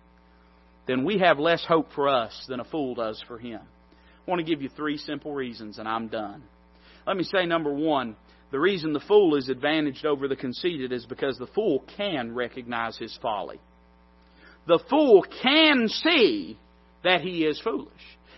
then 0.87 1.03
we 1.03 1.19
have 1.19 1.39
less 1.39 1.63
hope 1.65 1.91
for 1.93 2.07
us 2.07 2.45
than 2.47 2.59
a 2.59 2.65
fool 2.65 2.95
does 2.95 3.21
for 3.27 3.37
him. 3.37 3.59
I 3.61 4.29
want 4.29 4.39
to 4.39 4.45
give 4.45 4.61
you 4.61 4.69
three 4.69 4.97
simple 4.97 5.33
reasons 5.33 5.77
and 5.77 5.87
I'm 5.87 6.07
done. 6.07 6.43
Let 7.05 7.17
me 7.17 7.23
say 7.23 7.45
number 7.45 7.73
one, 7.73 8.15
the 8.51 8.59
reason 8.59 8.93
the 8.93 9.01
fool 9.01 9.35
is 9.35 9.49
advantaged 9.49 10.05
over 10.05 10.27
the 10.27 10.35
conceited 10.35 10.91
is 10.91 11.05
because 11.05 11.37
the 11.37 11.47
fool 11.47 11.83
can 11.97 12.33
recognize 12.33 12.97
his 12.97 13.17
folly. 13.21 13.59
The 14.67 14.79
fool 14.89 15.25
can 15.43 15.87
see 15.87 16.57
that 17.03 17.21
he 17.21 17.45
is 17.45 17.59
foolish. 17.61 17.91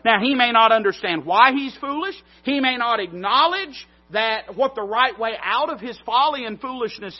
Now, 0.05 0.19
he 0.21 0.33
may 0.33 0.51
not 0.51 0.71
understand 0.71 1.25
why 1.25 1.51
he's 1.51 1.75
foolish. 1.77 2.15
He 2.43 2.59
may 2.59 2.77
not 2.77 2.99
acknowledge 2.99 3.87
that 4.11 4.55
what 4.55 4.75
the 4.75 4.81
right 4.81 5.17
way 5.19 5.33
out 5.41 5.69
of 5.69 5.79
his 5.79 5.99
folly 6.05 6.45
and 6.45 6.59
foolishness 6.59 7.19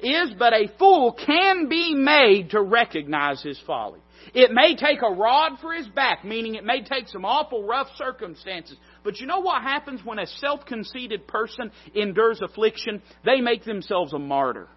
is, 0.00 0.30
but 0.38 0.52
a 0.52 0.70
fool 0.78 1.12
can 1.12 1.68
be 1.68 1.94
made 1.94 2.50
to 2.50 2.62
recognize 2.62 3.42
his 3.42 3.60
folly. 3.66 4.00
It 4.34 4.52
may 4.52 4.76
take 4.76 5.00
a 5.02 5.12
rod 5.12 5.58
for 5.60 5.72
his 5.72 5.88
back, 5.88 6.24
meaning 6.24 6.54
it 6.54 6.64
may 6.64 6.82
take 6.84 7.08
some 7.08 7.24
awful 7.24 7.64
rough 7.64 7.88
circumstances. 7.96 8.76
But 9.02 9.18
you 9.18 9.26
know 9.26 9.40
what 9.40 9.62
happens 9.62 10.04
when 10.04 10.18
a 10.18 10.26
self-conceited 10.26 11.26
person 11.26 11.72
endures 11.94 12.40
affliction? 12.42 13.02
They 13.24 13.40
make 13.40 13.64
themselves 13.64 14.12
a 14.12 14.18
martyr. 14.18 14.68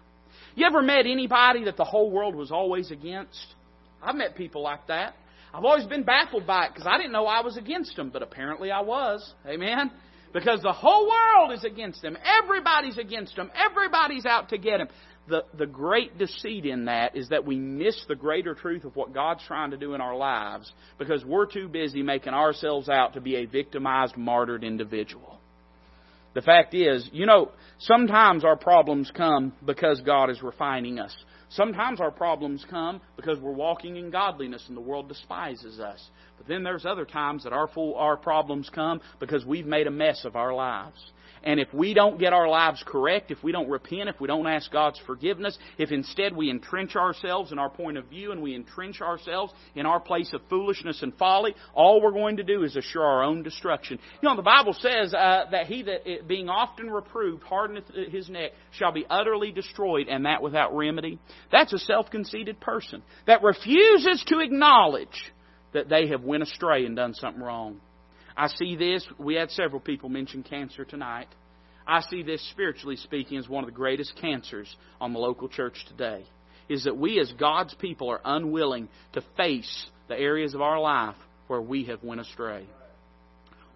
You 0.54 0.66
ever 0.66 0.82
met 0.82 1.06
anybody 1.06 1.64
that 1.64 1.76
the 1.76 1.84
whole 1.84 2.10
world 2.10 2.34
was 2.34 2.50
always 2.50 2.90
against? 2.90 3.54
I've 4.02 4.14
met 4.14 4.34
people 4.34 4.62
like 4.62 4.86
that. 4.88 5.14
I've 5.52 5.64
always 5.64 5.86
been 5.86 6.04
baffled 6.04 6.46
by 6.46 6.66
it 6.66 6.72
because 6.74 6.86
I 6.86 6.96
didn't 6.96 7.12
know 7.12 7.26
I 7.26 7.42
was 7.42 7.56
against 7.56 7.94
them, 7.96 8.10
but 8.10 8.22
apparently 8.22 8.70
I 8.70 8.80
was. 8.80 9.32
Amen? 9.46 9.90
Because 10.34 10.60
the 10.60 10.72
whole 10.72 11.08
world 11.08 11.52
is 11.52 11.64
against 11.64 12.02
them. 12.02 12.18
Everybody's 12.42 12.98
against 12.98 13.36
them. 13.36 13.50
Everybody's 13.54 14.26
out 14.26 14.48
to 14.50 14.58
get 14.58 14.78
them. 14.78 14.88
The, 15.28 15.44
the 15.56 15.66
great 15.66 16.18
deceit 16.18 16.66
in 16.66 16.84
that 16.86 17.16
is 17.16 17.30
that 17.30 17.46
we 17.46 17.56
miss 17.56 18.04
the 18.08 18.16
greater 18.16 18.54
truth 18.54 18.84
of 18.84 18.94
what 18.94 19.14
God's 19.14 19.42
trying 19.46 19.70
to 19.70 19.78
do 19.78 19.94
in 19.94 20.02
our 20.02 20.14
lives 20.14 20.70
because 20.98 21.24
we're 21.24 21.46
too 21.46 21.68
busy 21.68 22.02
making 22.02 22.34
ourselves 22.34 22.90
out 22.90 23.14
to 23.14 23.22
be 23.22 23.36
a 23.36 23.46
victimized, 23.46 24.18
martyred 24.18 24.64
individual. 24.64 25.38
The 26.34 26.42
fact 26.42 26.74
is, 26.74 27.08
you 27.12 27.26
know, 27.26 27.52
sometimes 27.78 28.44
our 28.44 28.56
problems 28.56 29.10
come 29.16 29.52
because 29.64 30.00
God 30.02 30.30
is 30.30 30.42
refining 30.42 30.98
us. 30.98 31.16
Sometimes 31.54 32.00
our 32.00 32.10
problems 32.10 32.66
come 32.68 33.00
because 33.14 33.38
we're 33.38 33.52
walking 33.52 33.96
in 33.96 34.10
godliness 34.10 34.64
and 34.66 34.76
the 34.76 34.80
world 34.80 35.08
despises 35.08 35.78
us. 35.78 36.10
But 36.36 36.48
then 36.48 36.64
there's 36.64 36.84
other 36.84 37.04
times 37.04 37.44
that 37.44 37.52
our, 37.52 37.68
full, 37.68 37.94
our 37.94 38.16
problems 38.16 38.68
come 38.74 39.00
because 39.20 39.46
we've 39.46 39.66
made 39.66 39.86
a 39.86 39.92
mess 39.92 40.24
of 40.24 40.34
our 40.34 40.52
lives. 40.52 41.12
And 41.44 41.60
if 41.60 41.72
we 41.74 41.92
don't 41.92 42.18
get 42.18 42.32
our 42.32 42.48
lives 42.48 42.82
correct, 42.86 43.30
if 43.30 43.42
we 43.42 43.52
don't 43.52 43.68
repent, 43.68 44.08
if 44.08 44.18
we 44.18 44.26
don't 44.26 44.46
ask 44.46 44.72
God's 44.72 44.98
forgiveness, 45.06 45.58
if 45.76 45.92
instead 45.92 46.34
we 46.34 46.50
entrench 46.50 46.96
ourselves 46.96 47.52
in 47.52 47.58
our 47.58 47.68
point 47.68 47.98
of 47.98 48.06
view 48.06 48.32
and 48.32 48.42
we 48.42 48.54
entrench 48.54 49.02
ourselves 49.02 49.52
in 49.74 49.84
our 49.84 50.00
place 50.00 50.32
of 50.32 50.40
foolishness 50.48 51.02
and 51.02 51.14
folly, 51.16 51.54
all 51.74 52.00
we're 52.00 52.12
going 52.12 52.38
to 52.38 52.42
do 52.42 52.62
is 52.62 52.76
assure 52.76 53.04
our 53.04 53.22
own 53.22 53.42
destruction. 53.42 53.98
You 54.22 54.28
know, 54.28 54.36
the 54.36 54.42
Bible 54.42 54.72
says 54.72 55.12
uh, 55.12 55.44
that 55.50 55.66
he 55.66 55.82
that 55.82 56.26
being 56.26 56.48
often 56.48 56.90
reproved 56.90 57.42
hardeneth 57.42 57.84
his 58.10 58.30
neck 58.30 58.52
shall 58.72 58.92
be 58.92 59.04
utterly 59.10 59.52
destroyed, 59.52 60.08
and 60.08 60.24
that 60.24 60.40
without 60.40 60.74
remedy. 60.74 61.18
That's 61.52 61.74
a 61.74 61.78
self-conceited 61.78 62.58
person 62.58 63.02
that 63.26 63.42
refuses 63.42 64.24
to 64.28 64.38
acknowledge 64.38 65.32
that 65.74 65.90
they 65.90 66.08
have 66.08 66.22
went 66.22 66.42
astray 66.42 66.86
and 66.86 66.96
done 66.96 67.12
something 67.12 67.42
wrong. 67.42 67.80
I 68.36 68.48
see 68.48 68.76
this. 68.76 69.06
We 69.18 69.34
had 69.34 69.50
several 69.50 69.80
people 69.80 70.08
mention 70.08 70.42
cancer 70.42 70.84
tonight. 70.84 71.28
I 71.86 72.00
see 72.00 72.22
this, 72.22 72.46
spiritually 72.50 72.96
speaking, 72.96 73.38
as 73.38 73.48
one 73.48 73.64
of 73.64 73.70
the 73.70 73.76
greatest 73.76 74.14
cancers 74.20 74.74
on 75.00 75.12
the 75.12 75.18
local 75.18 75.48
church 75.48 75.84
today. 75.88 76.24
Is 76.68 76.84
that 76.84 76.96
we 76.96 77.20
as 77.20 77.30
God's 77.38 77.74
people 77.74 78.08
are 78.08 78.20
unwilling 78.24 78.88
to 79.12 79.22
face 79.36 79.86
the 80.08 80.18
areas 80.18 80.54
of 80.54 80.62
our 80.62 80.80
life 80.80 81.16
where 81.46 81.60
we 81.60 81.84
have 81.84 82.02
went 82.02 82.20
astray. 82.20 82.66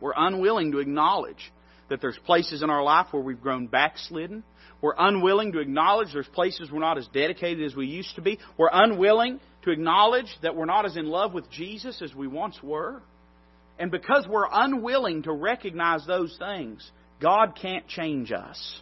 We're 0.00 0.14
unwilling 0.16 0.72
to 0.72 0.78
acknowledge 0.78 1.52
that 1.90 2.00
there's 2.00 2.18
places 2.24 2.62
in 2.62 2.70
our 2.70 2.82
life 2.82 3.08
where 3.10 3.22
we've 3.22 3.40
grown 3.40 3.66
backslidden. 3.66 4.42
We're 4.80 4.94
unwilling 4.96 5.52
to 5.52 5.58
acknowledge 5.58 6.08
there's 6.12 6.28
places 6.28 6.70
we're 6.70 6.80
not 6.80 6.98
as 6.98 7.08
dedicated 7.08 7.64
as 7.64 7.74
we 7.74 7.86
used 7.86 8.14
to 8.14 8.22
be. 8.22 8.38
We're 8.56 8.70
unwilling 8.72 9.40
to 9.64 9.70
acknowledge 9.70 10.34
that 10.42 10.54
we're 10.54 10.66
not 10.66 10.86
as 10.86 10.96
in 10.96 11.06
love 11.06 11.34
with 11.34 11.50
Jesus 11.50 12.00
as 12.00 12.14
we 12.14 12.26
once 12.26 12.58
were. 12.62 13.02
And 13.78 13.90
because 13.90 14.26
we're 14.28 14.48
unwilling 14.50 15.22
to 15.22 15.32
recognize 15.32 16.04
those 16.06 16.36
things, 16.38 16.90
God 17.20 17.58
can't 17.60 17.86
change 17.86 18.32
us. 18.32 18.80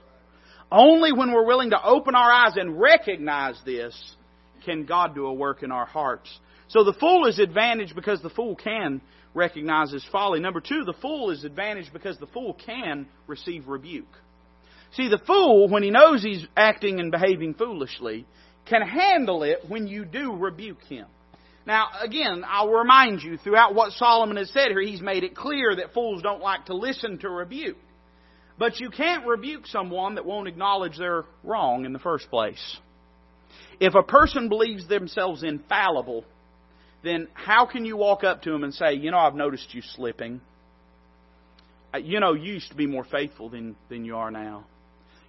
Only 0.70 1.12
when 1.12 1.32
we're 1.32 1.46
willing 1.46 1.70
to 1.70 1.82
open 1.82 2.14
our 2.14 2.30
eyes 2.30 2.56
and 2.56 2.80
recognize 2.80 3.56
this 3.64 3.94
can 4.64 4.84
God 4.84 5.14
do 5.14 5.26
a 5.26 5.32
work 5.32 5.62
in 5.62 5.70
our 5.70 5.86
hearts. 5.86 6.28
So 6.68 6.82
the 6.82 6.94
fool 6.94 7.26
is 7.26 7.38
advantaged 7.38 7.94
because 7.94 8.20
the 8.20 8.30
fool 8.30 8.56
can 8.56 9.00
recognize 9.34 9.92
his 9.92 10.04
folly. 10.10 10.40
Number 10.40 10.60
two, 10.60 10.82
the 10.84 10.94
fool 11.00 11.30
is 11.30 11.44
advantaged 11.44 11.92
because 11.92 12.18
the 12.18 12.26
fool 12.26 12.54
can 12.54 13.06
receive 13.26 13.68
rebuke. 13.68 14.12
See, 14.92 15.08
the 15.08 15.20
fool, 15.26 15.68
when 15.68 15.82
he 15.82 15.90
knows 15.90 16.22
he's 16.22 16.46
acting 16.56 16.98
and 16.98 17.12
behaving 17.12 17.54
foolishly, 17.54 18.26
can 18.66 18.82
handle 18.82 19.42
it 19.42 19.58
when 19.68 19.86
you 19.86 20.04
do 20.04 20.34
rebuke 20.34 20.82
him. 20.84 21.06
Now, 21.66 21.88
again, 22.00 22.44
I'll 22.46 22.70
remind 22.70 23.22
you, 23.22 23.38
throughout 23.38 23.74
what 23.74 23.92
Solomon 23.92 24.36
has 24.36 24.50
said 24.50 24.68
here, 24.68 24.80
he's 24.80 25.02
made 25.02 25.24
it 25.24 25.34
clear 25.34 25.74
that 25.74 25.92
fools 25.92 26.22
don't 26.22 26.40
like 26.40 26.66
to 26.66 26.74
listen 26.74 27.18
to 27.18 27.28
rebuke. 27.28 27.76
But 28.56 28.78
you 28.78 28.88
can't 28.90 29.26
rebuke 29.26 29.66
someone 29.66 30.14
that 30.14 30.24
won't 30.24 30.48
acknowledge 30.48 30.96
they're 30.96 31.24
wrong 31.42 31.84
in 31.84 31.92
the 31.92 31.98
first 31.98 32.30
place. 32.30 32.76
If 33.80 33.94
a 33.94 34.02
person 34.02 34.48
believes 34.48 34.88
themselves 34.88 35.42
infallible, 35.42 36.24
then 37.02 37.28
how 37.34 37.66
can 37.66 37.84
you 37.84 37.96
walk 37.96 38.24
up 38.24 38.42
to 38.42 38.50
them 38.50 38.64
and 38.64 38.72
say, 38.72 38.94
you 38.94 39.10
know, 39.10 39.18
I've 39.18 39.34
noticed 39.34 39.74
you 39.74 39.82
slipping. 39.82 40.40
Uh, 41.92 41.98
you 41.98 42.20
know, 42.20 42.32
you 42.32 42.54
used 42.54 42.70
to 42.70 42.76
be 42.76 42.86
more 42.86 43.04
faithful 43.04 43.50
than, 43.50 43.76
than 43.90 44.04
you 44.04 44.16
are 44.16 44.30
now. 44.30 44.64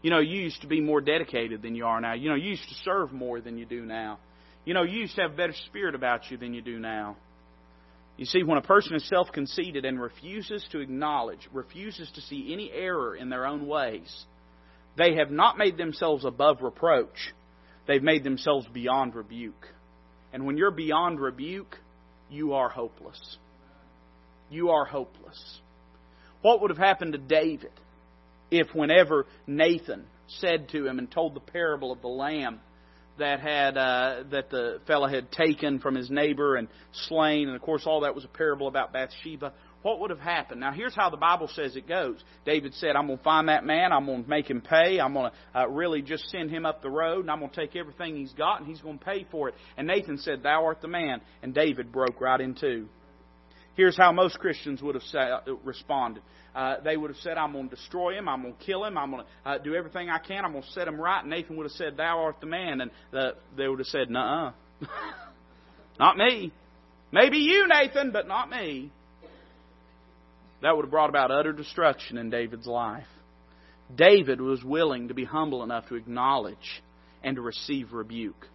You 0.02 0.12
know, 0.12 0.20
you 0.20 0.40
used 0.40 0.62
to 0.62 0.68
be 0.68 0.80
more 0.80 1.02
dedicated 1.02 1.62
than 1.62 1.76
you 1.76 1.86
are 1.86 2.00
now. 2.00 2.14
You 2.14 2.30
know, 2.30 2.36
you 2.36 2.52
used 2.52 2.70
to 2.70 2.76
serve 2.86 3.12
more 3.12 3.42
than 3.42 3.58
you 3.58 3.66
do 3.66 3.82
now. 3.82 4.20
You 4.68 4.74
know, 4.74 4.84
you 4.84 5.00
used 5.00 5.16
to 5.16 5.22
have 5.22 5.32
a 5.32 5.38
better 5.38 5.56
spirit 5.68 5.96
about 5.96 6.30
you 6.30 6.36
than 6.36 6.54
you 6.54 6.62
do 6.62 6.78
now. 6.78 7.16
You 8.18 8.26
see, 8.26 8.44
when 8.44 8.58
a 8.58 8.62
person 8.62 8.98
is 8.98 9.08
self 9.08 9.32
conceited 9.32 9.86
and 9.86 9.98
refuses 9.98 10.68
to 10.74 10.82
acknowledge, 10.82 11.40
refuses 11.54 12.12
to 12.16 12.22
see 12.22 12.52
any 12.52 12.70
error 12.74 13.16
in 13.16 13.30
their 13.30 13.46
own 13.46 13.66
ways, 13.66 14.26
they 14.98 15.16
have 15.16 15.32
not 15.32 15.58
made 15.58 15.78
themselves 15.78 16.26
above 16.26 16.62
reproach. 16.62 17.34
They've 17.88 18.04
made 18.04 18.26
themselves 18.26 18.68
beyond 18.74 19.16
rebuke. 19.16 19.70
And 20.34 20.46
when 20.46 20.58
you're 20.58 20.72
beyond 20.72 21.22
rebuke, 21.22 21.78
you 22.30 22.52
are 22.52 22.68
hopeless. 22.68 23.38
You 24.50 24.72
are 24.72 24.84
hopeless. 24.84 25.62
What 26.42 26.60
would 26.60 26.72
have 26.72 26.78
happened 26.78 27.14
to 27.14 27.20
David 27.20 27.72
if, 28.52 28.68
whenever 28.76 29.28
Nathan 29.48 30.08
said 30.28 30.68
to 30.70 30.86
him 30.86 31.00
and 31.00 31.10
told 31.10 31.36
the 31.36 31.40
parable 31.40 31.94
of 31.94 32.02
the 32.02 32.10
lamb, 32.10 32.60
that 33.20 33.40
had 33.40 33.78
uh, 33.78 34.24
that 34.32 34.50
the 34.50 34.80
fellow 34.88 35.08
had 35.08 35.32
taken 35.32 35.80
from 35.80 35.96
his 35.96 36.10
neighbor 36.10 36.56
and 36.56 36.68
slain, 37.08 37.48
and 37.48 37.56
of 37.56 37.62
course 37.62 37.84
all 37.86 38.02
that 38.02 38.16
was 38.16 38.26
a 38.26 38.30
parable 38.30 38.68
about 38.68 38.94
Bathsheba. 38.94 39.54
What 39.84 40.00
would 40.00 40.10
have 40.10 40.20
happened? 40.20 40.60
Now 40.60 40.72
here's 40.72 40.96
how 40.96 41.10
the 41.10 41.18
Bible 41.18 41.50
says 41.54 41.76
it 41.76 41.88
goes. 41.88 42.22
David 42.46 42.74
said, 42.76 42.96
"I'm 42.96 43.08
going 43.08 43.20
to 43.20 43.24
find 43.24 43.50
that 43.50 43.66
man. 43.66 43.92
I'm 43.92 44.06
going 44.06 44.24
to 44.24 44.30
make 44.30 44.50
him 44.50 44.62
pay. 44.62 45.00
I'm 45.00 45.14
going 45.14 45.32
to 45.32 45.60
uh, 45.60 45.68
really 45.68 46.02
just 46.02 46.30
send 46.30 46.50
him 46.50 46.66
up 46.66 46.82
the 46.82 46.90
road, 46.90 47.22
and 47.22 47.32
I'm 47.32 47.40
going 47.40 47.52
to 47.52 47.56
take 47.56 47.76
everything 47.76 48.16
he's 48.16 48.34
got, 48.34 48.60
and 48.60 48.68
he's 48.68 48.82
going 48.82 49.00
to 49.00 49.06
pay 49.06 49.26
for 49.32 49.50
it." 49.50 49.56
And 49.78 49.88
Nathan 49.88 50.18
said, 50.18 50.44
"Thou 50.44 50.66
art 50.66 50.82
the 50.82 50.88
man." 50.88 51.22
And 51.42 51.54
David 51.54 51.92
broke 51.92 52.20
right 52.20 52.42
in 52.42 52.56
two. 52.56 52.90
Here's 53.78 53.96
how 53.96 54.12
most 54.12 54.40
Christians 54.40 54.82
would 54.82 54.96
have 54.96 55.04
uh, 55.14 55.54
responded. 55.64 56.24
Uh, 56.56 56.78
they 56.84 56.98
would 56.98 57.12
have 57.12 57.20
said, 57.20 57.38
I'm 57.38 57.54
going 57.54 57.70
to 57.70 57.76
destroy 57.76 58.18
him. 58.18 58.28
I'm 58.28 58.42
going 58.42 58.56
to 58.56 58.66
kill 58.66 58.84
him. 58.84 58.98
I'm 58.98 59.12
going 59.12 59.24
to 59.24 59.50
uh, 59.50 59.58
do 59.60 59.76
everything 59.76 60.10
I 60.10 60.18
can. 60.18 60.44
I'm 60.44 60.52
going 60.52 60.64
to 60.64 60.72
set 60.72 60.88
him 60.88 61.00
right. 61.00 61.24
Nathan 61.24 61.56
would 61.58 61.66
have 61.66 61.74
said, 61.74 61.96
Thou 61.96 62.24
art 62.24 62.38
the 62.42 62.48
man. 62.48 62.82
And 62.82 62.90
the, 63.12 63.36
they 63.56 63.68
would 63.68 63.78
have 63.78 63.88
said, 63.88 64.10
Nuh 64.10 64.52
uh. 64.82 64.86
not 66.00 66.18
me. 66.18 66.52
Maybe 67.12 67.38
you, 67.38 67.68
Nathan, 67.68 68.12
but 68.12 68.28
not 68.28 68.50
me. 68.50 68.92
That 70.64 70.76
would 70.76 70.86
have 70.86 70.92
brought 70.92 71.12
about 71.12 71.30
utter 71.30 71.54
destruction 71.54 72.18
in 72.18 72.32
David's 72.32 72.66
life. 72.66 73.06
David 73.96 74.42
was 74.42 74.64
willing 74.64 75.10
to 75.10 75.14
be 75.14 75.24
humble 75.24 75.64
enough 75.64 75.88
to 75.90 75.96
acknowledge 75.96 76.82
and 77.24 77.36
to 77.36 77.44
receive 77.44 77.94
rebuke. 77.94 78.48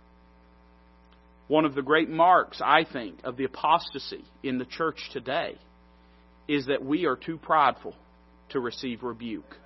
One 1.49 1.65
of 1.65 1.75
the 1.75 1.83
great 1.83 2.09
marks, 2.09 2.61
I 2.65 2.85
think, 2.85 3.21
of 3.25 3.37
the 3.37 3.45
apostasy 3.45 4.25
in 4.43 4.59
the 4.59 4.65
church 4.65 5.11
today 5.13 5.59
is 6.49 6.67
that 6.67 6.85
we 6.85 7.07
are 7.07 7.17
too 7.17 7.39
prideful 7.39 7.95
to 8.51 8.61
receive 8.61 9.03
rebuke. 9.03 9.57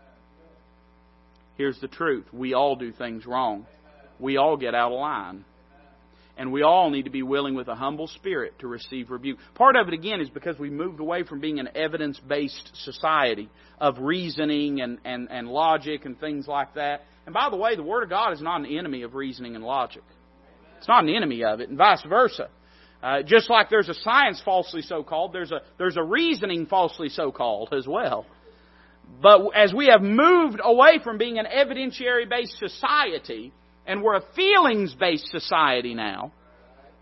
Here's 1.57 1.81
the 1.81 1.89
truth 1.89 2.27
we 2.33 2.55
all 2.55 2.77
do 2.77 2.93
things 2.93 3.27
wrong, 3.27 3.66
we 4.18 4.37
all 4.37 4.57
get 4.57 4.74
out 4.74 4.93
of 4.93 4.99
line. 4.99 5.45
And 6.39 6.53
we 6.53 6.61
all 6.61 6.91
need 6.91 7.07
to 7.07 7.11
be 7.11 7.22
willing 7.22 7.55
with 7.55 7.68
a 7.68 7.74
humble 7.74 8.09
spirit 8.09 8.59
to 8.59 8.66
receive 8.66 9.11
rebuke. 9.11 9.39
Part 9.55 9.74
of 9.74 9.89
it, 9.89 9.95
again, 9.95 10.20
is 10.20 10.29
because 10.29 10.59
we 10.59 10.68
moved 10.68 11.01
away 11.01 11.22
from 11.22 11.41
being 11.41 11.59
an 11.59 11.70
evidence 11.74 12.20
based 12.20 12.72
society 12.74 13.49
of 13.81 13.99
reasoning 14.01 14.83
and, 14.83 14.99
and, 15.07 15.29
and 15.31 15.49
logic 15.49 16.05
and 16.05 16.20
things 16.20 16.47
like 16.47 16.74
that. 16.74 17.05
And 17.24 17.33
by 17.33 17.49
the 17.49 17.57
way, 17.57 17.74
the 17.74 17.83
Word 17.83 18.03
of 18.03 18.11
God 18.11 18.35
is 18.35 18.43
not 18.43 18.61
an 18.61 18.66
enemy 18.66 19.01
of 19.01 19.14
reasoning 19.14 19.55
and 19.55 19.64
logic. 19.64 20.03
It's 20.79 20.89
not 20.89 21.05
an 21.05 21.11
enemy 21.11 21.45
of 21.45 21.61
it, 21.61 21.68
and 21.68 21.79
vice 21.79 22.03
versa. 22.09 22.49
Uh, 23.03 23.22
just 23.22 23.51
like 23.51 23.68
there's 23.70 23.89
a 23.89 23.95
science 23.95 24.41
falsely 24.45 24.83
so 24.83 25.03
called, 25.03 25.33
there's 25.33 25.53
a, 25.53 25.61
there's 25.79 25.97
a 25.97 26.03
reasoning 26.03 26.66
falsely 26.66 27.09
so 27.09 27.31
called 27.31 27.72
as 27.72 27.87
well. 27.87 28.27
But 29.22 29.51
as 29.55 29.72
we 29.72 29.87
have 29.87 30.03
moved 30.03 30.61
away 30.62 30.99
from 31.03 31.18
being 31.18 31.39
an 31.39 31.47
evidentiary 31.47 32.29
based 32.29 32.59
society, 32.59 33.53
and 33.87 34.03
we're 34.03 34.16
a 34.16 34.24
feelings 34.35 34.95
based 34.95 35.29
society 35.29 35.95
now, 35.95 36.33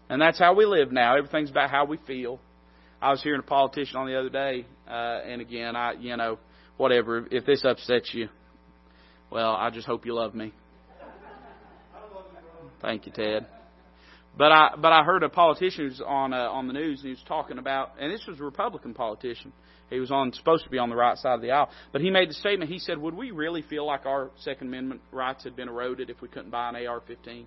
and 0.09 0.21
that's 0.21 0.39
how 0.39 0.55
we 0.55 0.67
live 0.67 0.93
now. 0.93 1.17
Everything's 1.17 1.51
about 1.51 1.71
how 1.71 1.87
we 1.87 1.97
feel. 2.07 2.39
I 3.01 3.11
was 3.11 3.23
hearing 3.23 3.41
a 3.41 3.45
politician 3.45 3.97
on 3.97 4.07
the 4.07 4.19
other 4.19 4.29
day, 4.29 4.67
uh, 4.89 5.21
and 5.27 5.41
again, 5.41 5.77
I, 5.77 5.93
you 5.93 6.17
know, 6.17 6.39
whatever. 6.77 7.27
If 7.31 7.47
this 7.47 7.65
upsets 7.65 8.13
you, 8.13 8.29
well, 9.31 9.53
I 9.53 9.71
just 9.71 9.87
hope 9.87 10.05
you 10.05 10.15
love 10.15 10.35
me. 10.35 10.53
Thank 12.83 13.07
you, 13.07 13.13
Ted. 13.13 13.47
But 14.37 14.51
I 14.51 14.75
but 14.77 14.93
I 14.93 15.05
heard 15.05 15.23
a 15.23 15.29
politician 15.29 15.89
who's 15.89 16.01
on 16.01 16.33
uh, 16.33 16.49
on 16.51 16.67
the 16.67 16.73
news 16.73 17.01
and 17.01 17.07
he 17.07 17.11
was 17.11 17.23
talking 17.27 17.59
about 17.59 17.93
and 18.01 18.13
this 18.13 18.27
was 18.27 18.41
a 18.41 18.45
Republican 18.45 18.95
politician. 18.95 19.53
He 19.91 20.01
was 20.01 20.11
on 20.11 20.33
supposed 20.33 20.65
to 20.65 20.71
be 20.71 20.79
on 20.79 20.89
the 20.89 20.97
right 20.97 21.17
side 21.17 21.35
of 21.35 21.41
the 21.41 21.53
aisle, 21.53 21.69
but 21.93 22.01
he 22.01 22.11
made 22.11 22.31
the 22.31 22.35
statement. 22.35 22.71
He 22.71 22.79
said, 22.79 22.99
"Would 22.99 23.15
we 23.15 23.31
really 23.31 23.63
feel 23.63 23.87
like 23.87 24.07
our 24.07 24.31
Second 24.41 24.69
Amendment 24.69 25.03
rights 25.13 25.45
had 25.45 25.55
been 25.55 25.69
eroded 25.69 26.11
if 26.11 26.21
we 26.21 26.29
couldn't 26.29 26.51
buy 26.51 26.71
an 26.71 26.75
AR-15?" 26.75 27.45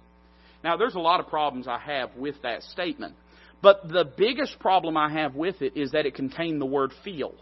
Now, 0.63 0.77
there's 0.77 0.95
a 0.95 0.99
lot 0.99 1.19
of 1.19 1.27
problems 1.27 1.67
I 1.67 1.79
have 1.79 2.15
with 2.15 2.41
that 2.43 2.63
statement, 2.63 3.15
but 3.61 3.89
the 3.89 4.05
biggest 4.05 4.59
problem 4.59 4.97
I 4.97 5.11
have 5.11 5.35
with 5.35 5.61
it 5.61 5.75
is 5.75 5.91
that 5.91 6.05
it 6.05 6.15
contained 6.15 6.61
the 6.61 6.65
word 6.65 6.93
"feel." 7.03 7.33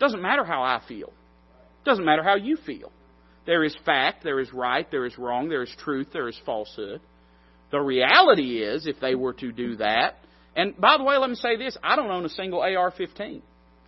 Doesn't 0.00 0.22
matter 0.22 0.44
how 0.44 0.62
I 0.62 0.80
feel. 0.88 1.12
Doesn't 1.84 2.04
matter 2.04 2.22
how 2.22 2.36
you 2.36 2.56
feel. 2.56 2.90
There 3.46 3.62
is 3.62 3.76
fact, 3.84 4.24
there 4.24 4.40
is 4.40 4.52
right, 4.52 4.90
there 4.90 5.06
is 5.06 5.16
wrong, 5.16 5.48
there 5.48 5.62
is 5.62 5.74
truth, 5.78 6.08
there 6.12 6.28
is 6.28 6.38
falsehood. 6.44 7.00
The 7.70 7.80
reality 7.80 8.62
is, 8.62 8.86
if 8.86 8.98
they 9.00 9.14
were 9.14 9.34
to 9.34 9.52
do 9.52 9.76
that, 9.76 10.16
and 10.56 10.76
by 10.76 10.96
the 10.96 11.04
way, 11.04 11.16
let 11.18 11.30
me 11.30 11.36
say 11.36 11.56
this 11.56 11.76
I 11.82 11.96
don't 11.96 12.10
own 12.10 12.24
a 12.24 12.30
single 12.30 12.60
AR 12.60 12.90
15. 12.90 13.42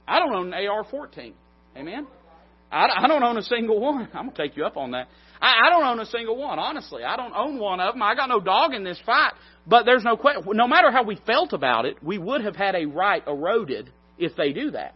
I 0.07 0.19
don't 0.19 0.35
own 0.35 0.53
an 0.53 0.69
AR 0.69 0.85
14. 0.85 1.35
Amen? 1.77 2.07
I, 2.73 3.09
don't 3.09 3.23
own 3.23 3.37
a 3.37 3.43
single 3.43 3.81
one. 3.81 4.09
I'm 4.15 4.27
going 4.27 4.37
to 4.37 4.43
take 4.43 4.57
you 4.57 4.65
up 4.65 4.77
on 4.77 4.93
that. 4.93 5.09
I, 5.41 5.67
I 5.67 5.71
don't 5.71 5.85
own 5.85 6.01
a 6.01 6.07
single 6.07 6.37
one, 6.37 6.59
honestly. 6.59 7.03
I 7.03 7.17
don't 7.17 7.35
own 7.35 7.59
one 7.59 7.81
of 7.81 7.95
them. 7.95 8.03
I 8.03 8.15
got 8.15 8.29
no 8.29 8.41
dog 8.41 8.75
in 8.75 8.85
this 8.85 9.01
fight. 9.05 9.33
But 9.67 9.85
there's 9.85 10.05
no 10.05 10.17
question. 10.17 10.45
No 10.53 10.69
matter 10.69 10.91
how 10.91 11.03
we 11.03 11.17
felt 11.27 11.53
about 11.53 11.87
it, 11.87 12.03
we 12.03 12.19
would 12.19 12.43
have 12.43 12.57
had 12.57 12.75
a 12.75 12.87
right 12.87 13.23
eroded 13.27 13.91
if 14.19 14.37
they 14.37 14.53
do 14.53 14.73
that. 14.73 14.95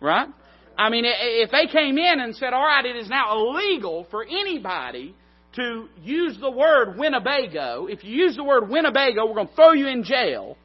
Right? 0.00 0.28
I 0.76 0.90
mean, 0.90 1.04
if 1.06 1.50
they 1.50 1.66
came 1.66 1.98
in 1.98 2.20
and 2.20 2.36
said, 2.36 2.52
all 2.52 2.64
right, 2.64 2.84
it 2.84 2.96
is 2.96 3.08
now 3.08 3.36
illegal 3.36 4.06
for 4.10 4.24
anybody 4.24 5.14
to 5.56 5.88
use 6.02 6.38
the 6.40 6.50
word 6.50 6.96
Winnebago. 6.96 7.86
If 7.86 8.04
you 8.04 8.14
use 8.24 8.36
the 8.36 8.44
word 8.44 8.68
Winnebago, 8.68 9.26
we're 9.26 9.34
going 9.34 9.48
to 9.48 9.54
throw 9.54 9.72
you 9.72 9.88
in 9.88 10.04
jail. 10.04 10.56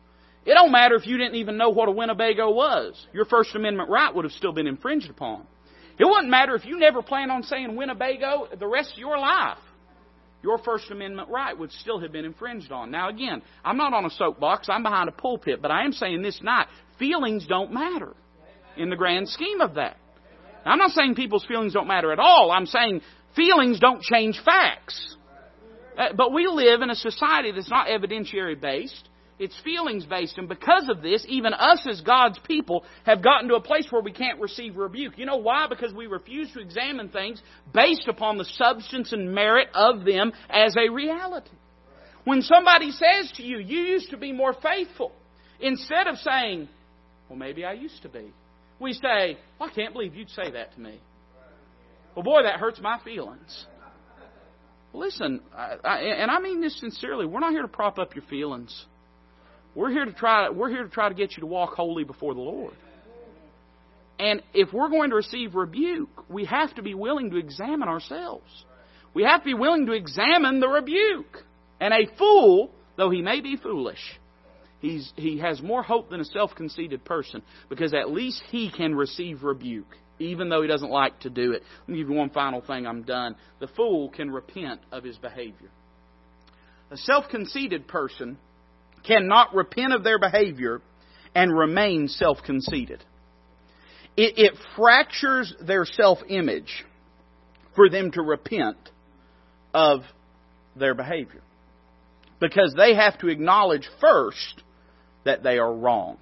It 0.45 0.53
don't 0.53 0.71
matter 0.71 0.95
if 0.95 1.07
you 1.07 1.17
didn't 1.17 1.35
even 1.35 1.57
know 1.57 1.69
what 1.69 1.87
a 1.87 1.91
Winnebago 1.91 2.51
was. 2.51 2.93
Your 3.13 3.25
First 3.25 3.55
Amendment 3.55 3.89
right 3.89 4.13
would 4.13 4.25
have 4.25 4.33
still 4.33 4.51
been 4.51 4.67
infringed 4.67 5.09
upon. 5.09 5.47
It 5.97 6.05
wouldn't 6.05 6.29
matter 6.29 6.55
if 6.55 6.65
you 6.65 6.77
never 6.79 7.01
plan 7.01 7.31
on 7.31 7.43
saying 7.43 7.75
Winnebago 7.75 8.47
the 8.59 8.67
rest 8.67 8.93
of 8.93 8.97
your 8.97 9.17
life. 9.17 9.57
Your 10.43 10.57
First 10.57 10.91
Amendment 10.91 11.29
right 11.29 11.57
would 11.57 11.71
still 11.71 11.99
have 12.01 12.11
been 12.11 12.25
infringed 12.25 12.71
on. 12.71 12.91
Now, 12.91 13.07
again, 13.07 13.41
I'm 13.63 13.77
not 13.77 13.93
on 13.93 14.03
a 14.03 14.09
soapbox. 14.09 14.67
I'm 14.67 14.83
behind 14.83 15.07
a 15.07 15.13
pulpit. 15.13 15.61
But 15.61 15.71
I 15.71 15.85
am 15.85 15.93
saying 15.93 16.21
this 16.21 16.41
night, 16.41 16.67
feelings 16.99 17.47
don't 17.47 17.71
matter 17.71 18.13
in 18.75 18.89
the 18.89 18.97
grand 18.97 19.29
scheme 19.29 19.61
of 19.61 19.75
that. 19.75 19.95
Now, 20.65 20.73
I'm 20.73 20.79
not 20.79 20.91
saying 20.91 21.15
people's 21.15 21.45
feelings 21.45 21.71
don't 21.71 21.87
matter 21.87 22.11
at 22.11 22.19
all. 22.19 22.51
I'm 22.51 22.65
saying 22.65 23.01
Feelings 23.35 23.79
don't 23.79 24.01
change 24.01 24.39
facts. 24.43 25.15
Uh, 25.97 26.13
but 26.15 26.33
we 26.33 26.47
live 26.47 26.81
in 26.81 26.89
a 26.89 26.95
society 26.95 27.51
that's 27.51 27.69
not 27.69 27.87
evidentiary 27.87 28.59
based. 28.59 29.09
It's 29.39 29.59
feelings 29.63 30.05
based. 30.05 30.37
And 30.37 30.47
because 30.47 30.87
of 30.89 31.01
this, 31.01 31.25
even 31.27 31.53
us 31.53 31.85
as 31.89 32.01
God's 32.01 32.39
people 32.47 32.83
have 33.03 33.23
gotten 33.23 33.49
to 33.49 33.55
a 33.55 33.61
place 33.61 33.87
where 33.89 34.01
we 34.01 34.11
can't 34.11 34.39
receive 34.39 34.77
rebuke. 34.77 35.17
You 35.17 35.25
know 35.25 35.37
why? 35.37 35.67
Because 35.67 35.93
we 35.93 36.07
refuse 36.07 36.51
to 36.53 36.59
examine 36.59 37.09
things 37.09 37.41
based 37.73 38.07
upon 38.07 38.37
the 38.37 38.45
substance 38.45 39.11
and 39.11 39.33
merit 39.33 39.69
of 39.73 40.05
them 40.05 40.31
as 40.49 40.75
a 40.77 40.91
reality. 40.91 41.49
When 42.25 42.41
somebody 42.41 42.91
says 42.91 43.31
to 43.35 43.43
you, 43.43 43.57
you 43.57 43.79
used 43.79 44.11
to 44.11 44.17
be 44.17 44.31
more 44.31 44.53
faithful, 44.53 45.11
instead 45.59 46.07
of 46.07 46.17
saying, 46.17 46.69
well, 47.27 47.37
maybe 47.37 47.65
I 47.65 47.73
used 47.73 48.01
to 48.03 48.09
be, 48.09 48.31
we 48.79 48.93
say, 48.93 49.37
well, 49.59 49.69
I 49.69 49.73
can't 49.73 49.93
believe 49.93 50.15
you'd 50.15 50.29
say 50.29 50.51
that 50.51 50.73
to 50.73 50.79
me. 50.79 51.01
Well, 52.15 52.23
boy, 52.23 52.43
that 52.43 52.59
hurts 52.59 52.79
my 52.79 52.99
feelings. 53.03 53.65
Listen, 54.93 55.41
I, 55.55 55.75
I, 55.83 55.97
and 55.99 56.29
I 56.29 56.39
mean 56.39 56.61
this 56.61 56.79
sincerely. 56.79 57.25
We're 57.25 57.39
not 57.39 57.51
here 57.51 57.63
to 57.63 57.67
prop 57.67 57.97
up 57.97 58.15
your 58.15 58.23
feelings. 58.25 58.85
We're 59.73 59.89
here 59.89 60.05
to 60.05 60.13
try. 60.13 60.49
We're 60.49 60.69
here 60.69 60.83
to 60.83 60.89
try 60.89 61.09
to 61.09 61.15
get 61.15 61.31
you 61.31 61.41
to 61.41 61.47
walk 61.47 61.73
holy 61.73 62.03
before 62.03 62.35
the 62.35 62.41
Lord. 62.41 62.75
And 64.19 64.43
if 64.53 64.71
we're 64.71 64.89
going 64.89 65.09
to 65.09 65.15
receive 65.15 65.55
rebuke, 65.55 66.29
we 66.29 66.45
have 66.45 66.73
to 66.75 66.83
be 66.83 66.93
willing 66.93 67.31
to 67.31 67.37
examine 67.37 67.89
ourselves. 67.89 68.45
We 69.15 69.23
have 69.23 69.41
to 69.41 69.45
be 69.45 69.53
willing 69.55 69.87
to 69.87 69.93
examine 69.93 70.59
the 70.59 70.67
rebuke. 70.67 71.43
And 71.79 71.93
a 71.93 72.07
fool, 72.17 72.71
though 72.95 73.09
he 73.09 73.21
may 73.23 73.41
be 73.41 73.57
foolish, 73.57 73.99
he's, 74.79 75.11
he 75.15 75.39
has 75.39 75.61
more 75.61 75.81
hope 75.81 76.11
than 76.11 76.19
a 76.19 76.25
self 76.25 76.51
conceited 76.55 77.03
person 77.03 77.41
because 77.69 77.93
at 77.93 78.11
least 78.11 78.43
he 78.49 78.71
can 78.71 78.93
receive 78.93 79.43
rebuke 79.43 79.97
even 80.23 80.49
though 80.49 80.61
he 80.61 80.67
doesn't 80.67 80.89
like 80.89 81.19
to 81.21 81.29
do 81.29 81.51
it. 81.51 81.63
Let 81.81 81.89
me 81.89 81.97
give 81.97 82.09
you 82.09 82.15
one 82.15 82.29
final 82.29 82.61
thing, 82.61 82.85
I'm 82.87 83.03
done. 83.03 83.35
The 83.59 83.67
fool 83.67 84.09
can 84.09 84.31
repent 84.31 84.81
of 84.91 85.03
his 85.03 85.17
behavior. 85.17 85.69
A 86.91 86.97
self 86.97 87.29
conceited 87.29 87.87
person 87.87 88.37
cannot 89.05 89.53
repent 89.53 89.93
of 89.93 90.03
their 90.03 90.19
behavior 90.19 90.81
and 91.35 91.55
remain 91.55 92.07
self 92.07 92.37
conceited. 92.45 93.03
It, 94.15 94.33
it, 94.37 94.53
fractures 94.75 95.53
their 95.65 95.85
self 95.85 96.19
image 96.29 96.85
for 97.75 97.89
them 97.89 98.11
to 98.11 98.21
repent 98.21 98.77
of 99.73 100.01
their 100.75 100.93
behavior. 100.93 101.41
Because 102.39 102.73
they 102.77 102.93
have 102.93 103.17
to 103.19 103.29
acknowledge 103.29 103.89
first 103.99 104.61
that 105.25 105.43
they 105.43 105.57
are 105.57 105.73
wrong. 105.73 106.17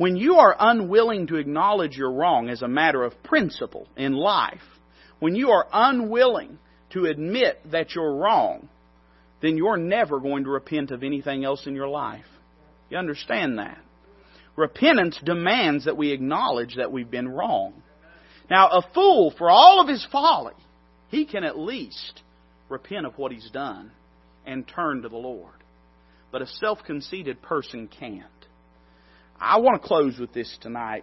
When 0.00 0.16
you 0.16 0.36
are 0.36 0.56
unwilling 0.58 1.26
to 1.26 1.36
acknowledge 1.36 1.94
you're 1.94 2.10
wrong 2.10 2.48
as 2.48 2.62
a 2.62 2.68
matter 2.68 3.04
of 3.04 3.22
principle 3.22 3.86
in 3.98 4.14
life, 4.14 4.62
when 5.18 5.34
you 5.34 5.50
are 5.50 5.66
unwilling 5.70 6.58
to 6.94 7.04
admit 7.04 7.60
that 7.70 7.94
you're 7.94 8.14
wrong, 8.14 8.70
then 9.42 9.58
you're 9.58 9.76
never 9.76 10.18
going 10.18 10.44
to 10.44 10.50
repent 10.50 10.90
of 10.90 11.02
anything 11.02 11.44
else 11.44 11.66
in 11.66 11.74
your 11.74 11.86
life. 11.86 12.24
You 12.88 12.96
understand 12.96 13.58
that? 13.58 13.76
Repentance 14.56 15.20
demands 15.22 15.84
that 15.84 15.98
we 15.98 16.12
acknowledge 16.12 16.76
that 16.76 16.90
we've 16.90 17.10
been 17.10 17.28
wrong. 17.28 17.74
Now, 18.48 18.68
a 18.68 18.82
fool, 18.94 19.34
for 19.36 19.50
all 19.50 19.82
of 19.82 19.88
his 19.88 20.06
folly, 20.10 20.54
he 21.08 21.26
can 21.26 21.44
at 21.44 21.58
least 21.58 22.22
repent 22.70 23.04
of 23.04 23.18
what 23.18 23.32
he's 23.32 23.50
done 23.50 23.90
and 24.46 24.66
turn 24.66 25.02
to 25.02 25.10
the 25.10 25.18
Lord. 25.18 25.52
But 26.32 26.40
a 26.40 26.46
self 26.46 26.78
conceited 26.86 27.42
person 27.42 27.86
can't. 27.86 28.39
I 29.40 29.58
want 29.58 29.80
to 29.80 29.88
close 29.88 30.18
with 30.18 30.34
this 30.34 30.58
tonight. 30.60 30.98